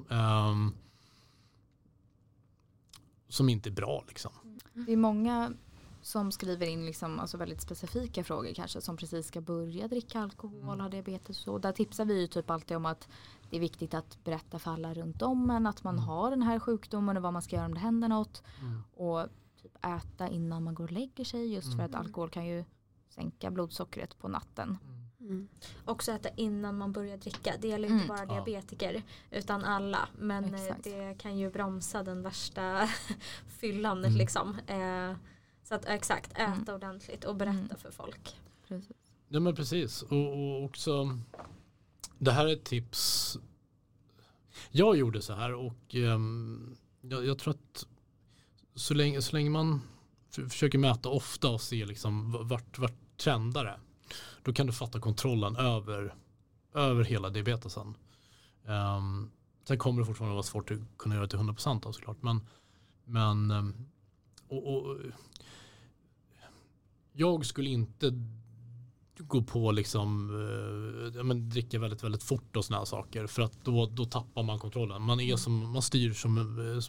Som 3.30 3.50
inte 3.50 3.70
är 3.70 3.72
bra 3.72 4.04
liksom. 4.08 4.32
Det 4.74 4.94
är 4.94 4.98
många 4.98 5.54
som 6.02 6.32
skriver 6.32 6.68
in 6.68 6.86
liksom, 6.86 7.20
alltså 7.20 7.38
väldigt 7.38 7.62
specifika 7.62 8.24
frågor 8.24 8.54
kanske 8.54 8.82
som 8.82 8.98
precis 8.98 9.28
ska 9.28 9.42
börja 9.42 9.88
dricka 9.88 10.20
alkohol, 10.20 10.64
mm. 10.64 10.80
ha 10.80 10.90
diabetes 10.90 11.48
och 11.48 11.62
där 11.62 11.72
tipsar 11.72 12.06
vi 12.06 12.22
ju 12.22 12.28
typ 12.28 12.50
alltid 12.50 12.78
om 12.78 12.86
att 12.86 13.08
det 13.50 13.56
är 13.56 13.62
viktigt 13.62 13.94
att 13.94 14.24
berätta 14.24 14.60
för 14.60 14.72
alla 14.72 14.94
runt 14.94 15.22
om 15.22 15.50
en 15.50 15.68
att 15.68 15.84
man 15.84 15.96
mm. 15.96 16.06
har 16.06 16.30
den 16.30 16.42
här 16.42 16.60
sjukdomen 16.60 17.18
och 17.18 17.24
vad 17.24 17.34
man 17.34 17.42
ska 17.42 17.56
göra 17.56 17.66
om 17.66 17.74
det 17.74 17.80
händer 17.80 18.08
något. 18.08 18.44
Mm. 18.62 18.84
Och 18.94 19.28
typ 19.62 19.86
äta 19.86 20.28
innan 20.28 20.64
man 20.64 20.76
går 20.76 20.84
och 20.84 20.92
lägger 20.92 21.24
sig 21.24 21.54
just 21.54 21.76
för 21.76 21.84
att 21.84 21.90
mm. 21.90 22.02
alkohol 22.02 22.30
kan 22.30 22.46
ju 22.46 22.64
sänka 23.10 23.52
blodsockret 23.52 24.20
på 24.20 24.28
natten. 24.28 24.78
Mm. 24.84 25.08
Mm. 25.20 25.48
Också 25.86 26.12
äta 26.12 26.30
innan 26.30 26.78
man 26.78 26.92
börjar 26.92 27.18
dricka. 27.18 27.54
Det 27.62 27.68
gäller 27.68 27.90
inte 27.90 28.06
mm. 28.06 28.08
bara 28.08 28.26
diabetiker 28.26 29.04
utan 29.32 29.64
alla. 29.64 30.10
Men 30.18 30.46
eh, 30.46 30.64
Exakt. 30.64 30.84
det 30.84 31.18
kan 31.18 31.38
ju 31.38 31.52
bromsa 31.52 32.04
den 32.04 32.22
värsta 32.22 32.90
fyllan. 33.48 34.06
Mm. 34.06 34.18
Liksom. 34.18 34.58
Eh, 34.68 35.16
så 35.68 35.76
att 35.76 35.86
exakt, 35.86 36.32
äta 36.32 36.44
mm. 36.44 36.76
ordentligt 36.76 37.24
och 37.24 37.36
berätta 37.36 37.58
mm. 37.58 37.78
för 37.78 37.92
folk. 37.92 38.36
Precis. 38.68 38.98
Ja 39.28 39.40
men 39.40 39.56
precis. 39.56 40.02
Och, 40.02 40.34
och, 40.34 40.64
också 40.64 41.20
det 42.18 42.32
här 42.32 42.46
är 42.46 42.54
ett 42.54 42.64
tips. 42.64 43.38
Jag 44.72 44.98
gjorde 44.98 45.22
så 45.22 45.34
här 45.34 45.54
och 45.54 45.96
um, 45.96 46.78
jag, 47.02 47.26
jag, 47.26 47.40
tror 47.40 47.54
att 47.54 47.88
så 48.76 48.94
länge, 48.94 49.22
så 49.22 49.36
länge 49.36 49.50
man 49.50 49.82
försöker 50.30 50.78
mäta 50.78 51.10
ofta 51.10 51.50
och 51.50 51.62
se 51.62 51.86
liksom 51.86 52.32
vart, 52.48 52.80
vart 52.80 53.18
trendar 53.18 53.66
det 53.66 53.80
då 54.44 54.54
kan 54.54 54.68
du 54.68 54.74
fatta 54.74 55.00
kontrollen 55.00 55.56
över, 55.56 56.16
över 56.74 57.04
hela 57.04 57.30
diabetesen. 57.30 57.98
Um, 58.66 59.32
sen 59.68 59.78
kommer 59.78 60.02
det 60.02 60.06
fortfarande 60.06 60.34
vara 60.34 60.44
svårt 60.44 60.72
att 60.72 60.98
kunna 60.98 61.16
göra 61.16 61.26
det 61.26 61.30
till 61.30 61.40
100% 61.40 61.82
då 61.82 61.94
såklart. 61.94 62.22
Men, 62.22 62.48
men 63.06 63.52
um, 63.52 63.88
och, 64.48 64.76
och, 64.76 64.98
jag 67.18 67.46
skulle 67.46 67.70
inte 67.70 68.14
gå 69.18 69.42
på 69.42 69.72
liksom, 69.72 70.30
uh, 70.30 71.24
men 71.24 71.50
dricka 71.50 71.80
väldigt, 71.80 72.04
väldigt 72.04 72.24
fort 72.24 72.56
och 72.58 72.66
sådana 72.66 72.86
saker. 72.86 73.28
För 73.28 73.42
att 73.42 73.66
då, 73.66 73.86
då 73.86 74.06
tappar 74.06 74.44
man 74.44 74.60
kontrollen. 74.60 75.02
Man, 75.02 75.20
är 75.20 75.26
mm. 75.26 75.38
som, 75.38 75.72
man, 75.72 75.82
styr 75.82 76.14
som, 76.14 76.34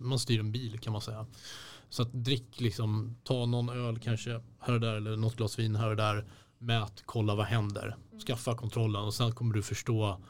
man 0.01 0.19
styr 0.19 0.41
en 0.41 0.53
bil 0.53 0.79
kan 0.79 0.93
man 0.93 1.03
säga. 1.03 1.27
Så 1.89 2.03
att 2.03 2.13
drick 2.13 2.61
liksom, 2.61 3.17
ta 3.25 3.47
någon 3.47 3.69
öl 3.69 3.99
kanske 3.99 4.41
här 4.59 4.75
och 4.75 4.81
där 4.81 4.95
eller 4.95 5.17
något 5.17 5.37
glas 5.37 5.59
vin 5.59 5.77
här 5.77 5.91
och 5.91 5.97
där 5.97 6.27
mät, 6.59 7.03
kolla 7.07 7.35
vad 7.35 7.47
händer. 7.47 7.87
Mm. 7.87 8.21
Skaffa 8.21 8.57
kontrollen 8.57 9.03
och 9.03 9.15
sen 9.15 9.33
kommer 9.33 9.55
du 9.55 9.63
förstå 9.63 10.21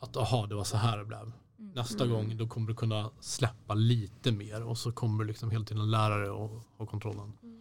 att 0.00 0.16
aha, 0.16 0.46
det 0.46 0.54
var 0.54 0.64
så 0.64 0.76
här 0.76 0.98
det 0.98 1.04
blev. 1.04 1.20
Mm. 1.20 1.72
Nästa 1.74 2.04
mm. 2.04 2.16
gång 2.16 2.36
då 2.36 2.48
kommer 2.48 2.68
du 2.68 2.74
kunna 2.74 3.10
släppa 3.20 3.74
lite 3.74 4.32
mer 4.32 4.62
och 4.62 4.78
så 4.78 4.92
kommer 4.92 5.24
du 5.24 5.28
liksom 5.28 5.50
hela 5.50 5.64
tiden 5.64 5.90
lära 5.90 6.16
dig 6.16 6.30
och 6.30 6.62
ha 6.78 6.86
kontrollen. 6.86 7.32
Mm. 7.42 7.55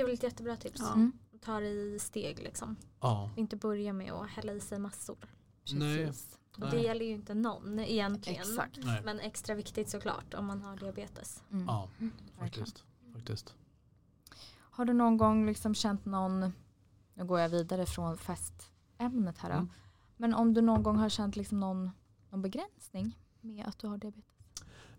Det 0.00 0.04
är 0.04 0.06
väl 0.06 0.14
ett 0.14 0.22
jättebra 0.22 0.56
tips. 0.56 0.80
Ja. 0.80 1.10
Ta 1.40 1.60
det 1.60 1.68
i 1.68 1.98
steg 1.98 2.38
liksom. 2.38 2.76
Ja. 3.00 3.30
Inte 3.36 3.56
börja 3.56 3.92
med 3.92 4.12
att 4.12 4.30
hälla 4.30 4.52
i 4.52 4.60
sig 4.60 4.78
massor. 4.78 5.16
Nej. 5.72 6.12
Och 6.58 6.70
det 6.70 6.78
gäller 6.78 7.04
ju 7.04 7.12
inte 7.12 7.34
någon 7.34 7.78
egentligen. 7.78 8.40
Exakt. 8.40 8.78
Nej. 8.84 9.02
Men 9.04 9.20
extra 9.20 9.54
viktigt 9.54 9.88
såklart 9.88 10.34
om 10.34 10.46
man 10.46 10.62
har 10.62 10.76
diabetes. 10.76 11.42
Mm. 11.52 11.66
Ja, 11.66 11.88
verkligen. 12.38 12.66
faktiskt. 12.66 12.84
faktiskt. 13.14 13.54
Har 14.56 14.84
du 14.84 14.92
någon 14.92 15.16
gång 15.16 15.46
liksom 15.46 15.74
känt 15.74 16.04
någon, 16.04 16.52
nu 17.14 17.24
går 17.24 17.40
jag 17.40 17.48
vidare 17.48 17.86
från 17.86 18.18
festämnet 18.18 19.38
här 19.38 19.50
då. 19.50 19.56
Mm. 19.56 19.68
Men 20.16 20.34
om 20.34 20.54
du 20.54 20.60
någon 20.60 20.82
gång 20.82 20.96
har 20.96 21.08
känt 21.08 21.36
liksom 21.36 21.60
någon, 21.60 21.90
någon 22.30 22.42
begränsning 22.42 23.18
med 23.40 23.66
att 23.66 23.78
du 23.78 23.86
har 23.86 23.98
diabetes? 23.98 24.34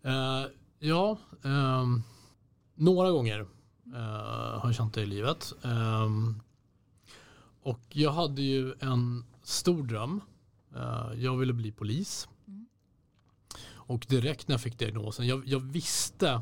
Eh, 0.02 0.46
ja, 0.80 1.18
ehm, 1.44 2.04
några 2.76 3.12
gånger 3.12 3.48
har 3.94 4.62
jag 4.64 4.76
känt 4.76 4.94
det 4.94 5.02
i 5.02 5.06
livet. 5.06 5.54
Ehm, 5.64 6.42
och 7.62 7.82
jag 7.90 8.12
hade 8.12 8.42
ju 8.42 8.74
en 8.80 9.26
stor 9.44 9.84
dröm. 9.84 10.22
Eh, 10.76 11.10
jag 11.16 11.38
ville 11.38 11.54
bli 11.54 11.72
polis. 11.72 12.30
Mm. 12.48 12.68
Och 13.74 14.06
direkt 14.10 14.48
när 14.48 14.54
jag 14.54 14.62
fick 14.62 14.80
diagnosen, 14.80 15.28
jag, 15.28 15.48
jag 15.48 15.60
visste 15.60 16.42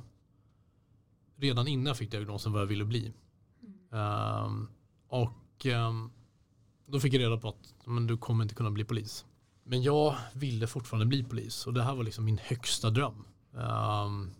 redan 1.36 1.68
innan 1.68 1.86
jag 1.86 1.98
fick 1.98 2.12
diagnosen 2.12 2.52
vad 2.52 2.62
jag 2.62 2.68
ville 2.68 2.86
bli. 2.86 3.14
Ehm, 3.92 4.68
och 5.08 5.66
ehm, 5.66 6.12
då 6.86 7.00
fick 7.00 7.14
jag 7.14 7.20
reda 7.20 7.38
på 7.38 7.50
att 7.50 7.74
men, 7.86 8.08
du 8.08 8.18
kommer 8.18 8.44
inte 8.44 8.56
kunna 8.56 8.72
bli 8.72 8.84
polis. 8.84 9.26
Men 9.64 9.82
jag 9.84 10.16
ville 10.34 10.68
fortfarande 10.68 11.06
bli 11.06 11.24
polis 11.24 11.68
och 11.68 11.74
det 11.74 11.84
här 11.84 11.96
var 11.96 12.04
liksom 12.04 12.26
min 12.26 12.38
högsta 12.38 12.90
dröm. 12.90 13.26
Ehm, 13.58 14.32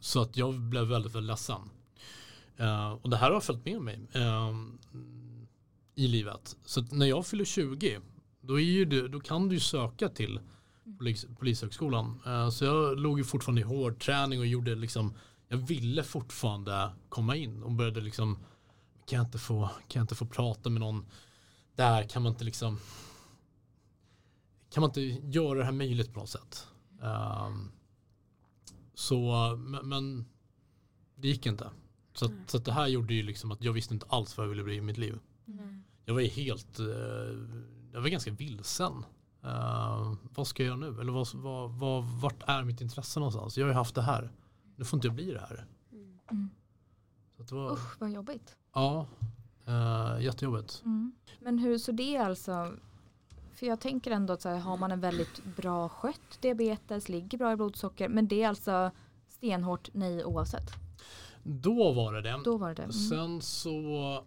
så 0.00 0.22
att 0.22 0.36
jag 0.36 0.60
blev 0.60 0.84
väldigt, 0.84 1.14
väldigt 1.14 1.28
ledsen. 1.28 1.60
Ehm, 2.56 2.92
och 2.92 3.10
det 3.10 3.16
här 3.16 3.30
har 3.30 3.40
följt 3.40 3.64
med 3.64 3.80
mig 3.80 4.00
ehm, 4.12 4.78
i 5.94 6.08
livet. 6.08 6.56
Så 6.64 6.80
att 6.80 6.92
när 6.92 7.06
jag 7.06 7.26
fyller 7.26 7.44
20 7.44 8.00
då, 8.40 8.60
är 8.60 8.64
ju 8.64 9.08
då 9.08 9.20
kan 9.20 9.48
du 9.48 9.54
ju 9.54 9.60
söka 9.60 10.08
till 10.08 10.40
polis, 10.98 11.26
polishögskolan. 11.38 12.20
Ehm, 12.26 12.50
så 12.50 12.64
jag 12.64 12.98
låg 12.98 13.18
ju 13.18 13.24
fortfarande 13.24 13.60
i 13.60 13.64
hård 13.64 14.00
träning 14.00 14.40
och 14.40 14.46
gjorde 14.46 14.74
liksom 14.74 15.14
jag 15.48 15.58
ville 15.58 16.02
fortfarande 16.02 16.90
komma 17.08 17.36
in 17.36 17.62
och 17.62 17.72
började 17.72 18.00
liksom 18.00 18.38
kan 19.06 19.16
jag 19.16 19.26
inte 19.26 19.38
få, 19.38 19.66
kan 19.66 20.00
jag 20.00 20.04
inte 20.04 20.14
få 20.14 20.26
prata 20.26 20.70
med 20.70 20.80
någon 20.80 21.06
där 21.76 22.02
kan 22.02 22.22
man 22.22 22.32
inte 22.32 22.44
liksom 22.44 22.80
kan 24.70 24.80
man 24.80 24.90
inte 24.90 25.00
göra 25.38 25.58
det 25.58 25.64
här 25.64 25.72
möjligt 25.72 26.14
på 26.14 26.20
något 26.20 26.28
sätt. 26.28 26.66
Ehm, 27.02 27.70
så 28.98 29.56
men, 29.58 29.88
men 29.88 30.24
det 31.14 31.28
gick 31.28 31.46
inte. 31.46 31.70
Så, 32.12 32.24
att, 32.24 32.32
så 32.46 32.56
att 32.56 32.64
det 32.64 32.72
här 32.72 32.86
gjorde 32.86 33.14
ju 33.14 33.22
liksom 33.22 33.52
att 33.52 33.64
jag 33.64 33.72
visste 33.72 33.94
inte 33.94 34.06
alls 34.08 34.36
vad 34.36 34.46
jag 34.46 34.50
ville 34.50 34.64
bli 34.64 34.74
i 34.74 34.80
mitt 34.80 34.98
liv. 34.98 35.18
Jag 36.04 36.14
var 36.14 36.20
ju 36.20 36.28
helt, 36.28 36.78
eh, 36.78 36.86
jag 37.92 38.00
var 38.00 38.08
ganska 38.08 38.30
vilsen. 38.30 39.04
Eh, 39.44 40.14
vad 40.34 40.46
ska 40.46 40.62
jag 40.62 40.66
göra 40.66 40.90
nu? 40.90 41.00
Eller 41.00 41.12
vad, 41.12 41.34
vad, 41.34 41.70
vad, 41.70 42.04
vart 42.04 42.42
är 42.46 42.64
mitt 42.64 42.80
intresse 42.80 43.20
någonstans? 43.20 43.58
Jag 43.58 43.64
har 43.66 43.70
ju 43.70 43.76
haft 43.76 43.94
det 43.94 44.02
här. 44.02 44.32
Nu 44.76 44.84
får 44.84 44.96
inte 44.96 45.08
jag 45.08 45.14
bli 45.14 45.32
det 45.32 45.40
här. 45.40 45.66
Mm. 46.30 46.50
Så 47.36 47.42
det 47.42 47.54
var, 47.54 47.72
Usch 47.72 48.00
vad 48.00 48.10
jobbigt. 48.10 48.56
ja, 48.74 49.06
uh, 49.68 50.24
jättejobbigt. 50.24 50.82
Mm. 50.84 51.12
Men 51.40 51.58
hur 51.58 51.78
så 51.78 51.92
det 51.92 52.16
är 52.16 52.24
alltså, 52.24 52.76
för 53.58 53.66
jag 53.66 53.80
tänker 53.80 54.10
ändå 54.10 54.32
att 54.32 54.42
så 54.42 54.48
här, 54.48 54.58
har 54.58 54.76
man 54.76 54.92
en 54.92 55.00
väldigt 55.00 55.44
bra 55.56 55.88
skött 55.88 56.38
diabetes, 56.40 57.08
ligger 57.08 57.38
bra 57.38 57.52
i 57.52 57.56
blodsocker, 57.56 58.08
men 58.08 58.28
det 58.28 58.42
är 58.42 58.48
alltså 58.48 58.90
stenhårt 59.28 59.88
nej 59.92 60.24
oavsett. 60.24 60.70
Då 61.42 61.92
var 61.92 62.12
det 62.12 62.22
det. 62.22 62.40
Då 62.44 62.56
var 62.56 62.68
det 62.68 62.74
det. 62.74 62.82
Mm. 62.82 62.92
Sen 62.92 63.42
så 63.42 64.24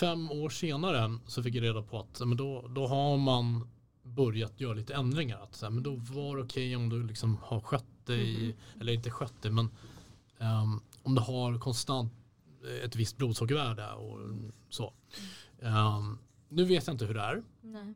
fem 0.00 0.30
år 0.30 0.48
senare 0.48 1.18
så 1.26 1.42
fick 1.42 1.54
jag 1.54 1.62
reda 1.62 1.82
på 1.82 2.00
att 2.00 2.20
men 2.26 2.36
då, 2.36 2.68
då 2.68 2.86
har 2.86 3.16
man 3.16 3.68
börjat 4.02 4.60
göra 4.60 4.74
lite 4.74 4.94
ändringar. 4.94 5.38
Att, 5.42 5.54
så 5.54 5.66
här, 5.66 5.70
men 5.70 5.82
då 5.82 5.96
var 5.96 6.36
det 6.36 6.42
okej 6.42 6.76
om 6.76 6.88
du 6.88 7.02
liksom 7.06 7.38
har 7.42 7.60
skött 7.60 8.06
dig, 8.06 8.56
eller 8.80 8.92
inte 8.92 9.10
skött 9.10 9.42
dig, 9.42 9.52
men 9.52 9.70
ehm, 10.38 10.80
om 11.02 11.14
du 11.14 11.20
har 11.20 11.58
konstant 11.58 12.12
ett 12.84 12.96
visst 12.96 13.16
blodsockervärde 13.16 13.92
och 13.92 14.18
så. 14.68 14.92
Ehm, 15.62 16.18
nu 16.48 16.64
vet 16.64 16.86
jag 16.86 16.94
inte 16.94 17.04
hur 17.04 17.14
det 17.14 17.20
är. 17.20 17.42
Nej. 17.60 17.94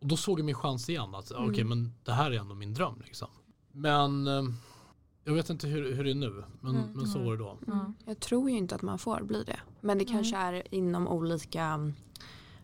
Och 0.00 0.06
då 0.06 0.16
såg 0.16 0.38
jag 0.38 0.46
min 0.46 0.54
chans 0.54 0.88
igen. 0.88 1.14
Att 1.14 1.30
okej, 1.32 1.60
Mm. 1.60 1.68
men 1.68 1.92
det 2.04 2.12
här 2.12 2.30
är 2.30 2.38
ändå 2.40 2.54
min 2.54 2.74
dröm. 2.74 3.02
Liksom. 3.04 3.28
Men 3.72 4.26
ehm, 4.26 4.54
jag 5.24 5.34
vet 5.34 5.50
inte 5.50 5.66
hur, 5.66 5.92
hur 5.94 6.04
det 6.04 6.10
är 6.10 6.14
nu. 6.14 6.44
Men, 6.60 6.76
Mm. 6.76 6.92
men 6.92 7.06
så 7.06 7.18
Mm. 7.18 7.26
var 7.30 7.36
det 7.36 7.42
då. 7.44 7.58
Ja. 7.66 7.92
Jag 8.04 8.20
tror 8.20 8.50
ju 8.50 8.56
inte 8.56 8.74
att 8.74 8.82
man 8.82 8.98
får 8.98 9.22
bli 9.22 9.44
det. 9.44 9.60
Men 9.80 9.98
det 9.98 10.04
kanske 10.04 10.36
är 10.36 10.74
inom 10.74 11.08
olika 11.08 11.92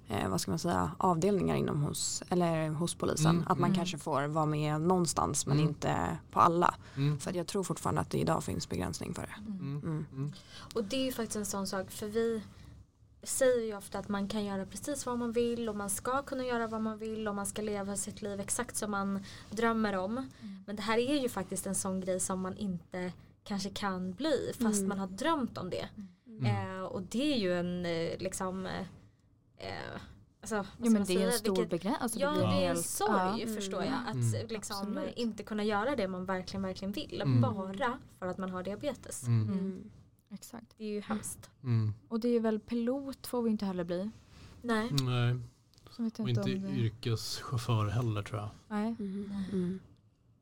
eh, 0.08 0.28
vad 0.28 0.40
ska 0.40 0.50
man 0.50 0.58
säga, 0.58 0.90
avdelningar 0.98 1.54
inom 1.56 1.82
hos, 1.82 2.22
eller 2.28 2.68
hos 2.68 2.94
polisen. 2.94 3.30
Mm. 3.30 3.42
Att 3.48 3.58
man 3.58 3.70
Mm. 3.70 3.76
kanske 3.76 3.98
får 3.98 4.22
vara 4.28 4.46
med 4.46 4.80
någonstans 4.80 5.46
men 5.46 5.56
Mm. 5.56 5.68
inte 5.68 6.18
på 6.30 6.40
alla. 6.40 6.74
Mm. 6.96 7.18
För 7.18 7.36
jag 7.36 7.46
tror 7.46 7.62
fortfarande 7.62 8.00
att 8.00 8.10
det 8.10 8.18
idag 8.18 8.44
finns 8.44 8.68
begränsning 8.68 9.14
för 9.14 9.22
det. 9.22 9.34
Mm. 9.52 9.58
Mm. 9.60 9.78
Mm. 9.82 10.06
Mm. 10.12 10.32
Och 10.74 10.84
det 10.84 10.96
är 10.96 11.04
ju 11.04 11.12
faktiskt 11.12 11.36
en 11.36 11.46
sån 11.46 11.66
sak 11.66 11.90
för 11.90 12.06
vi 12.08 12.42
säger 13.22 13.66
ju 13.66 13.76
ofta 13.76 13.98
att 13.98 14.08
man 14.08 14.28
kan 14.28 14.44
göra 14.44 14.66
precis 14.66 15.06
vad 15.06 15.18
man 15.18 15.32
vill 15.32 15.68
och 15.68 15.76
man 15.76 15.90
ska 15.90 16.22
kunna 16.22 16.44
göra 16.44 16.66
vad 16.66 16.80
man 16.82 16.98
vill 16.98 17.28
och 17.28 17.34
man 17.34 17.46
ska 17.46 17.62
leva 17.62 17.96
sitt 17.96 18.22
liv 18.22 18.40
exakt 18.40 18.76
som 18.76 18.90
man 18.90 19.24
drömmer 19.50 19.96
om. 19.96 20.30
Men 20.66 20.76
det 20.76 20.82
här 20.82 20.98
är 20.98 21.22
ju 21.22 21.28
faktiskt 21.28 21.66
en 21.66 21.74
sån 21.74 22.00
grej 22.00 22.20
som 22.20 22.40
man 22.40 22.56
inte 22.56 23.12
kanske 23.44 23.70
kan 23.70 24.12
bli 24.12 24.52
fast 24.60 24.76
Mm. 24.78 24.88
man 24.88 24.98
har 24.98 25.06
drömt 25.06 25.58
om 25.58 25.70
det. 25.70 25.88
Mm. 26.26 26.46
Eh, 26.76 26.82
och 26.82 27.02
det 27.02 27.32
är 27.34 27.38
ju 27.38 27.52
en 27.58 27.86
eh, 27.86 28.18
liksom 28.18 28.66
eh, 28.66 30.00
alltså, 30.40 30.54
Ja 30.56 30.90
men 30.90 31.04
det 31.04 31.14
är 31.22 31.26
en 31.26 31.32
stor 31.32 31.52
Vilket- 31.56 31.70
begränsning. 31.70 32.02
Alltså, 32.02 32.18
Ja 32.18 32.32
blir 32.32 32.42
det 32.42 32.64
är 32.66 32.70
en 32.70 32.82
sorg 32.82 33.40
ja. 33.46 33.54
förstår 33.54 33.84
jag. 33.84 33.94
Att 34.06 34.14
Mm. 34.14 34.46
liksom 34.48 34.76
Absolut. 34.76 35.16
inte 35.16 35.42
kunna 35.42 35.64
göra 35.64 35.96
det 35.96 36.08
man 36.08 36.24
verkligen 36.24 36.62
verkligen 36.62 36.92
vill. 36.92 37.20
Mm. 37.22 37.40
Bara 37.40 37.98
för 38.18 38.26
att 38.26 38.38
man 38.38 38.50
har 38.50 38.62
diabetes. 38.62 39.26
Mm. 39.26 39.90
Exakt. 40.30 40.74
Det 40.78 40.84
är 40.84 40.88
ju 40.88 41.00
hemskt. 41.00 41.50
Mm. 41.62 41.94
Och 42.08 42.20
det 42.20 42.28
är 42.28 42.40
väl 42.40 42.60
pilot 42.60 43.26
får 43.26 43.42
vi 43.42 43.50
inte 43.50 43.66
heller 43.66 43.84
bli. 43.84 44.10
Nej. 44.62 44.90
Nej, 45.02 45.36
Så 45.90 46.02
vet 46.02 46.18
och 46.20 46.28
inte 46.28 46.40
inte 46.50 46.54
om 46.56 46.62
det... 46.74 46.80
yrkeschaufför 46.80 47.86
heller 47.86 48.22
tror 48.22 48.40
jag. 48.40 48.50
Nej. 48.68 48.96
Mm. 48.98 49.32
Mm. 49.52 49.80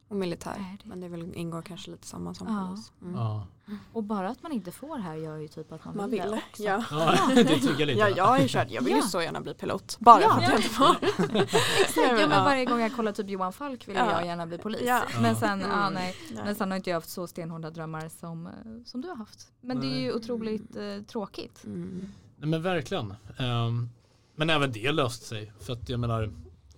Och 0.09 0.17
militär. 0.17 0.51
Är 0.51 0.79
det? 0.83 0.89
Men 0.89 1.01
det 1.01 1.09
väl 1.09 1.35
ingår 1.35 1.63
kanske 1.63 1.91
lite 1.91 2.07
samma 2.07 2.35
som 2.35 2.47
Ja. 2.49 2.67
polis. 2.69 2.93
Mm. 3.03 3.15
Ja, 3.15 3.47
Och 3.93 4.05
bara 4.05 4.29
att 4.29 4.43
man 4.43 4.53
inte 4.53 4.73
får 4.73 4.99
här 4.99 5.15
gör 5.15 5.37
ju 5.37 5.49
typ 5.49 5.73
att 5.73 5.85
man, 5.85 5.97
Man 5.97 6.11
vill 6.11 6.23
vill. 6.23 6.33
också. 6.33 6.63
Ja. 6.63 6.85
ja 6.91 7.19
det 7.35 7.45
triggar 7.45 7.87
lite. 7.87 7.99
Ja, 8.01 8.09
jag 8.09 8.25
har 8.25 8.39
ju 8.39 8.49
kört. 8.49 8.71
Jag 8.71 8.83
vill 8.83 8.91
Ja. 8.93 8.97
ju 8.97 9.03
så 9.03 9.23
gärna 9.23 9.41
bli 9.41 9.55
pilot. 9.55 9.97
Bara 10.01 10.21
Ja. 10.23 10.29
för 10.31 10.37
att 10.37 10.43
jag 10.49 10.57
inte 10.57 10.69
får. 10.69 10.97
Exakt, 11.81 12.21
ja, 12.21 12.27
men 12.29 12.45
varje 12.45 12.65
gång 12.65 12.81
jag 12.81 12.97
kollar 12.97 13.13
typ 13.13 13.29
Johan 13.31 13.53
Falk 13.53 13.89
vill 13.89 13.97
Ja. 13.97 14.11
jag 14.13 14.27
gärna 14.27 14.47
bli 14.47 14.59
polis. 14.59 14.81
Ja. 14.85 15.03
Men 15.23 15.37
sen, 15.37 15.61
ja, 15.61 15.67
Mm. 15.83 15.95
nej. 15.95 16.17
Nej. 16.33 16.45
Men 16.45 16.55
sen 16.55 16.71
har 16.71 16.77
inte 16.77 16.91
jag 16.91 16.97
haft 16.97 17.09
så 17.11 17.27
stenhårda 17.27 17.71
drömmar 17.71 18.09
som, 18.09 18.47
eh, 18.47 18.53
som 18.85 19.01
du 19.01 19.09
har 19.09 19.17
haft. 19.17 19.49
Men 19.61 19.81
det 19.81 19.87
är 19.87 19.99
ju 20.01 20.07
Nej. 20.07 20.15
otroligt 20.15 20.77
eh, 20.77 21.03
tråkigt. 21.07 21.65
Mm. 21.65 22.13
Nej, 22.37 22.49
men 22.49 22.63
verkligen. 22.63 23.15
Ehm, 23.39 23.89
men 24.37 24.51
även 24.51 24.73
det 24.73 24.93
löste 24.93 25.25
sig. 25.27 25.53
För 25.61 25.73
att 25.73 25.89
jag 25.89 26.01
menar, 26.01 26.33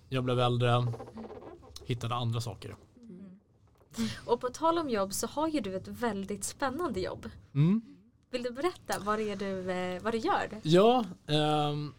jag 0.09 0.23
blev 0.23 0.39
äldre, 0.39 0.87
hittade 1.85 2.15
andra 2.15 2.41
saker. 2.41 2.75
Och 4.25 4.41
på 4.41 4.49
tal 4.49 4.77
om 4.77 4.89
jobb 4.89 5.13
så 5.13 5.27
har 5.27 5.47
ju 5.47 5.59
du 5.59 5.75
ett 5.75 5.87
väldigt 5.87 6.43
spännande 6.43 6.99
jobb. 6.99 7.29
Mm. 7.53 7.81
Vill 8.31 8.43
du 8.43 8.51
berätta 8.51 8.99
vad 8.99 9.19
det 9.19 9.31
är 9.31 9.35
du, 9.35 9.71
eh, 9.71 10.01
vad 10.01 10.13
du 10.13 10.17
gör? 10.17 10.59
Ja, 10.63 11.05
ehm, 11.27 11.93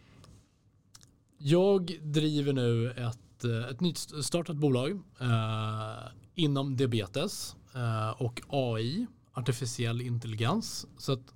jag 1.37 1.99
driver 2.01 2.53
nu 2.53 2.91
ett, 2.91 3.43
eh, 3.43 3.69
ett 3.69 3.81
nytt 3.81 3.97
startat 3.97 4.55
bolag 4.55 4.91
eh, 5.19 6.11
inom 6.35 6.77
diabetes 6.77 7.55
eh, 7.75 8.21
och 8.21 8.41
AI, 8.47 9.07
artificiell 9.33 10.01
intelligens. 10.01 10.87
Så 10.97 11.13
att 11.13 11.33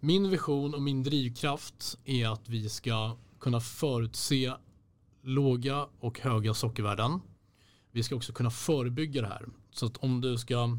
min 0.00 0.30
vision 0.30 0.74
och 0.74 0.82
min 0.82 1.02
drivkraft 1.02 1.98
är 2.04 2.28
att 2.28 2.48
vi 2.48 2.68
ska 2.68 3.16
kunna 3.40 3.60
förutse 3.60 4.52
låga 5.22 5.86
och 6.00 6.20
höga 6.20 6.54
sockervärden. 6.54 7.20
Vi 7.92 8.02
ska 8.02 8.16
också 8.16 8.32
kunna 8.32 8.50
förebygga 8.50 9.22
det 9.22 9.28
här. 9.28 9.46
Så 9.70 9.86
att 9.86 9.96
om 9.96 10.20
du 10.20 10.38
ska 10.38 10.78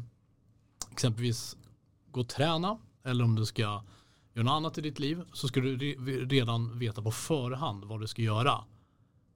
exempelvis 0.92 1.56
gå 2.10 2.20
och 2.20 2.28
träna 2.28 2.78
eller 3.04 3.24
om 3.24 3.34
du 3.34 3.46
ska 3.46 3.62
göra 3.62 3.82
något 4.44 4.52
annat 4.52 4.78
i 4.78 4.80
ditt 4.80 4.98
liv 4.98 5.22
så 5.32 5.48
ska 5.48 5.60
du 5.60 5.76
re- 5.76 6.28
redan 6.28 6.78
veta 6.78 7.02
på 7.02 7.10
förhand 7.10 7.84
vad 7.84 8.00
du 8.00 8.06
ska 8.06 8.22
göra 8.22 8.64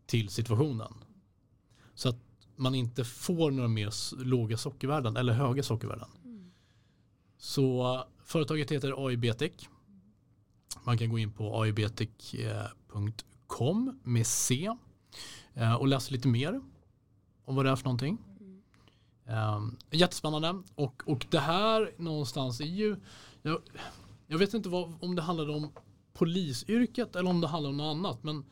till 0.07 0.29
situationen. 0.29 0.93
Så 1.95 2.09
att 2.09 2.19
man 2.57 2.75
inte 2.75 3.05
får 3.05 3.51
några 3.51 3.69
mer 3.69 3.93
låga 4.25 4.57
sockervärden 4.57 5.17
eller 5.17 5.33
höga 5.33 5.63
sockervärden. 5.63 6.09
Så 7.39 8.05
företaget 8.25 8.73
heter 8.73 9.07
AIBetec. 9.07 9.53
Man 10.85 10.99
kan 10.99 11.09
gå 11.09 11.19
in 11.19 11.33
på 11.33 11.63
aibetec.com 11.63 12.81
med 14.03 14.27
C 14.27 14.71
eh, 15.55 15.75
och 15.75 15.89
läsa 15.89 16.13
lite 16.13 16.29
mer 16.29 16.61
om 17.45 17.57
vad 17.57 17.65
det 17.65 17.71
är 17.71 17.77
för 17.77 17.85
någonting. 17.85 18.19
Um, 19.29 19.77
jättespännande 19.91 20.63
och, 20.75 21.03
och 21.07 21.27
det 21.31 21.39
här 21.39 21.93
någonstans 21.97 22.61
är 22.61 22.65
ju 22.65 22.97
jag, 23.43 23.61
jag 24.27 24.39
vet 24.39 24.55
inte 24.55 24.69
vad, 24.69 24.93
om 25.01 25.15
det 25.15 25.23
handlade 25.23 25.53
om 25.53 25.73
polisyrket 26.13 27.17
eller 27.17 27.31
om 27.31 27.41
det 27.41 27.47
handlar 27.47 27.71
om 27.71 27.77
något 27.77 27.97
annat 27.97 28.25
men 28.25 28.45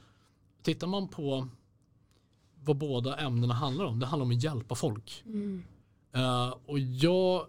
tittar 0.63 0.87
man 0.87 1.09
på 1.09 1.49
vad 2.65 2.77
båda 2.77 3.17
ämnena 3.17 3.55
handlar 3.55 3.85
om. 3.85 4.01
Det 4.01 4.07
handlar 4.07 4.25
om 4.25 4.31
att 4.31 4.43
hjälpa 4.43 4.75
folk. 4.75 5.23
Mm. 5.27 5.63
Eh, 6.13 6.55
och 6.67 6.79
jag 6.79 7.47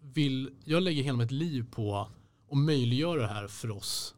vill, 0.00 0.50
jag 0.64 0.82
lägger 0.82 1.02
hela 1.02 1.18
mitt 1.18 1.30
liv 1.30 1.66
på 1.70 2.08
att 2.50 2.58
möjliggöra 2.58 3.20
det 3.20 3.28
här 3.28 3.48
för 3.48 3.70
oss 3.70 4.14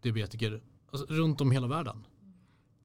diabetiker 0.00 0.62
alltså, 0.90 1.06
runt 1.06 1.40
om 1.40 1.50
hela 1.50 1.66
världen. 1.66 2.06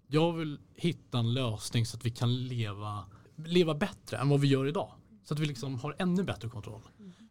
Jag 0.07 0.33
vill 0.33 0.59
hitta 0.75 1.19
en 1.19 1.33
lösning 1.33 1.85
så 1.85 1.97
att 1.97 2.05
vi 2.05 2.11
kan 2.11 2.47
leva, 2.47 3.05
leva 3.45 3.75
bättre 3.75 4.17
än 4.17 4.29
vad 4.29 4.39
vi 4.39 4.47
gör 4.47 4.67
idag. 4.67 4.91
Så 5.23 5.33
att 5.33 5.39
vi 5.39 5.45
liksom 5.45 5.79
har 5.79 5.95
ännu 5.99 6.23
bättre 6.23 6.49
kontroll. 6.49 6.81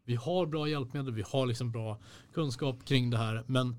Vi 0.05 0.15
har 0.15 0.47
bra 0.47 0.69
hjälpmedel, 0.69 1.15
vi 1.15 1.25
har 1.27 1.47
liksom 1.47 1.71
bra 1.71 1.99
kunskap 2.33 2.85
kring 2.85 3.11
det 3.11 3.19
här 3.19 3.45
men 3.47 3.77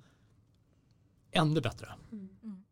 ännu 1.32 1.62
bättre. 1.62 1.94
Mm. 2.12 2.30
Mm. 2.44 2.64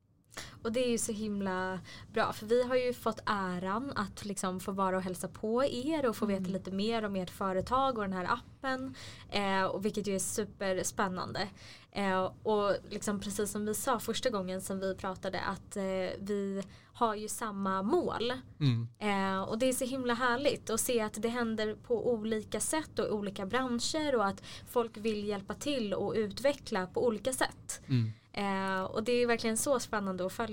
Och 0.63 0.71
det 0.71 0.85
är 0.85 0.89
ju 0.89 0.97
så 0.97 1.11
himla 1.11 1.79
bra 2.13 2.33
för 2.33 2.45
vi 2.45 2.63
har 2.63 2.75
ju 2.75 2.93
fått 2.93 3.19
äran 3.25 3.91
att 3.95 4.25
liksom 4.25 4.59
få 4.59 4.71
vara 4.71 4.97
och 4.97 5.03
hälsa 5.03 5.27
på 5.27 5.63
er 5.63 6.05
och 6.05 6.15
få 6.15 6.25
veta 6.25 6.49
lite 6.49 6.71
mer 6.71 7.05
om 7.05 7.15
ert 7.15 7.29
företag 7.29 7.97
och 7.97 8.03
den 8.03 8.13
här 8.13 8.25
appen. 8.33 8.95
Eh, 9.31 9.63
och 9.63 9.85
vilket 9.85 10.07
ju 10.07 10.15
är 10.15 10.19
superspännande. 10.19 11.47
Eh, 11.91 12.31
och 12.43 12.75
liksom 12.89 13.19
precis 13.19 13.51
som 13.51 13.65
vi 13.65 13.73
sa 13.73 13.99
första 13.99 14.29
gången 14.29 14.61
som 14.61 14.79
vi 14.79 14.95
pratade 14.95 15.39
att 15.41 15.77
eh, 15.77 15.83
vi 16.19 16.63
har 16.93 17.15
ju 17.15 17.27
samma 17.27 17.81
mål. 17.83 18.33
Mm. 18.59 18.87
Eh, 18.99 19.41
och 19.41 19.57
det 19.57 19.65
är 19.65 19.73
så 19.73 19.85
himla 19.85 20.13
härligt 20.13 20.69
att 20.69 20.79
se 20.79 21.01
att 21.01 21.21
det 21.21 21.27
händer 21.27 21.75
på 21.75 22.11
olika 22.11 22.59
sätt 22.59 22.99
och 22.99 23.13
olika 23.15 23.45
branscher 23.45 24.15
och 24.15 24.25
att 24.25 24.43
folk 24.69 24.97
vill 24.97 25.27
hjälpa 25.27 25.53
till 25.53 25.93
och 25.93 26.13
utveckla 26.15 26.87
på 26.87 27.05
olika 27.05 27.33
sätt. 27.33 27.81
Mm. 27.87 28.11
Eh, 28.37 28.83
och 28.83 29.03
det 29.03 29.11
är 29.11 29.27
verkligen 29.27 29.57
så 29.57 29.79
spännande 29.79 30.25
att 30.25 30.33
följa. 30.33 30.46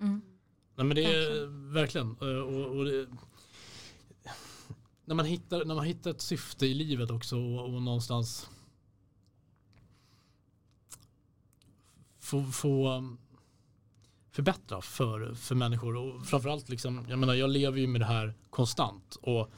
Mm. 0.00 0.20
Nej 0.76 0.86
men 0.86 0.94
det 0.94 1.04
är 1.04 1.46
verkligen. 1.72 2.16
eh, 2.20 2.26
Och, 2.26 2.76
och 2.76 2.84
det, 2.84 3.06
när, 5.04 5.14
man 5.14 5.26
hittar, 5.26 5.64
när 5.64 5.74
man 5.74 5.84
hittar 5.84 6.10
ett 6.10 6.20
syfte 6.20 6.66
i 6.66 6.74
livet 6.74 7.10
också 7.10 7.36
och, 7.38 7.64
och 7.74 7.82
någonstans 7.82 8.50
få, 12.18 12.44
få 12.44 12.96
um, 12.96 13.18
förbättra 14.30 14.80
för, 14.80 15.34
för 15.34 15.54
människor 15.54 15.96
och 15.96 16.26
framförallt 16.26 16.68
liksom, 16.68 17.06
jag 17.08 17.18
menar 17.18 17.34
jag 17.34 17.50
lever 17.50 17.78
ju 17.78 17.86
med 17.86 18.00
det 18.00 18.04
här 18.04 18.34
konstant 18.50 19.16
och 19.22 19.50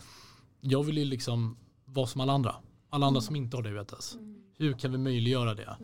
jag 0.60 0.82
vill 0.84 0.98
ju 0.98 1.04
liksom 1.04 1.56
vara 1.84 2.06
som 2.06 2.20
alla 2.20 2.32
andra. 2.32 2.54
Alla 2.90 3.06
andra 3.06 3.20
som 3.20 3.36
inte 3.36 3.56
har 3.56 3.62
diabetes. 3.62 4.16
Hur 4.56 4.72
kan 4.72 4.92
vi 4.92 4.98
möjliggöra 4.98 5.54
det? 5.54 5.76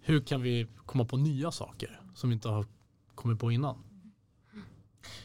Hur 0.00 0.20
kan 0.20 0.42
vi 0.42 0.66
komma 0.86 1.04
på 1.04 1.16
nya 1.16 1.50
saker 1.52 2.00
som 2.14 2.30
vi 2.30 2.34
inte 2.34 2.48
har 2.48 2.66
kommit 3.14 3.38
på 3.40 3.52
innan? 3.52 3.84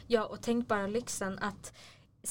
Ja 0.06 0.24
och 0.24 0.38
tänk 0.42 0.68
bara 0.68 0.86
lyxen 0.86 1.38
att 1.38 1.72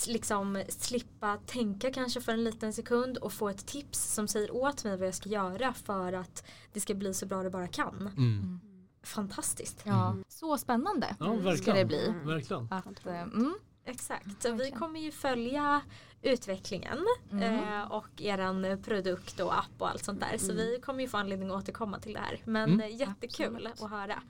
liksom 0.07 0.63
slippa 0.69 1.37
tänka 1.45 1.91
kanske 1.93 2.21
för 2.21 2.31
en 2.31 2.43
liten 2.43 2.73
sekund 2.73 3.17
och 3.17 3.33
få 3.33 3.49
ett 3.49 3.65
tips 3.67 4.13
som 4.13 4.27
säger 4.27 4.55
åt 4.55 4.83
mig 4.83 4.97
vad 4.97 5.07
jag 5.07 5.15
ska 5.15 5.29
göra 5.29 5.73
för 5.73 6.13
att 6.13 6.43
det 6.73 6.79
ska 6.79 6.93
bli 6.93 7.13
så 7.13 7.25
bra 7.25 7.43
det 7.43 7.49
bara 7.49 7.67
kan. 7.67 8.09
Mm. 8.17 8.59
Fantastiskt. 9.03 9.81
Ja, 9.83 10.17
så 10.27 10.57
spännande 10.57 11.15
Ja, 11.19 11.55
ska 11.57 11.73
det 11.73 11.85
bli. 11.85 12.13
Verkligen. 12.25 12.67
Att, 12.71 13.05
eh, 13.05 13.21
mm, 13.21 13.53
Exakt, 13.85 14.41
så 14.41 14.51
vi 14.51 14.71
kommer 14.71 14.99
ju 14.99 15.11
följa 15.11 15.81
utvecklingen 16.21 16.97
eh, 17.31 17.91
och 17.91 18.21
eran 18.21 18.81
produkt 18.83 19.39
och 19.39 19.57
app 19.57 19.71
och 19.77 19.89
allt 19.89 20.03
sånt 20.03 20.19
där. 20.19 20.37
Så 20.37 20.53
vi 20.53 20.79
kommer 20.85 21.01
ju 21.01 21.07
få 21.09 21.17
anledning 21.17 21.49
att 21.49 21.55
återkomma 21.63 21.99
till 21.99 22.13
det 22.13 22.19
här. 22.19 22.41
Men 22.45 22.71
Mm. 22.73 22.97
jättekul 22.97 23.55
Absolut. 23.55 23.81
att 23.81 23.89
höra. 23.89 24.21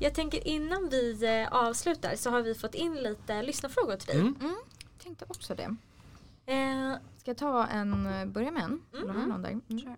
Jag 0.00 0.14
tänker 0.14 0.48
innan 0.48 0.88
vi 0.88 1.24
eh, 1.42 1.52
avslutar 1.52 2.16
så 2.16 2.30
har 2.30 2.42
vi 2.42 2.54
fått 2.54 2.74
in 2.74 2.94
lite 2.94 3.42
lyssnarfrågor 3.42 3.96
till 3.96 4.08
dig. 4.08 4.20
Mm. 4.20 4.56
tänkte 5.02 5.24
också 5.28 5.54
det. 5.54 5.76
Eh, 6.52 6.96
Ska 7.16 7.30
jag 7.30 7.36
ta 7.36 7.66
en, 7.66 8.06
eh, 8.06 8.26
börja 8.26 8.50
med 8.50 8.62
en? 8.62 8.82
Eller 8.92 9.12
har 9.12 9.20
jag 9.20 9.28
någon 9.28 9.42
där? 9.42 9.60
Mm. 9.68 9.96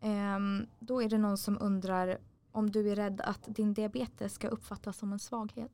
Ehm, 0.00 0.66
då 0.78 1.02
är 1.02 1.08
det 1.08 1.18
någon 1.18 1.38
som 1.38 1.58
undrar 1.60 2.18
om 2.52 2.70
du 2.70 2.90
är 2.90 2.96
rädd 2.96 3.20
att 3.20 3.44
din 3.46 3.74
diabetes 3.74 4.34
ska 4.34 4.48
uppfattas 4.48 4.98
som 4.98 5.12
en 5.12 5.18
svaghet? 5.18 5.72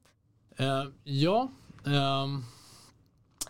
Eh, 0.56 0.84
ja, 1.04 1.48
ehm, 1.86 2.42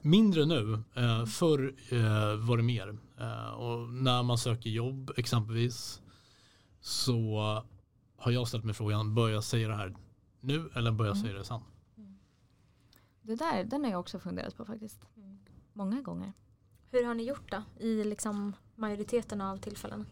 mindre 0.03 0.45
nu. 0.47 0.83
Eh, 0.95 1.27
förr 1.27 1.75
eh, 1.91 2.47
var 2.49 2.57
det 2.57 2.63
mer. 2.63 2.99
Eh, 3.21 3.51
och 3.51 3.89
när 3.89 4.23
man 4.23 4.39
söker 4.39 4.71
jobb 4.71 5.11
exempelvis 5.17 6.01
så 6.81 7.63
har 8.25 8.33
jag 8.33 8.49
ställt 8.49 8.65
mig 8.65 8.75
frågan, 8.75 9.15
bör 9.15 9.29
jag 9.29 9.45
säga 9.45 9.69
det 9.69 9.77
här 9.77 9.95
nu 10.41 10.71
eller 10.75 10.93
bör 10.93 11.07
jag 11.07 11.17
säga 11.17 11.33
det 11.33 11.45
sen? 11.45 11.61
Det 13.23 13.35
där, 13.37 13.65
den 13.65 13.85
har 13.85 13.91
jag 13.91 14.01
också 14.01 14.19
funderat 14.19 14.57
på 14.57 14.65
faktiskt. 14.65 15.01
Många 15.73 16.01
gånger. 16.03 16.33
hur 16.91 17.05
har 17.05 17.15
ni 17.15 17.23
gjort 17.23 17.51
då 17.51 17.63
i 17.87 18.05
liksom 18.05 18.53
majoriteten 18.75 19.41
av 19.41 19.57
tillfällen? 19.57 20.07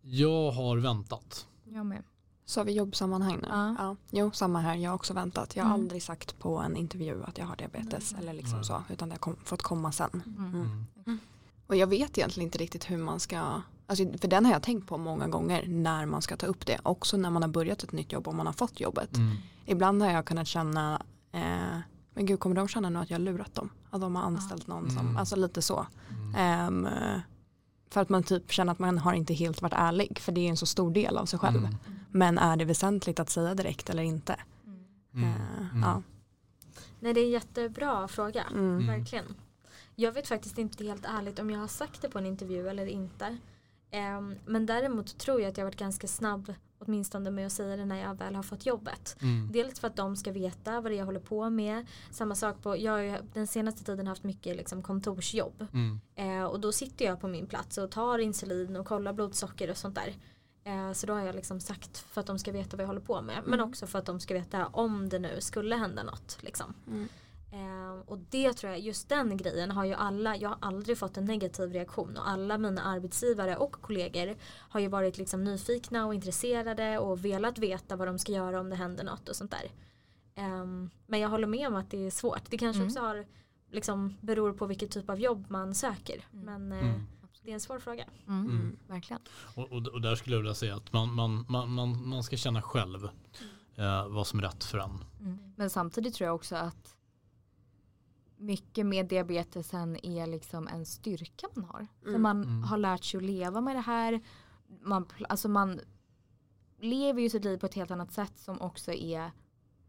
Jag 0.00 0.50
har 0.50 0.76
väntat. 0.76 1.46
Jag 1.64 1.86
med. 1.86 2.02
Så 2.44 2.60
har 2.60 2.64
vi 2.64 2.72
jobbsammanhang 2.72 3.38
nu? 3.42 3.48
Ja. 3.50 3.96
Jo, 4.10 4.30
samma 4.30 4.60
här. 4.60 4.74
Jag 4.76 4.90
har 4.90 4.94
också 4.94 5.14
väntat. 5.14 5.56
Jag 5.56 5.64
har 5.64 5.70
Mm. 5.70 5.80
aldrig 5.82 6.02
sagt 6.02 6.38
på 6.38 6.58
en 6.58 6.76
intervju 6.76 7.22
att 7.24 7.38
jag 7.38 7.46
har 7.46 7.56
diabetes 7.56 8.12
eller 8.12 8.32
liksom 8.32 8.64
så. 8.64 8.82
Utan 8.90 9.08
det 9.08 9.12
har 9.14 9.18
kom, 9.18 9.36
fått 9.44 9.62
komma 9.62 9.92
sen. 9.92 10.22
Mm. 10.26 10.84
Mm. 11.06 11.18
Och 11.66 11.76
jag 11.76 11.86
vet 11.86 12.18
egentligen 12.18 12.46
inte 12.46 12.58
riktigt 12.58 12.90
hur 12.90 12.96
man 12.96 13.20
ska, 13.20 13.62
alltså 13.86 14.04
för 14.18 14.28
den 14.28 14.44
har 14.44 14.52
jag 14.52 14.62
tänkt 14.62 14.86
på 14.88 14.98
många 14.98 15.28
gånger 15.28 15.64
när 15.68 16.06
man 16.06 16.22
ska 16.22 16.36
ta 16.36 16.46
upp 16.46 16.66
det. 16.66 16.78
Också 16.82 17.16
när 17.16 17.30
man 17.30 17.42
har 17.42 17.48
börjat 17.50 17.82
ett 17.82 17.92
nytt 17.92 18.12
jobb 18.12 18.28
och 18.28 18.34
man 18.34 18.46
har 18.46 18.52
fått 18.52 18.80
jobbet. 18.80 19.16
Mm. 19.16 19.36
Ibland 19.66 20.02
har 20.02 20.10
jag 20.10 20.24
kunnat 20.24 20.48
känna, 20.48 21.02
eh, 21.32 21.78
men 22.14 22.26
gud 22.26 22.40
kommer 22.40 22.56
de 22.56 22.68
känna 22.68 22.90
nu 22.90 22.98
att 22.98 23.10
jag 23.10 23.18
har 23.18 23.24
lurat 23.24 23.54
dem? 23.54 23.70
Att 23.90 24.00
de 24.00 24.16
har 24.16 24.22
anställt 24.22 24.66
någon 24.66 24.90
som, 24.90 24.98
Mm. 24.98 25.16
alltså 25.16 25.36
lite 25.36 25.62
så. 25.62 25.86
Mm. 26.10 26.34
Ehm, 26.36 26.86
eh, 26.86 27.20
för 27.90 28.00
att 28.00 28.08
man 28.08 28.22
typ 28.22 28.52
känner 28.52 28.72
att 28.72 28.78
man 28.78 28.98
har 28.98 29.12
inte 29.14 29.34
helt 29.34 29.62
varit 29.62 29.72
ärlig. 29.76 30.18
För 30.20 30.32
det 30.32 30.40
är 30.40 30.50
en 30.50 30.56
så 30.56 30.66
stor 30.66 30.90
del 30.90 31.16
av 31.16 31.26
sig 31.26 31.38
själv. 31.38 31.58
Mm. 31.58 31.74
Men 32.10 32.38
är 32.38 32.56
det 32.56 32.64
väsentligt 32.64 33.20
att 33.20 33.30
säga 33.30 33.54
direkt 33.54 33.90
eller 33.90 34.02
inte? 34.02 34.36
Mm. 35.14 35.30
Eh, 35.30 35.36
Mm. 35.72 35.82
Ja. 35.82 36.02
Nej 37.00 37.14
det 37.14 37.20
är 37.20 37.24
en 37.24 37.30
jättebra 37.30 38.08
fråga. 38.08 38.44
Mm. 38.52 38.86
Verkligen. 38.86 39.24
Jag 39.94 40.12
vet 40.12 40.28
faktiskt 40.28 40.58
inte 40.58 40.84
helt 40.84 41.04
ärligt 41.18 41.38
om 41.38 41.50
jag 41.50 41.60
har 41.60 41.68
sagt 41.68 42.02
det 42.02 42.08
på 42.08 42.18
en 42.18 42.26
intervju 42.26 42.68
eller 42.68 42.86
inte. 42.86 43.36
Ehm, 43.96 44.34
men 44.46 44.66
däremot 44.66 45.18
tror 45.18 45.40
jag 45.40 45.48
att 45.48 45.56
jag 45.56 45.64
har 45.64 45.70
varit 45.70 45.78
ganska 45.78 46.06
snabb 46.06 46.54
åtminstone 46.78 47.30
med 47.30 47.46
att 47.46 47.52
säga 47.52 47.76
det 47.76 47.84
när 47.84 48.02
jag 48.02 48.14
väl 48.14 48.34
har 48.34 48.42
fått 48.42 48.66
jobbet. 48.66 49.16
Mm. 49.22 49.52
Dels 49.52 49.80
för 49.80 49.88
att 49.88 49.96
de 49.96 50.16
ska 50.16 50.32
veta 50.32 50.80
vad 50.80 50.92
det 50.92 50.94
är 50.94 50.98
jag 50.98 51.06
håller 51.06 51.20
på 51.20 51.50
med. 51.50 51.86
Samma 52.10 52.34
sak 52.34 52.62
på, 52.62 52.76
jag 52.76 52.92
har 52.92 52.98
ju 52.98 53.16
den 53.32 53.46
senaste 53.46 53.84
tiden 53.84 54.06
haft 54.06 54.24
mycket 54.24 54.56
liksom 54.56 54.82
kontorsjobb. 54.82 55.66
Mm. 55.72 56.00
Eh, 56.14 56.44
och 56.44 56.60
då 56.60 56.72
sitter 56.72 57.04
jag 57.04 57.20
på 57.20 57.28
min 57.28 57.46
plats 57.46 57.78
och 57.78 57.90
tar 57.90 58.18
insulin 58.18 58.76
och 58.76 58.86
kollar 58.86 59.12
blodsocker 59.12 59.70
och 59.70 59.76
sånt 59.76 59.94
där. 59.94 60.14
Eh, 60.64 60.92
så 60.92 61.06
då 61.06 61.12
har 61.12 61.20
jag 61.20 61.34
liksom 61.34 61.60
sagt 61.60 61.98
för 61.98 62.20
att 62.20 62.26
de 62.26 62.38
ska 62.38 62.52
veta 62.52 62.76
vad 62.76 62.82
jag 62.82 62.88
håller 62.88 63.00
på 63.00 63.22
med. 63.22 63.42
Men 63.46 63.60
också 63.60 63.86
för 63.86 63.98
att 63.98 64.06
de 64.06 64.20
ska 64.20 64.34
veta 64.34 64.66
om 64.66 65.08
det 65.08 65.18
nu 65.18 65.40
skulle 65.40 65.76
hända 65.76 66.02
något. 66.02 66.38
Liksom. 66.40 66.74
Mm. 67.52 67.66
Eh, 67.92 68.00
och 68.06 68.18
det 68.18 68.52
tror 68.52 68.72
jag, 68.72 68.80
just 68.80 69.08
den 69.08 69.36
grejen 69.36 69.70
har 69.70 69.84
ju 69.84 69.94
alla, 69.94 70.36
jag 70.36 70.48
har 70.48 70.58
aldrig 70.60 70.98
fått 70.98 71.16
en 71.16 71.24
negativ 71.24 71.72
reaktion 71.72 72.16
och 72.16 72.28
alla 72.28 72.58
mina 72.58 72.82
arbetsgivare 72.82 73.56
och 73.56 73.72
kollegor 73.72 74.36
har 74.42 74.80
ju 74.80 74.88
varit 74.88 75.18
liksom 75.18 75.44
nyfikna 75.44 76.06
och 76.06 76.14
intresserade 76.14 76.98
och 76.98 77.24
velat 77.24 77.58
veta 77.58 77.96
vad 77.96 78.08
de 78.08 78.18
ska 78.18 78.32
göra 78.32 78.60
om 78.60 78.70
det 78.70 78.76
händer 78.76 79.04
något 79.04 79.28
och 79.28 79.36
sånt 79.36 79.50
där. 79.50 79.70
Ehm, 80.34 80.90
men 81.06 81.20
jag 81.20 81.28
håller 81.28 81.46
med 81.46 81.68
om 81.68 81.76
att 81.76 81.90
det 81.90 82.06
är 82.06 82.10
svårt. 82.10 82.50
Det 82.50 82.58
kanske 82.58 82.78
Mm. 82.82 82.88
också 82.88 83.00
har, 83.00 83.26
liksom, 83.72 84.16
beror 84.20 84.52
på 84.52 84.66
vilket 84.66 84.90
typ 84.90 85.10
av 85.10 85.20
jobb 85.20 85.46
man 85.48 85.74
söker. 85.74 86.24
Men 86.30 86.72
eh, 86.72 86.78
Mm. 86.88 87.06
det 87.42 87.50
är 87.50 87.54
en 87.54 87.60
svår 87.60 87.78
fråga. 87.78 88.04
Mm. 88.28 88.46
Mm. 88.50 88.76
Verkligen. 88.88 89.22
Och, 89.54 89.72
och, 89.72 89.86
och 89.88 90.00
där 90.00 90.14
skulle 90.14 90.36
jag 90.36 90.40
vilja 90.40 90.54
säga 90.54 90.76
att 90.76 90.92
man, 90.92 91.14
man, 91.14 91.44
man, 91.48 91.70
man, 91.70 92.08
man 92.08 92.22
ska 92.22 92.36
känna 92.36 92.62
själv 92.62 93.04
eh, 93.76 94.08
vad 94.08 94.26
som 94.26 94.38
är 94.38 94.42
rätt 94.42 94.64
för 94.64 94.78
en. 94.78 95.04
Mm. 95.20 95.38
Men 95.56 95.70
samtidigt 95.70 96.14
tror 96.14 96.26
jag 96.26 96.34
också 96.34 96.56
att 96.56 96.95
mycket 98.36 98.86
med 98.86 99.06
diabetesen 99.06 99.96
är 100.06 100.26
liksom 100.26 100.68
en 100.68 100.86
styrka 100.86 101.46
man 101.54 101.64
har. 101.64 101.86
För 102.02 102.08
Mm. 102.08 102.22
man 102.22 102.42
Mm. 102.42 102.62
har 102.62 102.78
lärt 102.78 103.04
sig 103.04 103.18
att 103.18 103.24
leva 103.24 103.60
med 103.60 103.76
det 103.76 103.80
här. 103.80 104.20
Man, 104.82 105.06
alltså 105.28 105.48
man 105.48 105.80
lever 106.80 107.22
ju 107.22 107.30
sitt 107.30 107.44
liv 107.44 107.58
på 107.58 107.66
ett 107.66 107.74
helt 107.74 107.90
annat 107.90 108.12
sätt 108.12 108.32
som 108.38 108.60
också 108.60 108.92
är 108.92 109.30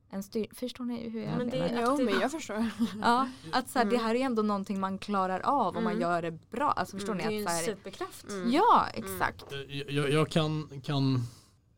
en 0.10 0.24
styrka. 0.24 0.56
Förstår 0.56 0.84
ni 0.84 1.10
hur 1.10 1.22
jag 1.22 1.38
Men 1.38 1.50
det 1.50 1.60
menar? 1.60 1.82
är- 1.82 1.86
Jo, 1.86 1.98
det- 1.98 2.04
men 2.04 2.20
jag 2.20 2.32
förstår. 2.32 2.66
Ja, 3.02 3.30
att 3.52 3.70
så 3.70 3.80
här, 3.80 3.86
det 3.86 3.95
Mm. 3.95 4.06
här 4.06 4.16
är 4.16 4.20
ändå 4.20 4.41
någonting 4.41 4.80
man 4.80 4.98
klarar 4.98 5.39
av 5.39 5.78
om 5.78 5.84
man 5.84 5.93
Mm. 5.93 6.02
gör 6.02 6.22
det 6.22 6.32
bra. 6.32 6.72
Alltså 6.72 6.98
förstår 6.98 7.14
Mm, 7.14 7.28
Det 7.28 7.34
är 7.34 7.36
ni? 7.36 7.39
ju 7.39 7.45
Att, 7.48 7.60
en 7.60 7.66
superkraft. 7.66 8.30
Mm. 8.30 8.52
ja, 8.52 8.88
exakt. 8.93 9.52
Eh, 9.52 9.60
Jag, 9.95 10.10
jag 10.12 10.30
kan, 10.30 10.82
kan, 10.84 11.22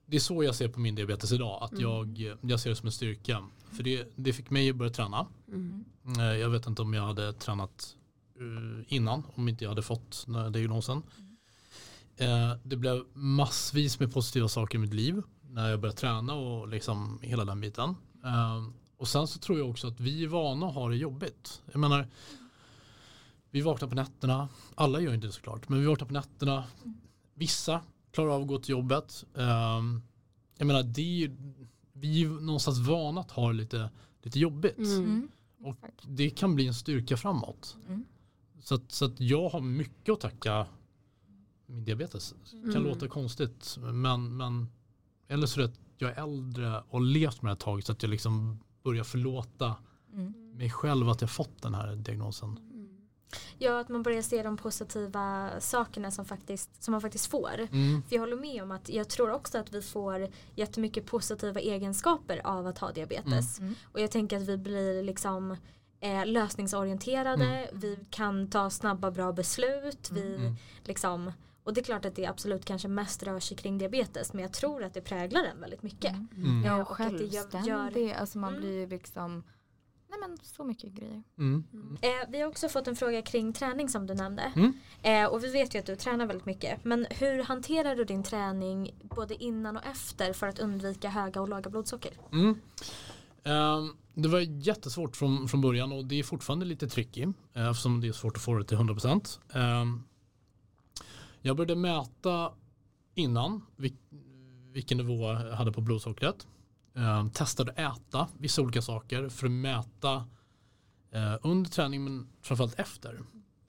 det 0.10 0.16
är 0.16 0.20
så 0.20 0.43
jag 0.43 0.55
ser 0.55 0.68
på 0.68 0.80
min 0.80 0.95
diabetes 0.95 1.32
idag. 1.32 1.64
Att 1.64 1.72
Mm. 1.72 1.82
jag, 1.84 2.36
jag 2.41 2.60
ser 2.60 2.70
det 2.70 2.76
som 2.76 2.86
en 2.86 2.91
styrka. 2.91 3.47
För 3.72 3.84
det, 3.84 4.07
det 4.16 4.34
fick 4.34 4.49
mig 4.49 4.70
att 4.70 4.76
börja 4.76 4.91
träna. 4.91 5.28
Mm. 5.47 5.86
Eh, 6.20 6.24
Jag 6.26 6.49
vet 6.49 6.68
inte 6.68 6.82
om 6.82 6.93
jag 6.93 7.03
hade 7.03 7.34
tränat 7.34 7.95
eh, 8.39 8.93
innan. 8.95 9.24
Om 9.36 9.47
inte 9.49 9.64
jag 9.64 9.70
hade 9.72 9.82
fått 9.82 10.26
diagnosen. 10.53 11.01
Eh, 12.18 12.53
Det 12.64 12.76
blev 12.78 13.03
massvis 13.14 13.99
med 13.99 14.14
positiva 14.14 14.47
saker 14.47 14.78
i 14.78 14.82
mitt 14.82 14.93
liv. 14.93 15.22
När 15.41 15.70
jag 15.70 15.80
började 15.82 15.97
träna 15.99 16.34
och 16.34 16.68
liksom 16.68 17.20
hela 17.22 17.45
den 17.45 17.62
biten. 17.62 17.95
Och 18.97 19.07
sen 19.07 19.28
så 19.28 19.39
tror 19.39 19.60
jag 19.60 19.70
också 19.70 19.88
att 19.88 19.99
vi 19.99 20.24
är 20.24 20.28
vana 20.28 20.68
att 20.68 20.74
ha 20.74 20.89
det 20.89 20.95
jobbigt. 20.95 21.62
Jag 21.72 21.80
menar, 21.80 22.07
vi 23.51 23.62
vaknar 23.62 23.88
på 23.88 23.95
nätterna, 23.95 24.49
alla 24.76 24.99
gör 24.99 25.14
inte 25.14 25.28
det 25.28 25.34
såklart, 25.34 25.70
men 25.70 25.80
vi 25.80 25.86
vaknar 25.86 26.07
på 26.07 26.14
nätterna. 26.14 26.64
Vissa 27.34 27.82
klarar 28.12 28.30
av 28.30 28.41
att 28.41 28.47
gå 28.47 28.60
till 28.60 28.70
jobbet. 28.72 29.26
Um, 29.34 30.01
jag 30.57 30.68
menar, 30.68 30.84
det 30.84 31.01
är 31.01 31.28
ju, 31.28 31.38
vi 31.93 32.10
är 32.10 32.20
ju 32.20 32.39
någonstans 32.39 32.80
vana 32.80 33.22
att 33.22 33.32
ha 33.32 33.47
det 33.47 33.53
lite, 33.53 33.89
lite 34.22 34.39
jobbigt. 34.39 34.78
Mm. 34.78 35.03
Mm. 35.05 35.30
Och 35.64 35.76
det 36.07 36.30
kan 36.30 36.55
bli 36.55 36.68
en 36.68 36.74
styrka 36.74 37.18
framåt. 37.18 37.78
Mm. 37.88 38.05
Så, 38.62 38.76
att, 38.76 38.91
så 38.91 39.05
att 39.05 39.20
jag 39.20 39.49
har 39.49 39.62
mycket 39.62 40.14
att 40.14 40.20
tacka 40.20 40.68
min 41.66 41.84
diabetes. 41.86 42.34
Det 42.51 42.62
kan 42.62 42.70
Mm. 42.70 42.84
låta 42.84 43.07
konstigt 43.07 43.78
men, 43.80 44.38
men 44.38 44.68
eller 45.28 45.47
så 45.47 45.60
är 45.60 45.64
det 45.64 45.70
att 45.70 45.80
jag 45.97 46.12
är 46.12 46.24
äldre 46.24 46.84
och 46.89 47.01
levt 47.01 47.41
med 47.41 47.49
det 47.49 47.53
ett 47.53 47.60
tag 47.60 47.84
så 47.84 47.91
att 47.91 48.03
jag 48.03 48.10
liksom 48.10 48.60
börjar 48.84 49.03
förlåta 49.03 49.76
Mm. 50.14 50.34
mig 50.57 50.70
själv 50.70 51.10
att 51.10 51.22
jag 51.22 51.30
fått 51.32 51.62
den 51.62 51.74
här 51.74 51.95
diagnosen. 51.95 52.60
Mm. 53.32 53.55
Ja, 53.57 53.80
att 53.80 53.89
man 53.89 54.03
börjar 54.03 54.21
se 54.21 54.43
de 54.43 54.57
positiva 54.57 55.49
sakerna 55.59 56.11
som, 56.11 56.25
faktiskt, 56.25 56.84
som 56.84 56.91
man 56.91 57.01
faktiskt 57.01 57.27
får. 57.32 57.67
Mm. 57.71 58.03
För 58.07 58.15
jag 58.15 58.21
håller 58.21 58.36
med 58.38 58.63
om 58.63 58.71
att 58.71 58.89
jag 58.89 59.09
tror 59.09 59.32
också 59.32 59.57
att 59.57 59.73
vi 59.73 59.82
får 59.82 60.27
jättemycket 60.55 61.05
positiva 61.05 61.59
egenskaper 61.59 62.41
av 62.47 62.67
att 62.67 62.77
ha 62.77 62.91
diabetes. 62.91 63.59
Mm. 63.59 63.75
Och 63.91 63.99
jag 63.99 64.11
tänker 64.11 64.38
att 64.38 64.43
vi 64.47 64.57
blir 64.57 65.03
liksom 65.03 65.55
eh, 66.01 66.25
lösningsorienterade, 66.25 67.45
Mm. 67.45 67.80
vi 67.80 67.99
kan 68.09 68.49
ta 68.49 68.69
snabba 68.69 69.11
bra 69.11 69.32
beslut, 69.32 70.09
vi 70.11 70.36
Mm. 70.36 70.55
liksom 70.84 71.32
och 71.63 71.73
det 71.73 71.82
är 71.82 71.84
klart 71.84 72.05
att 72.05 72.15
det 72.15 72.25
absolut 72.25 72.65
kanske 72.65 72.88
mest 72.88 73.23
rör 73.23 73.39
sig 73.39 73.57
kring 73.57 73.77
diabetes 73.77 74.34
men 74.34 74.41
jag 74.41 74.53
tror 74.53 74.84
att 74.84 74.93
det 74.93 75.01
präglar 75.01 75.43
en 75.43 75.61
väldigt 75.61 75.84
mycket. 75.84 76.11
Mm. 76.11 76.27
Mm. 76.36 76.63
Ja, 76.63 76.82
Och 76.82 76.91
och 76.91 76.99
att 76.99 77.17
det 77.17 77.25
gör- 77.25 77.41
självständig. 77.41 78.07
gör- 78.09 78.15
Alltså 78.15 78.38
man 78.38 78.49
Mm. 78.49 78.61
blir 78.61 78.88
liksom, 78.88 79.43
nej 80.10 80.20
men 80.20 80.38
så 80.41 80.64
mycket 80.64 80.93
grejer. 80.93 81.24
Mm. 81.38 81.64
Eh, 82.01 82.10
vi 82.30 82.41
har 82.41 82.47
också 82.47 82.70
fått 82.70 82.88
en 82.88 82.95
fråga 82.95 83.22
kring 83.22 83.53
träning 83.53 83.89
som 83.89 84.07
du 84.07 84.14
nämnde. 84.14 84.53
Mm. 84.55 84.74
Eh, 85.01 85.26
och 85.26 85.43
vi 85.43 85.51
vet 85.51 85.76
ju 85.76 85.80
att 85.80 85.86
du 85.86 85.95
tränar 85.95 86.26
väldigt 86.26 86.45
mycket. 86.45 86.86
Men 86.86 87.07
hur 87.10 87.43
hanterar 87.43 87.95
du 87.95 88.03
din 88.03 88.24
träning 88.24 88.95
både 89.03 89.43
innan 89.43 89.78
och 89.78 89.86
efter 89.86 90.34
för 90.34 90.47
att 90.47 90.60
undvika 90.60 91.10
höga 91.10 91.41
och 91.41 91.49
låga 91.49 91.70
blodsocker? 91.70 92.12
Mm. 92.32 92.60
Ehm, 93.43 93.95
det 94.14 94.30
var 94.30 94.39
jättesvårt 94.39 95.16
från, 95.16 95.47
från 95.47 95.62
början 95.62 95.91
och 95.91 96.05
det 96.05 96.20
är 96.20 96.24
fortfarande 96.24 96.66
lite 96.66 96.88
tricky 96.88 97.24
eh, 97.53 97.70
eftersom 97.70 98.01
det 98.01 98.07
är 98.07 98.12
svårt 98.12 98.38
att 98.38 98.43
få 98.43 98.57
det 98.57 98.64
till 98.64 98.78
100%. 98.78 99.82
Um, 99.82 100.03
jag 101.41 101.55
började 101.55 101.76
mäta 101.76 102.51
innan 103.16 103.66
vil, 103.76 103.95
vilken 104.72 104.97
nivå 104.97 105.34
jag 105.34 105.51
hade 105.51 105.72
på 105.72 105.82
blodsockret 105.82 106.47
eh, 106.99 107.27
testade 107.27 107.71
äta 107.71 108.27
vissa 108.37 108.61
olika 108.61 108.81
saker 108.81 109.29
för 109.29 109.45
att 109.45 109.51
mäta 109.51 110.27
eh, 111.11 111.35
under 111.41 111.69
träning 111.69 112.03
men 112.03 112.29
framförallt 112.41 112.79
efter. 112.79 113.19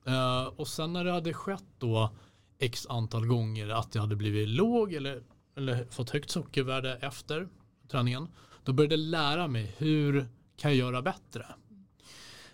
Eh, 0.05 0.43
och 0.43 0.67
sen 0.67 0.93
när 0.93 1.03
det 1.03 1.11
hade 1.11 1.33
skett 1.33 1.65
då 1.77 2.15
x 2.59 2.87
antal 2.89 3.27
gånger 3.27 3.69
att 3.69 3.95
jag 3.95 4.01
hade 4.01 4.15
blivit 4.15 4.49
låg 4.49 4.93
eller, 4.93 5.23
eller 5.55 5.85
fått 5.85 6.09
högt 6.09 6.29
sockervärde 6.29 6.95
efter 6.95 7.47
träningen 7.87 8.27
då 8.63 8.73
började 8.73 8.95
jag 8.95 8.99
lära 8.99 9.47
mig 9.47 9.75
hur 9.77 10.27
kan 10.57 10.71
jag 10.71 10.77
göra 10.77 11.01
bättre. 11.01 11.45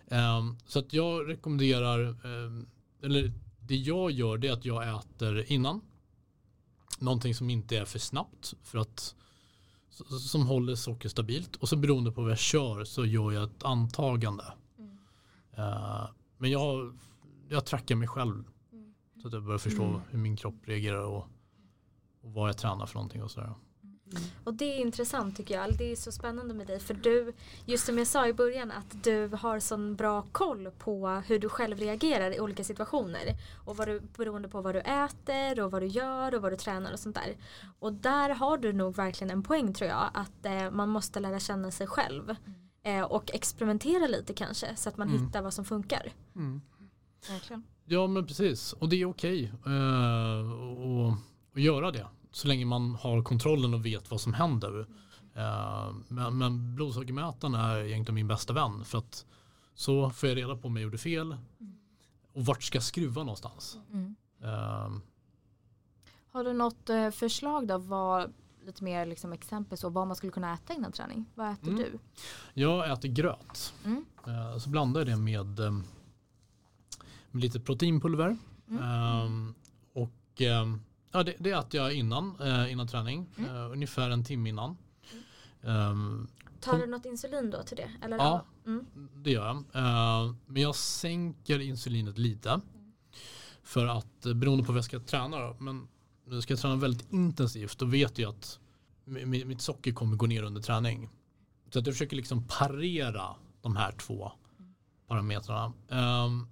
Ehm, 0.07 0.57
så 0.65 0.79
att 0.79 0.93
jag 0.93 1.29
rekommenderar, 1.29 2.25
ehm, 2.25 2.67
eller 3.03 3.31
det 3.59 3.75
jag 3.75 4.11
gör 4.11 4.37
det 4.37 4.47
är 4.47 4.53
att 4.53 4.65
jag 4.65 4.99
äter 4.99 5.51
innan. 5.51 5.81
Någonting 6.99 7.35
som 7.35 7.49
inte 7.49 7.77
är 7.77 7.85
för 7.85 7.99
snabbt 7.99 8.53
för 8.63 8.77
att 8.77 9.15
som 10.19 10.47
håller 10.47 10.75
socker 10.75 11.09
stabilt 11.09 11.55
och 11.55 11.69
så 11.69 11.75
beroende 11.75 12.11
på 12.11 12.21
vad 12.21 12.31
jag 12.31 12.37
kör 12.39 12.83
så 12.83 13.05
gör 13.05 13.31
jag 13.31 13.43
ett 13.43 13.63
antagande. 13.63 14.43
Eh, 15.57 16.07
men 16.37 16.51
jag, 16.51 16.97
jag 17.49 17.65
trackar 17.65 17.95
mig 17.95 18.07
själv 18.07 18.43
så 19.21 19.27
att 19.27 19.33
jag 19.33 19.43
börjar 19.43 19.57
förstå 19.59 19.83
Mm. 19.83 20.01
hur 20.09 20.19
min 20.19 20.35
kropp 20.37 20.55
reagerar 20.63 21.01
och, 21.01 21.27
och 22.21 22.33
vad 22.33 22.49
jag 22.49 22.57
tränar 22.57 22.85
för 22.85 22.93
någonting 22.95 23.23
och 23.23 23.31
sådär. 23.31 23.53
Och 24.43 24.53
det 24.53 24.65
är 24.65 24.81
intressant 24.81 25.37
tycker 25.37 25.55
jag. 25.55 25.77
Det 25.77 25.91
är 25.91 25.95
så 25.95 26.11
spännande 26.11 26.53
med 26.53 26.67
dig 26.67 26.79
för 26.79 26.93
du, 26.93 27.33
just 27.65 27.85
som 27.85 27.97
jag 27.97 28.07
sa 28.07 28.27
i 28.27 28.33
början 28.33 28.71
att 28.71 29.03
du 29.03 29.27
har 29.27 29.59
sån 29.59 29.95
bra 29.95 30.21
koll 30.31 30.71
på 30.77 31.07
hur 31.27 31.39
du 31.39 31.49
själv 31.49 31.77
reagerar 31.77 32.35
i 32.35 32.39
olika 32.39 32.63
situationer. 32.63 33.35
Och 33.65 33.77
vad 33.77 33.87
du, 33.87 33.99
beroende 34.17 34.49
på 34.49 34.61
vad 34.61 34.75
du 34.75 34.79
äter 34.79 35.59
och 35.63 35.71
vad 35.71 35.81
du 35.81 35.87
gör 35.87 36.35
och 36.35 36.41
vad 36.41 36.51
du 36.51 36.55
tränar 36.55 36.93
och 36.93 36.99
sånt 36.99 37.15
där. 37.15 37.35
Och 37.79 37.93
där 37.93 38.29
har 38.29 38.57
du 38.57 38.73
nog 38.73 38.95
verkligen 38.95 39.31
en 39.31 39.43
poäng 39.43 39.73
tror 39.73 39.89
jag 39.89 40.09
att 40.13 40.45
eh, 40.45 40.71
man 40.71 40.89
måste 40.89 41.19
lära 41.19 41.39
känna 41.39 41.71
sig 41.71 41.87
själv. 41.87 42.35
Eh, 42.83 43.01
och 43.03 43.31
experimentera 43.35 44.07
lite 44.07 44.33
kanske 44.33 44.75
så 44.75 44.89
att 44.89 44.97
man 44.97 45.07
Mm. 45.09 45.25
hittar 45.25 45.41
vad 45.41 45.53
som 45.53 45.65
funkar. 45.65 46.13
Verkligen. 47.29 47.63
Ja 47.85 48.07
men 48.07 48.25
precis 48.27 48.73
och 48.73 48.89
det 48.89 49.01
är 49.01 49.05
okej 49.09 49.51
eh, 49.65 50.51
och, 50.51 51.07
och 51.53 51.59
göra 51.59 51.91
det 51.91 52.07
så 52.31 52.47
länge 52.47 52.65
man 52.65 52.95
har 52.95 53.21
kontrollen 53.23 53.73
och 53.73 53.85
vet 53.85 54.11
vad 54.11 54.21
som 54.21 54.33
händer. 54.33 54.87
Eh, 55.35 55.93
men, 56.07 56.37
men 56.37 56.75
blodsockermätaren 56.75 57.53
är 57.55 57.77
egentligen 57.77 58.15
min 58.15 58.27
bästa 58.27 58.53
vän 58.53 58.85
för 58.85 58.97
att 58.97 59.25
så 59.73 60.09
får 60.09 60.29
jag 60.29 60.37
reda 60.37 60.55
på 60.55 60.67
om 60.67 60.75
jag 60.75 60.83
gjorde 60.83 60.97
fel 60.97 61.37
och 62.33 62.45
vart 62.45 62.63
ska 62.63 62.75
jag 62.75 62.83
skruva 62.83 63.23
någonstans. 63.23 63.77
Mm. 63.93 64.15
Eh, 64.43 64.91
Har 66.31 66.43
du 66.43 66.53
något 66.53 66.89
eh, 66.89 67.09
förslag 67.09 67.67
då? 67.67 67.77
Vad, 67.77 68.33
lite 68.65 68.83
mer 68.83 69.05
liksom 69.05 69.33
exempel 69.33 69.77
så 69.77 69.89
vad 69.89 70.07
man 70.07 70.15
skulle 70.15 70.31
kunna 70.31 70.53
äta 70.53 70.73
innan 70.73 70.91
träning? 70.91 71.25
Vad 71.35 71.51
äter 71.51 71.67
Mm. 71.67 71.83
du? 71.83 71.99
jag 72.61 72.91
äter 72.91 73.09
gröt. 73.09 73.73
Mm. 73.85 74.05
Eh, 74.27 74.57
så 74.57 74.69
blandar 74.69 75.01
jag 75.01 75.07
det 75.07 75.15
med, 75.17 75.59
eh, 75.59 75.71
med 77.31 77.41
lite 77.43 77.59
proteinpulver. 77.59 78.37
Mm. 78.69 78.83
Eh, 78.83 79.53
och 79.93 80.41
eh, 80.41 80.65
ja, 81.11 81.23
det, 81.23 81.35
det 81.39 81.51
äter 81.51 81.81
jag 81.81 81.93
innan, 81.93 82.35
eh, 82.41 82.71
innan 82.71 82.87
träning. 82.87 83.25
Mm. 83.37 83.55
eh, 83.55 83.71
ungefär 83.71 84.09
en 84.09 84.23
timme 84.23 84.49
innan. 84.49 84.77
Um, 85.61 86.27
Tar 86.59 86.77
du 86.77 86.87
något 86.87 87.05
insulin 87.05 87.49
då 87.51 87.63
till 87.63 87.77
det? 87.77 87.91
Eller? 88.01 88.17
Ja. 88.17 88.45
Mm. 88.65 88.85
Det 89.15 89.31
gör 89.31 89.45
jag. 89.45 89.55
Eh, 89.55 90.33
men 90.45 90.61
jag 90.61 90.75
sänker 90.75 91.59
insulinet 91.59 92.17
lite. 92.17 92.61
För 93.63 93.85
att 93.85 94.25
eh, 94.25 94.33
beroende 94.33 94.63
på 94.63 94.71
vad 94.71 94.77
jag 94.77 94.85
ska 94.85 94.99
träna 94.99 95.37
då, 95.39 95.55
men 95.59 95.87
nu 96.25 96.41
ska 96.41 96.51
jag 96.53 96.59
träna 96.59 96.75
väldigt 96.75 97.11
intensivt 97.11 97.77
då 97.79 97.85
vet 97.85 98.17
jag 98.17 98.29
att 98.29 98.59
mi- 99.05 99.25
mi- 99.25 99.45
mitt 99.45 99.61
socker 99.61 99.93
kommer 99.93 100.15
gå 100.17 100.25
ner 100.25 100.43
under 100.43 100.61
träning. 100.61 101.09
Så 101.73 101.79
att 101.79 101.85
jag 101.85 101.95
försöker 101.95 102.15
liksom 102.15 102.43
parera 102.47 103.35
de 103.61 103.75
här 103.75 103.91
två 103.91 104.31
parametrarna. 105.07 105.73
Um, 106.25 106.47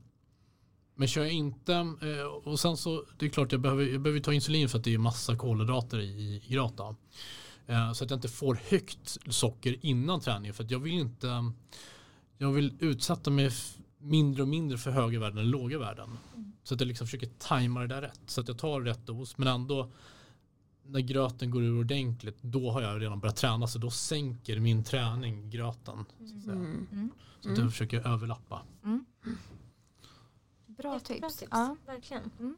men 0.95 1.07
kör 1.07 1.21
jag 1.21 1.31
inte, 1.31 1.73
eh, 1.73 2.25
och 2.43 2.59
sen 2.59 2.77
så 2.77 3.05
det 3.17 3.25
är 3.25 3.29
klart 3.29 3.51
jag 3.51 3.61
behöver, 3.61 3.83
jag 3.85 4.01
behöver 4.01 4.19
ta 4.19 4.33
insulin 4.33 4.69
för 4.69 4.77
att 4.77 4.83
det 4.83 4.93
är 4.93 4.97
massa 4.97 5.35
kolhydrater 5.35 5.99
i, 5.99 6.41
i 6.45 6.53
gröt. 6.53 6.77
då. 6.77 6.95
Eh, 7.67 7.91
Så 7.93 8.03
att 8.03 8.09
jag 8.09 8.17
inte 8.17 8.27
får 8.27 8.59
högt 8.69 9.17
socker 9.29 9.75
innan 9.85 10.19
träningen 10.19 10.53
för 10.53 10.63
att 10.63 10.71
jag 10.71 10.79
vill 10.79 10.93
inte 10.93 11.51
jag 12.37 12.51
vill 12.51 12.73
utsätta 12.79 13.29
mig 13.31 13.51
mindre 13.97 14.41
och 14.41 14.47
mindre 14.47 14.77
för 14.77 14.91
höga 14.91 15.19
värden 15.19 15.37
än 15.37 15.49
låga 15.49 15.79
värden. 15.79 16.09
Så 16.63 16.73
att 16.73 16.79
jag 16.81 16.87
liksom 16.87 17.07
försöker 17.07 17.29
tajma 17.39 17.79
det 17.79 17.87
där 17.87 18.01
rätt. 18.01 18.19
Så 18.25 18.41
att 18.41 18.47
jag 18.47 18.57
tar 18.57 18.81
rätt 18.81 19.05
dos 19.07 19.37
men 19.37 19.47
ändå 19.47 19.91
när 20.87 20.99
gröten 20.99 21.51
går 21.51 21.63
ur 21.63 21.79
ordentligt 21.79 22.37
då 22.41 22.71
har 22.71 22.81
jag 22.81 23.01
redan 23.01 23.19
börjat 23.19 23.35
träna 23.35 23.67
så 23.67 23.79
då 23.79 23.89
sänker 23.91 24.59
min 24.59 24.83
träning 24.83 25.49
gröten. 25.49 26.05
Så 26.43 26.49
att. 26.51 26.55
Mm. 26.55 26.87
Mm. 26.91 27.09
Så 27.41 27.51
att 27.51 27.57
jag 27.57 27.71
försöker 27.71 28.07
överlappa. 28.07 28.61
Bra 30.77 30.93
Jättebra 30.93 31.29
tips. 31.29 31.37
tips. 31.37 31.51
Ja. 31.51 31.75
Verkligen. 31.85 32.31
Mm. 32.39 32.57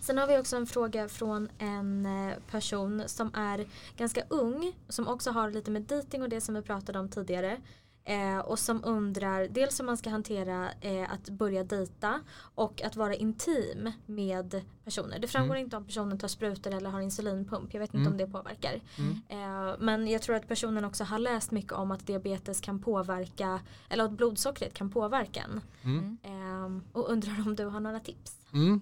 Sen 0.00 0.18
har 0.18 0.26
vi 0.26 0.38
också 0.38 0.56
en 0.56 0.66
fråga 0.66 1.08
från 1.08 1.48
en 1.58 2.06
eh, 2.06 2.36
person 2.50 3.02
som 3.06 3.34
är 3.34 3.66
ganska 3.96 4.22
ung. 4.28 4.72
Som 4.88 5.08
också 5.08 5.30
har 5.30 5.50
lite 5.50 5.70
med 5.70 5.82
dating 5.82 6.22
och 6.22 6.28
det 6.28 6.40
som 6.40 6.54
vi 6.54 6.62
pratade 6.62 6.98
om 6.98 7.08
tidigare. 7.08 7.60
Eh, 8.06 8.38
och 8.38 8.58
som 8.58 8.80
undrar 8.84 9.48
dels 9.48 9.80
hur 9.80 9.84
man 9.84 9.96
ska 9.96 10.10
hantera 10.10 10.72
eh, 10.80 11.12
att 11.12 11.28
börja 11.28 11.64
dejta 11.64 12.20
och 12.54 12.82
att 12.82 12.96
vara 12.96 13.14
intim 13.14 13.92
med 14.06 14.64
personer. 14.84 15.18
Det 15.18 15.28
framgår 15.28 15.56
inte 15.56 15.76
om 15.76 15.84
personen 15.86 16.18
tar 16.18 16.28
sprutor 16.28 16.74
eller 16.74 16.90
har 16.90 17.00
insulinpump. 17.00 17.74
Jag 17.74 17.80
vet 17.80 17.94
inte 17.94 18.00
Mm. 18.00 18.12
om 18.12 18.18
det 18.18 18.26
påverkar. 18.26 18.80
Mm. 18.98 19.20
Eh, 19.28 19.74
men 19.78 20.08
jag 20.08 20.22
tror 20.22 20.36
att 20.36 20.48
personen 20.48 20.84
också 20.84 21.04
har 21.04 21.18
läst 21.18 21.50
mycket 21.50 21.72
om 21.72 21.90
att 21.90 22.06
diabetes 22.06 22.60
kan 22.60 22.78
påverka 22.82 23.60
eller 23.88 24.04
att 24.04 24.12
blodsockret 24.12 24.74
kan 24.74 24.90
påverka 24.90 25.42
en. 25.42 25.60
Mm. 25.82 26.18
Eh, 26.22 26.82
och 26.92 27.10
undrar 27.10 27.42
om 27.46 27.56
du 27.56 27.64
har 27.64 27.80
några 27.80 28.00
tips. 28.00 28.38
Mm. 28.52 28.80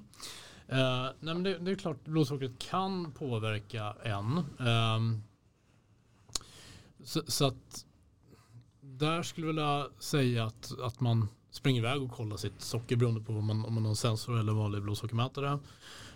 Eh, 0.68 0.78
nej 1.20 1.34
men 1.34 1.42
det, 1.42 1.58
det 1.58 1.70
är 1.70 1.74
klart 1.74 2.04
blodsockret 2.04 2.58
kan 2.58 3.12
påverka 3.12 3.94
en. 4.02 4.38
Ehm, 4.68 5.22
så, 7.04 7.22
så 7.26 7.46
att 7.46 7.86
där 8.98 9.22
skulle 9.22 9.46
jag 9.46 9.52
vilja 9.52 9.88
säga 9.98 10.44
att, 10.44 10.80
att 10.80 11.00
man 11.00 11.28
springer 11.50 11.80
iväg 11.80 12.02
och 12.02 12.10
kollar 12.10 12.36
sitt 12.36 12.60
socker 12.60 12.96
beroende 12.96 13.20
på 13.20 13.32
om 13.32 13.46
man, 13.46 13.64
om 13.64 13.74
man 13.74 13.82
har 13.82 13.90
en 13.90 13.96
sensor 13.96 14.38
eller 14.38 14.52
vanlig 14.52 14.82
blodsockermätare. 14.82 15.58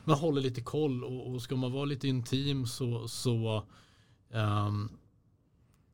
Man 0.04 0.18
håller 0.18 0.42
lite 0.42 0.60
koll 0.60 1.04
och, 1.04 1.32
och 1.32 1.42
ska 1.42 1.56
man 1.56 1.72
vara 1.72 1.84
lite 1.84 2.08
intim 2.08 2.66
så, 2.66 3.08
så 3.08 3.62
ehm, 4.30 4.88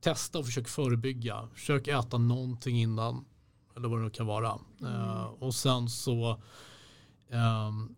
testa 0.01 0.39
och 0.39 0.47
försök 0.47 0.69
förebygga. 0.69 1.49
Försök 1.55 1.89
äta 1.89 2.19
någonting 2.19 2.81
innan 2.81 3.25
eller 3.77 3.89
vad 3.89 3.99
det 3.99 4.05
nu 4.05 4.11
kan 4.11 4.27
vara. 4.27 4.59
Mm. 4.81 4.95
Eh, 4.95 5.25
och 5.25 5.55
sen 5.55 5.89
så 5.89 6.43
ehm, 7.31 7.95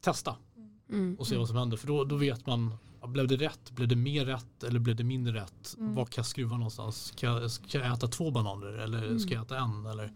testa 0.00 0.36
Mm. 0.88 1.16
och 1.18 1.26
se 1.26 1.36
vad 1.36 1.48
som 1.48 1.56
händer. 1.56 1.76
För 1.76 1.86
då, 1.86 2.04
då 2.04 2.16
vet 2.16 2.46
man, 2.46 2.74
blev 3.06 3.28
det 3.28 3.36
rätt? 3.36 3.70
Blev 3.70 3.88
det 3.88 3.96
mer 3.96 4.24
rätt 4.26 4.62
eller 4.64 4.78
blev 4.80 4.96
det 4.96 5.04
mindre 5.04 5.34
rätt? 5.34 5.74
Mm. 5.78 5.94
Var 5.94 6.04
kan 6.04 6.12
jag 6.16 6.26
skruva 6.26 6.56
någonstans? 6.56 7.04
Ska, 7.04 7.26
jag- 7.26 7.50
ska 7.50 7.78
jag 7.78 7.92
äta 7.94 8.06
två 8.08 8.30
bananer 8.30 8.66
eller 8.66 9.18
ska 9.18 9.34
jag 9.34 9.42
äta 9.42 9.58
en? 9.58 9.86
Eller? 9.86 10.12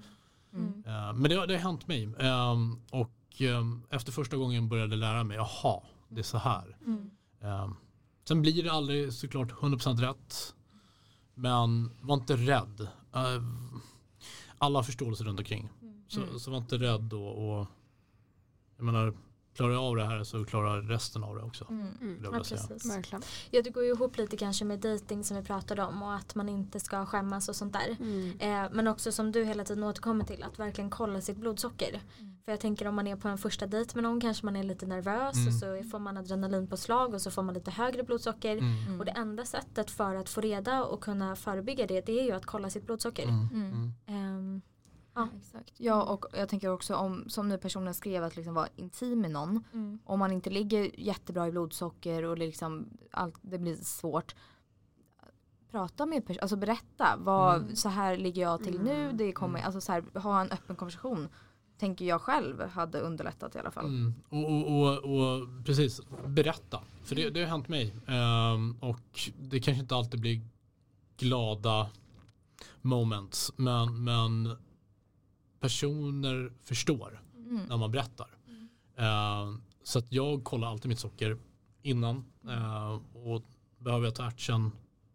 Mm. 0.54 0.82
Eh, 0.86 1.12
men 1.12 1.22
det, 1.22 1.34
har- 1.34 1.46
det 1.46 1.54
har 1.54 1.60
hänt 1.62 1.86
mig. 1.88 2.14
Ehm, 2.18 2.80
och 2.90 3.40
ehm, 3.40 3.82
efter 3.90 4.12
första 4.12 4.36
gången 4.36 4.68
började 4.68 4.92
jag 4.92 4.98
lära 5.00 5.24
mig, 5.24 5.36
jaha, 5.36 5.80
det 6.08 6.18
är 6.20 6.24
så 6.24 6.38
här. 6.38 6.76
Mm. 6.86 7.10
Ehm, 7.40 7.74
sen 8.28 8.42
blir 8.42 8.62
det 8.62 8.72
aldrig 8.72 9.12
såklart 9.12 9.50
100% 9.52 10.00
rätt. 10.00 10.54
Men 11.34 11.90
var 12.00 12.14
inte 12.14 12.36
rädd. 12.36 12.88
Alla 14.58 14.78
har 14.78 14.82
förståelse 14.82 15.24
runt 15.24 15.38
omkring. 15.38 15.68
Så, 16.08 16.20
Mm. 16.22 16.38
så 16.38 16.50
var 16.50 16.58
inte 16.58 16.78
rädd 16.78 17.12
och, 17.12 17.60
och 17.60 17.66
jag 18.76 18.84
menar, 18.84 19.14
klarar 19.60 19.74
jag 19.74 19.82
av 19.84 19.96
det 19.96 20.04
här 20.04 20.24
så 20.24 20.44
klarar 20.44 20.82
resten 20.82 21.24
av 21.24 21.36
det 21.36 21.42
också. 21.42 21.66
Mm. 21.70 21.86
Mm. 22.00 22.20
Ja, 22.24 22.30
precis. 22.30 22.90
Verkligen. 22.96 23.22
Ja, 23.50 23.62
det 23.62 23.70
går 23.70 23.84
ju 23.84 23.90
ihop 23.90 24.16
lite 24.16 24.36
kanske 24.36 24.64
med 24.64 24.78
dating 24.78 25.24
som 25.24 25.36
vi 25.36 25.42
pratade 25.42 25.82
om 25.82 26.02
och 26.02 26.14
att 26.14 26.34
man 26.34 26.48
inte 26.48 26.80
ska 26.80 27.06
skämmas 27.06 27.48
och 27.48 27.56
sånt 27.56 27.72
där. 27.72 27.96
Mm. 28.00 28.38
Eh, 28.40 28.70
men 28.72 28.86
också 28.88 29.12
som 29.12 29.32
du 29.32 29.44
hela 29.44 29.64
tiden 29.64 29.84
återkommer 29.84 30.24
till 30.24 30.42
att 30.42 30.58
verkligen 30.58 30.90
kolla 30.90 31.20
sitt 31.20 31.36
blodsocker. 31.36 32.00
Mm. 32.18 32.36
För 32.44 32.52
jag 32.52 32.60
tänker 32.60 32.88
om 32.88 32.94
man 32.94 33.06
är 33.06 33.16
på 33.16 33.28
en 33.28 33.38
första 33.38 33.66
dejt 33.66 33.94
med 33.94 34.02
någon 34.02 34.20
kanske 34.20 34.44
man 34.46 34.56
är 34.56 34.62
lite 34.62 34.86
nervös 34.86 35.36
Mm. 35.36 35.48
och 35.48 35.54
så 35.54 35.90
får 35.90 35.98
man 35.98 36.16
adrenalinpåslag 36.16 37.14
och 37.14 37.20
så 37.22 37.30
får 37.30 37.42
man 37.42 37.54
lite 37.54 37.70
högre 37.70 38.02
blodsocker. 38.02 38.56
Mm. 38.56 39.00
Och 39.00 39.04
det 39.06 39.12
enda 39.12 39.44
sättet 39.44 39.90
för 39.90 40.14
att 40.14 40.28
få 40.28 40.40
reda 40.40 40.84
och 40.84 41.00
kunna 41.00 41.36
förebygga 41.36 41.86
det 41.86 42.06
det 42.06 42.20
är 42.20 42.24
ju 42.24 42.32
att 42.32 42.46
kolla 42.46 42.70
sitt 42.70 42.86
blodsocker. 42.86 43.24
Mm. 43.28 43.92
Mm. 45.22 45.28
Mm. 45.28 45.40
Ja, 45.42 45.46
exakt. 45.58 45.74
Ja, 45.80 46.02
och 46.02 46.24
jag 46.32 46.48
tänker 46.48 46.68
också 46.68 46.94
om, 46.94 47.24
som 47.28 47.48
nu 47.48 47.58
personen 47.58 47.94
skrev, 47.94 48.24
att 48.24 48.36
liksom 48.36 48.54
vara 48.54 48.68
intim 48.76 49.20
med 49.20 49.30
någon. 49.30 49.64
mm. 49.72 49.98
Om 50.04 50.18
man 50.18 50.32
inte 50.32 50.50
ligger 50.50 51.00
jättebra 51.00 51.48
i 51.48 51.50
blodsocker 51.50 52.22
och 52.22 52.36
det, 52.36 52.46
liksom, 52.46 52.86
allt, 53.10 53.34
det 53.42 53.58
blir 53.58 53.76
svårt. 53.76 54.34
Prata 55.70 56.06
med 56.06 56.26
personen, 56.26 56.42
alltså 56.42 56.56
berätta. 56.56 57.16
Vad, 57.18 57.56
Mm. 57.62 57.76
Så 57.76 57.88
här 57.88 58.16
ligger 58.16 58.42
jag 58.42 58.62
till 58.64 58.80
nu. 58.80 59.12
Det 59.12 59.32
kommer, 59.32 59.58
Mm. 59.58 59.66
alltså 59.66 59.80
så 59.80 59.92
här, 59.92 60.18
ha 60.20 60.40
en 60.40 60.50
öppen 60.50 60.76
konversation. 60.76 61.28
Tänker 61.78 62.04
jag 62.04 62.20
själv 62.20 62.62
hade 62.62 63.00
underlättat 63.00 63.54
i 63.54 63.58
alla 63.58 63.70
fall. 63.70 63.84
Mm. 63.86 64.14
Och, 64.28 64.50
och, 64.50 64.98
och, 64.98 65.20
och 65.32 65.48
precis, 65.66 66.00
berätta. 66.26 66.80
För 67.04 67.14
det, 67.16 67.30
det 67.30 67.40
har 67.40 67.46
hänt 67.48 67.68
mig. 67.68 67.94
Ehm, 68.06 68.76
och 68.80 69.30
det 69.40 69.60
kanske 69.60 69.80
inte 69.82 69.94
alltid 69.96 70.20
blir 70.20 70.40
glada 71.16 71.90
moments. 72.80 73.52
Men, 73.56 74.04
men 74.04 74.56
personer 75.60 76.52
förstår 76.62 77.22
Mm. 77.36 77.62
när 77.68 77.76
man 77.76 77.90
berättar. 77.90 78.36
Ehm, 78.96 79.60
så 79.82 79.98
att 79.98 80.12
jag 80.12 80.44
kollar 80.44 80.68
alltid 80.68 80.88
mitt 80.88 80.98
socker 80.98 81.38
innan. 81.82 82.24
Ehm, 82.48 83.00
och 83.26 83.42
behöver 83.78 84.04
jag 84.06 84.14
ta 84.14 84.26
ärtsen 84.28 84.70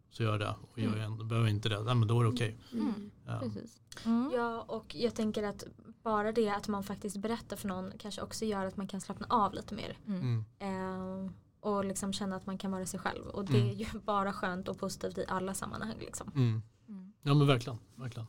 så 0.10 0.24
gör 0.24 0.32
jag 0.32 0.40
det. 0.40 0.56
Och 0.72 0.80
gör 0.80 0.96
jag 0.98 1.06
en, 1.06 1.28
behöver 1.28 1.48
jag 1.48 1.56
inte 1.56 1.70
det, 1.70 1.84
nej, 1.84 1.96
men 1.96 2.08
då 2.08 2.20
är 2.20 2.24
det 2.24 2.30
okej. 2.30 2.58
Mm. 2.74 3.12
Ehm, 3.28 3.40
Precis. 3.40 3.82
Mm. 4.06 4.32
Ja 4.36 4.62
och 4.62 4.96
jag 4.96 5.16
tänker 5.16 5.44
att 5.44 5.64
bara 6.04 6.32
det 6.32 6.50
att 6.50 6.68
man 6.68 6.84
faktiskt 6.84 7.18
berättar 7.18 7.58
för 7.58 7.68
någon 7.68 7.92
kanske 7.98 8.22
också 8.22 8.46
gör 8.46 8.66
att 8.66 8.78
man 8.78 8.88
kan 8.88 9.02
slappna 9.02 9.28
av 9.30 9.54
lite 9.54 9.76
mer. 9.76 9.98
Mm. 10.08 10.22
mm. 10.22 10.46
Ehm, 10.60 11.34
och 11.60 11.86
liksom 11.86 12.14
känna 12.14 12.36
att 12.36 12.46
man 12.46 12.58
kan 12.58 12.72
vara 12.72 12.86
sig 12.86 13.00
själv. 13.00 13.26
Och 13.28 13.46
det 13.46 13.58
Mm. 13.58 13.70
är 13.70 13.74
ju 13.74 13.86
bara 14.06 14.34
skönt 14.34 14.68
och 14.68 14.80
positivt 14.80 15.18
i 15.18 15.26
alla 15.28 15.54
sammanhang. 15.54 15.96
Liksom. 16.00 16.32
Mm. 16.36 16.62
Mm. 16.88 17.14
Ja 17.22 17.34
men 17.34 17.48
verkligen. 17.48 17.80
verkligen. 17.96 18.28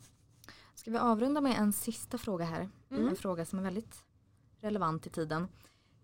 Ska 0.77 0.91
vi 0.91 0.99
avrunda 0.99 1.41
med 1.41 1.59
en 1.59 1.72
sista 1.72 2.18
fråga 2.18 2.45
här? 2.45 2.68
Mm. 2.91 3.09
En 3.09 3.16
fråga 3.16 3.45
som 3.45 3.59
är 3.59 3.62
väldigt 3.62 4.05
relevant 4.61 5.07
i 5.07 5.11
tiden. 5.11 5.49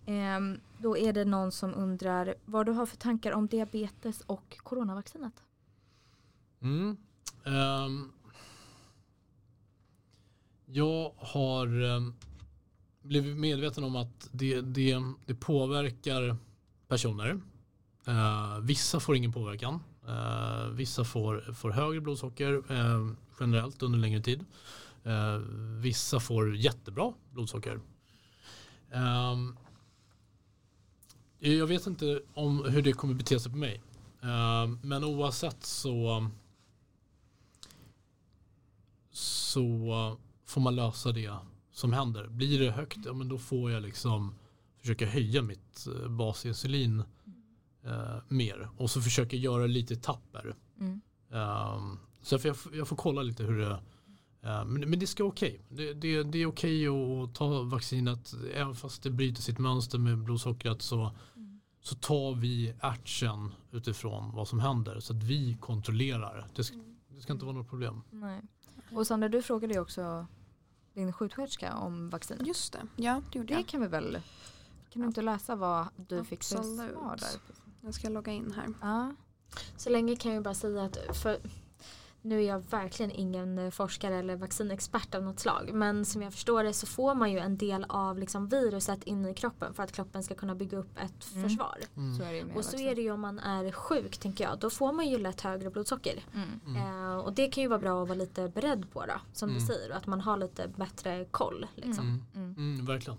Ehm, 0.07 0.61
då 0.79 0.97
är 0.97 1.13
det 1.13 1.25
någon 1.25 1.53
som 1.53 1.75
undrar 1.75 2.35
vad 2.45 2.67
du 2.67 2.73
har 2.73 2.87
för 2.87 2.97
tankar 2.97 3.33
om 3.33 3.47
diabetes 3.47 4.21
och 4.21 4.57
coronavaccinet. 4.59 5.43
Mm. 6.61 6.97
Ehm, 7.45 8.13
jag 10.67 11.13
har 11.17 11.83
ehm, 11.83 12.15
blivit 13.03 13.37
medveten 13.37 13.85
om 13.85 13.97
att 13.97 14.29
det, 14.33 14.61
det, 14.61 15.03
det 15.27 15.35
påverkar 15.35 16.37
personer. 16.89 17.41
Eh, 18.07 18.59
vissa 18.61 19.01
får 19.01 19.17
ingen 19.17 19.33
påverkan. 19.33 19.81
Eh, 20.09 20.69
vissa 20.69 21.05
får, 21.05 21.55
får 21.55 21.71
högre 21.71 22.01
blodsocker 22.01 22.63
eh, 22.69 23.13
generellt 23.41 23.83
under 23.83 23.99
längre 23.99 24.21
tid. 24.21 24.45
Eh, 25.05 25.37
vissa 25.81 26.21
får 26.21 26.57
jättebra 26.57 27.13
blodsocker. 27.31 27.81
Ehm, 28.93 29.57
jag 31.39 31.67
vet 31.67 31.87
inte 31.87 32.23
om 32.35 32.65
hur 32.65 32.83
det 32.83 32.93
kommer 32.93 33.15
bete 33.15 33.41
sig 33.41 33.53
på 33.53 33.59
mig. 33.59 33.83
Ehm, 34.23 34.79
men 34.83 35.05
oavsett 35.05 35.65
så 35.67 36.31
så 39.11 40.19
får 40.45 40.61
man 40.61 40.77
lösa 40.77 41.13
det 41.13 41.37
som 41.73 41.93
händer. 41.93 42.29
Blir 42.29 42.61
det 42.61 42.71
högt, 42.71 42.99
ja 43.05 43.13
men 43.13 43.29
då 43.29 43.39
får 43.39 43.71
jag 43.71 43.83
liksom 43.83 44.35
försöka 44.81 45.07
höja 45.07 45.43
mitt 45.43 45.87
eh, 45.87 46.09
basinsulin 46.09 47.03
eh, 47.85 48.17
mer. 48.29 48.69
Och 48.77 48.91
så 48.91 49.01
försöka 49.01 49.37
göra 49.37 49.67
lite 49.67 49.97
tapper. 49.97 50.55
Mm. 50.81 51.01
Um, 51.31 51.99
så 52.23 52.39
jag, 52.43 52.57
får- 52.57 52.77
jag 52.77 52.89
får 52.89 52.97
kolla 52.97 53.23
lite 53.23 53.45
hur 53.45 53.59
det 53.59 53.71
eh, 54.43 54.65
men, 54.65 54.91
men 54.91 54.99
det 54.99 55.07
ska 55.07 55.23
vara 55.25 55.33
okej. 55.33 55.61
Det, 55.69 55.93
det, 55.95 56.23
det 56.23 56.39
är 56.39 56.47
okej 56.47 56.87
att 56.89 57.35
ta 57.35 57.63
vaccinet 57.63 58.35
även 58.55 58.75
fast 58.75 59.03
det 59.03 59.11
bryter 59.11 59.43
sitt 59.43 59.59
mönster 59.59 59.99
med 59.99 60.19
blodsockret 60.19 60.83
så, 60.83 61.11
så 61.81 61.95
tar 61.95 62.35
vi 62.35 62.75
action 62.81 63.55
utifrån 63.73 64.33
vad 64.35 64.49
som 64.49 64.61
händer 64.61 65.01
så 65.01 65.13
att 65.17 65.23
vi 65.23 65.57
kontrollerar. 65.61 66.47
Det 66.55 66.65
ska, 66.65 66.77
det 67.09 67.21
ska 67.21 67.33
inte 67.33 67.45
vara 67.45 67.57
något 67.57 67.69
problem. 67.69 68.03
Nej. 68.11 68.41
Och 68.93 69.07
Sandra, 69.07 69.29
du 69.29 69.43
frågade 69.43 69.75
ju 69.75 69.81
också 69.81 70.27
din 70.95 71.13
sjuksköterska 71.13 71.75
om 71.77 72.11
vaccinet. 72.11 72.47
Just 72.47 72.73
det, 72.73 72.83
ja 72.97 73.23
det 73.33 73.39
gjorde 73.39 73.55
Det 73.55 73.61
jag. 73.61 73.69
kan 73.69 73.81
vi 73.81 73.87
väl, 73.87 74.19
kan 74.93 75.03
du 75.03 75.09
inte 75.09 75.23
läsa 75.23 75.57
vad 75.57 75.87
du 75.97 76.25
fick 76.25 76.45
för 76.45 76.57
Absolut. 76.59 76.93
svar 76.93 77.17
där? 77.21 77.29
Jag 77.81 77.95
ska 77.95 78.09
logga 78.09 78.33
in 78.33 78.53
här. 78.57 78.67
Ja. 78.81 79.15
Så 79.77 79.91
länge 79.91 80.17
kan 80.17 80.33
jag 80.35 80.43
bara 80.43 80.55
säga 80.55 80.83
att 80.85 81.17
för 81.17 81.39
nu 82.25 82.43
är 82.43 82.49
jag 82.49 82.71
verkligen 82.71 83.11
ingen 83.11 83.59
eh, 83.59 83.71
forskare 83.71 84.17
eller 84.17 84.37
vaccinexpert 84.37 85.15
av 85.15 85.23
något 85.23 85.41
slag. 85.41 85.71
Men 85.73 86.05
som 86.05 86.23
jag 86.23 86.33
förstår 86.33 86.65
det 86.65 86.73
så 86.73 86.87
får 86.87 87.15
man 87.15 87.33
ju 87.33 87.39
en 87.39 87.57
del 87.59 87.85
av 87.89 88.19
liksom 88.19 88.49
viruset 88.49 89.03
in 89.03 89.27
i 89.27 89.35
kroppen 89.35 89.75
för 89.75 89.83
att 89.83 89.93
kroppen 89.93 90.23
ska 90.23 90.35
kunna 90.35 90.55
bygga 90.55 90.79
upp 90.79 90.99
ett 90.99 91.33
Mm. 91.35 91.49
försvar. 91.49 91.79
Så 92.19 92.23
är 92.25 92.33
det 92.33 92.39
ju 92.39 92.45
med 92.45 92.57
Och 92.57 92.65
så 92.65 92.77
är 92.79 92.95
det 92.95 93.03
ju 93.03 93.11
om 93.11 93.21
man 93.21 93.39
är 93.39 93.73
sjuk 93.73 94.19
tänker 94.19 94.45
jag. 94.45 94.59
Då 94.59 94.71
får 94.71 94.93
man 94.93 95.09
ju 95.09 95.19
lätt 95.19 95.41
högre 95.41 95.71
blodsocker. 95.71 96.25
Mm. 96.35 96.61
Mm. 96.67 97.07
Eh, 97.11 97.17
och 97.19 97.33
det 97.33 97.47
kan 97.49 97.63
ju 97.63 97.69
vara 97.69 97.79
bra 97.79 98.03
att 98.03 98.09
vara 98.09 98.19
lite 98.19 98.49
beredd 98.49 98.91
på 98.93 99.01
då. 99.07 99.15
Som 99.33 99.49
Mm. 99.49 99.61
du 99.61 99.67
säger. 99.67 99.91
Att 99.91 100.07
man 100.07 100.21
har 100.21 100.37
lite 100.37 100.69
bättre 100.77 101.25
koll. 101.31 101.67
Liksom. 101.75 102.05
Mm. 102.09 102.23
Mm. 102.35 102.55
Mm, 102.75 102.87
verkligen. 102.87 103.19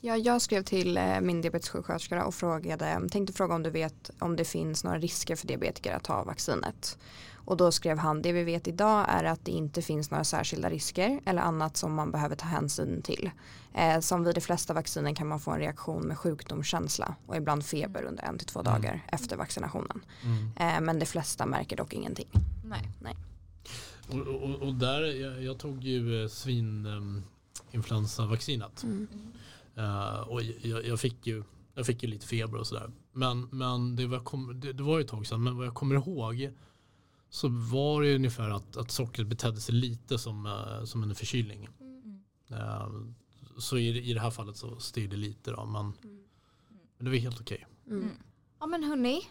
Ja, 0.00 0.16
jag 0.16 0.42
skrev 0.42 0.62
till 0.62 0.96
eh, 0.96 1.20
min 1.20 1.40
diabetessjuksköterska 1.40 2.24
och 2.24 2.34
frågade, 2.34 3.08
tänkte 3.10 3.32
fråga 3.32 3.54
om 3.54 3.62
du 3.62 3.70
vet 3.70 4.10
om 4.18 4.36
det 4.36 4.44
finns 4.44 4.84
några 4.84 4.98
risker 4.98 5.36
för 5.36 5.46
diabetiker 5.46 5.94
att 5.94 6.04
ta 6.04 6.24
vaccinet. 6.24 6.98
Och 7.44 7.56
då 7.56 7.72
skrev 7.72 7.98
han, 7.98 8.22
det 8.22 8.32
vi 8.32 8.44
vet 8.44 8.68
idag 8.68 9.06
är 9.08 9.24
att 9.24 9.44
det 9.44 9.50
inte 9.50 9.82
finns 9.82 10.10
några 10.10 10.24
särskilda 10.24 10.70
risker 10.70 11.20
eller 11.24 11.42
annat 11.42 11.76
som 11.76 11.94
man 11.94 12.10
behöver 12.10 12.36
ta 12.36 12.46
hänsyn 12.46 13.02
till. 13.02 13.30
Eh, 13.74 14.00
som 14.00 14.24
vid 14.24 14.34
de 14.34 14.40
flesta 14.40 14.74
vacciner 14.74 15.14
kan 15.14 15.26
man 15.26 15.40
få 15.40 15.50
en 15.50 15.58
reaktion 15.58 16.02
med 16.02 16.18
sjukdomskänsla 16.18 17.14
och 17.26 17.36
ibland 17.36 17.64
feber 17.64 18.02
under 18.02 18.22
en 18.24 18.38
till 18.38 18.46
två 18.46 18.60
Mm. 18.60 18.72
dagar 18.72 19.04
efter 19.08 19.36
vaccinationen. 19.36 20.04
Mm. 20.24 20.50
Eh, 20.76 20.80
men 20.80 20.98
de 20.98 21.06
flesta 21.06 21.46
märker 21.46 21.76
dock 21.76 21.92
ingenting. 21.92 22.28
Nej. 23.00 23.16
Och, 24.08 24.18
och, 24.42 24.62
och 24.62 24.74
där, 24.74 25.02
jag, 25.20 25.42
jag 25.42 25.58
tog 25.58 25.84
ju 25.84 26.22
eh, 26.22 26.28
svininfluensavaccinet. 27.72 28.82
Mm. 28.82 29.08
Eh, 29.74 30.20
och 30.20 30.42
jag, 30.42 30.86
jag, 30.86 31.00
fick 31.00 31.26
ju, 31.26 31.44
jag 31.74 31.86
fick 31.86 32.02
ju 32.02 32.08
lite 32.08 32.26
feber 32.26 32.58
och 32.58 32.66
sådär. 32.66 32.90
Men, 33.12 33.48
men 33.50 33.96
det, 33.96 34.06
var, 34.06 34.20
kom, 34.20 34.60
det, 34.60 34.72
det 34.72 34.82
var 34.82 34.98
ju 34.98 35.04
ett 35.04 35.10
tag 35.10 35.26
sedan. 35.26 35.42
Men 35.42 35.56
vad 35.56 35.66
jag 35.66 35.74
kommer 35.74 35.94
ihåg 35.94 36.50
så 37.30 37.48
var 37.48 38.02
det 38.02 38.14
ungefär 38.14 38.50
att, 38.50 38.76
att 38.76 38.90
sockret 38.90 39.26
betedde 39.26 39.60
sig 39.60 39.74
lite 39.74 40.18
som, 40.18 40.46
eh, 40.46 40.84
som 40.84 41.02
en 41.02 41.14
förkylning. 41.14 41.68
Mm. 41.80 42.22
Eh, 42.50 42.88
så 43.58 43.78
i, 43.78 44.10
i 44.10 44.14
det 44.14 44.20
här 44.20 44.30
fallet 44.30 44.56
så 44.56 44.78
steg 44.78 45.10
det 45.10 45.16
lite 45.16 45.50
då. 45.50 45.64
Men, 45.64 45.92
men 46.96 47.04
det 47.04 47.10
var 47.10 47.16
helt 47.16 47.40
okej. 47.40 47.66
Mm. 47.86 48.10
Ja 48.60 48.66
men 48.66 48.84
hörni, 48.84 49.28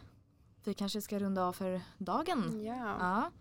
vi 0.64 0.74
kanske 0.74 1.02
ska 1.02 1.20
runda 1.20 1.44
av 1.44 1.54
för 1.54 1.82
dagen. 1.98 2.64
Ja. 2.64 2.98
Ja. 3.00 3.32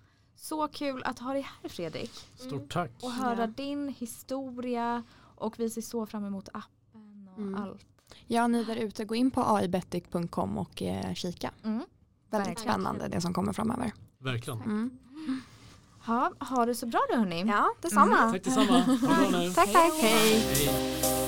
Så 0.43 0.69
kul 0.69 1.03
att 1.05 1.19
ha 1.19 1.33
dig 1.33 1.43
här 1.63 1.69
Fredrik. 1.69 2.11
Stort 2.37 2.73
tack. 2.73 2.91
Och 3.03 3.13
höra 3.13 3.41
Ja. 3.41 3.47
din 3.47 3.89
historia 3.89 5.03
och 5.35 5.61
vi 5.61 5.71
ser 5.71 5.83
så 5.83 6.07
fram 6.07 6.25
emot 6.25 6.49
appen 6.53 7.29
och 7.33 7.39
Mm. 7.39 7.63
allt. 7.63 7.81
ja, 8.27 8.47
ni 8.49 8.65
där 8.65 8.77
ute, 8.77 9.05
gå 9.05 9.15
in 9.15 9.31
på 9.31 9.43
aibetic.com 9.45 10.59
och 10.59 10.83
eh, 10.83 11.15
kika. 11.15 11.51
Mm. 11.65 11.83
väldigt 12.31 12.49
Verkligen. 12.49 12.57
spännande 12.73 13.09
det 13.09 13.21
som 13.21 13.35
kommer 13.35 13.53
framöver. 13.53 13.93
Verkligen. 14.19 14.61
Mm. 14.63 14.91
Ha, 16.07 16.33
ha 16.41 16.67
det 16.67 16.75
så 16.75 16.87
bra 16.87 17.01
då 17.11 17.17
hörni. 17.17 17.45
Ja, 17.47 17.69
detsamma. 17.81 18.33
Tack 18.33 18.45
detsamma. 18.45 18.81
Ha 18.81 18.93
det 18.93 19.31
bra 19.31 19.39
nu. 19.41 19.51
Tack, 19.53 19.73
tack. 19.73 19.93
Hej. 19.93 20.41
Hej. 20.41 21.20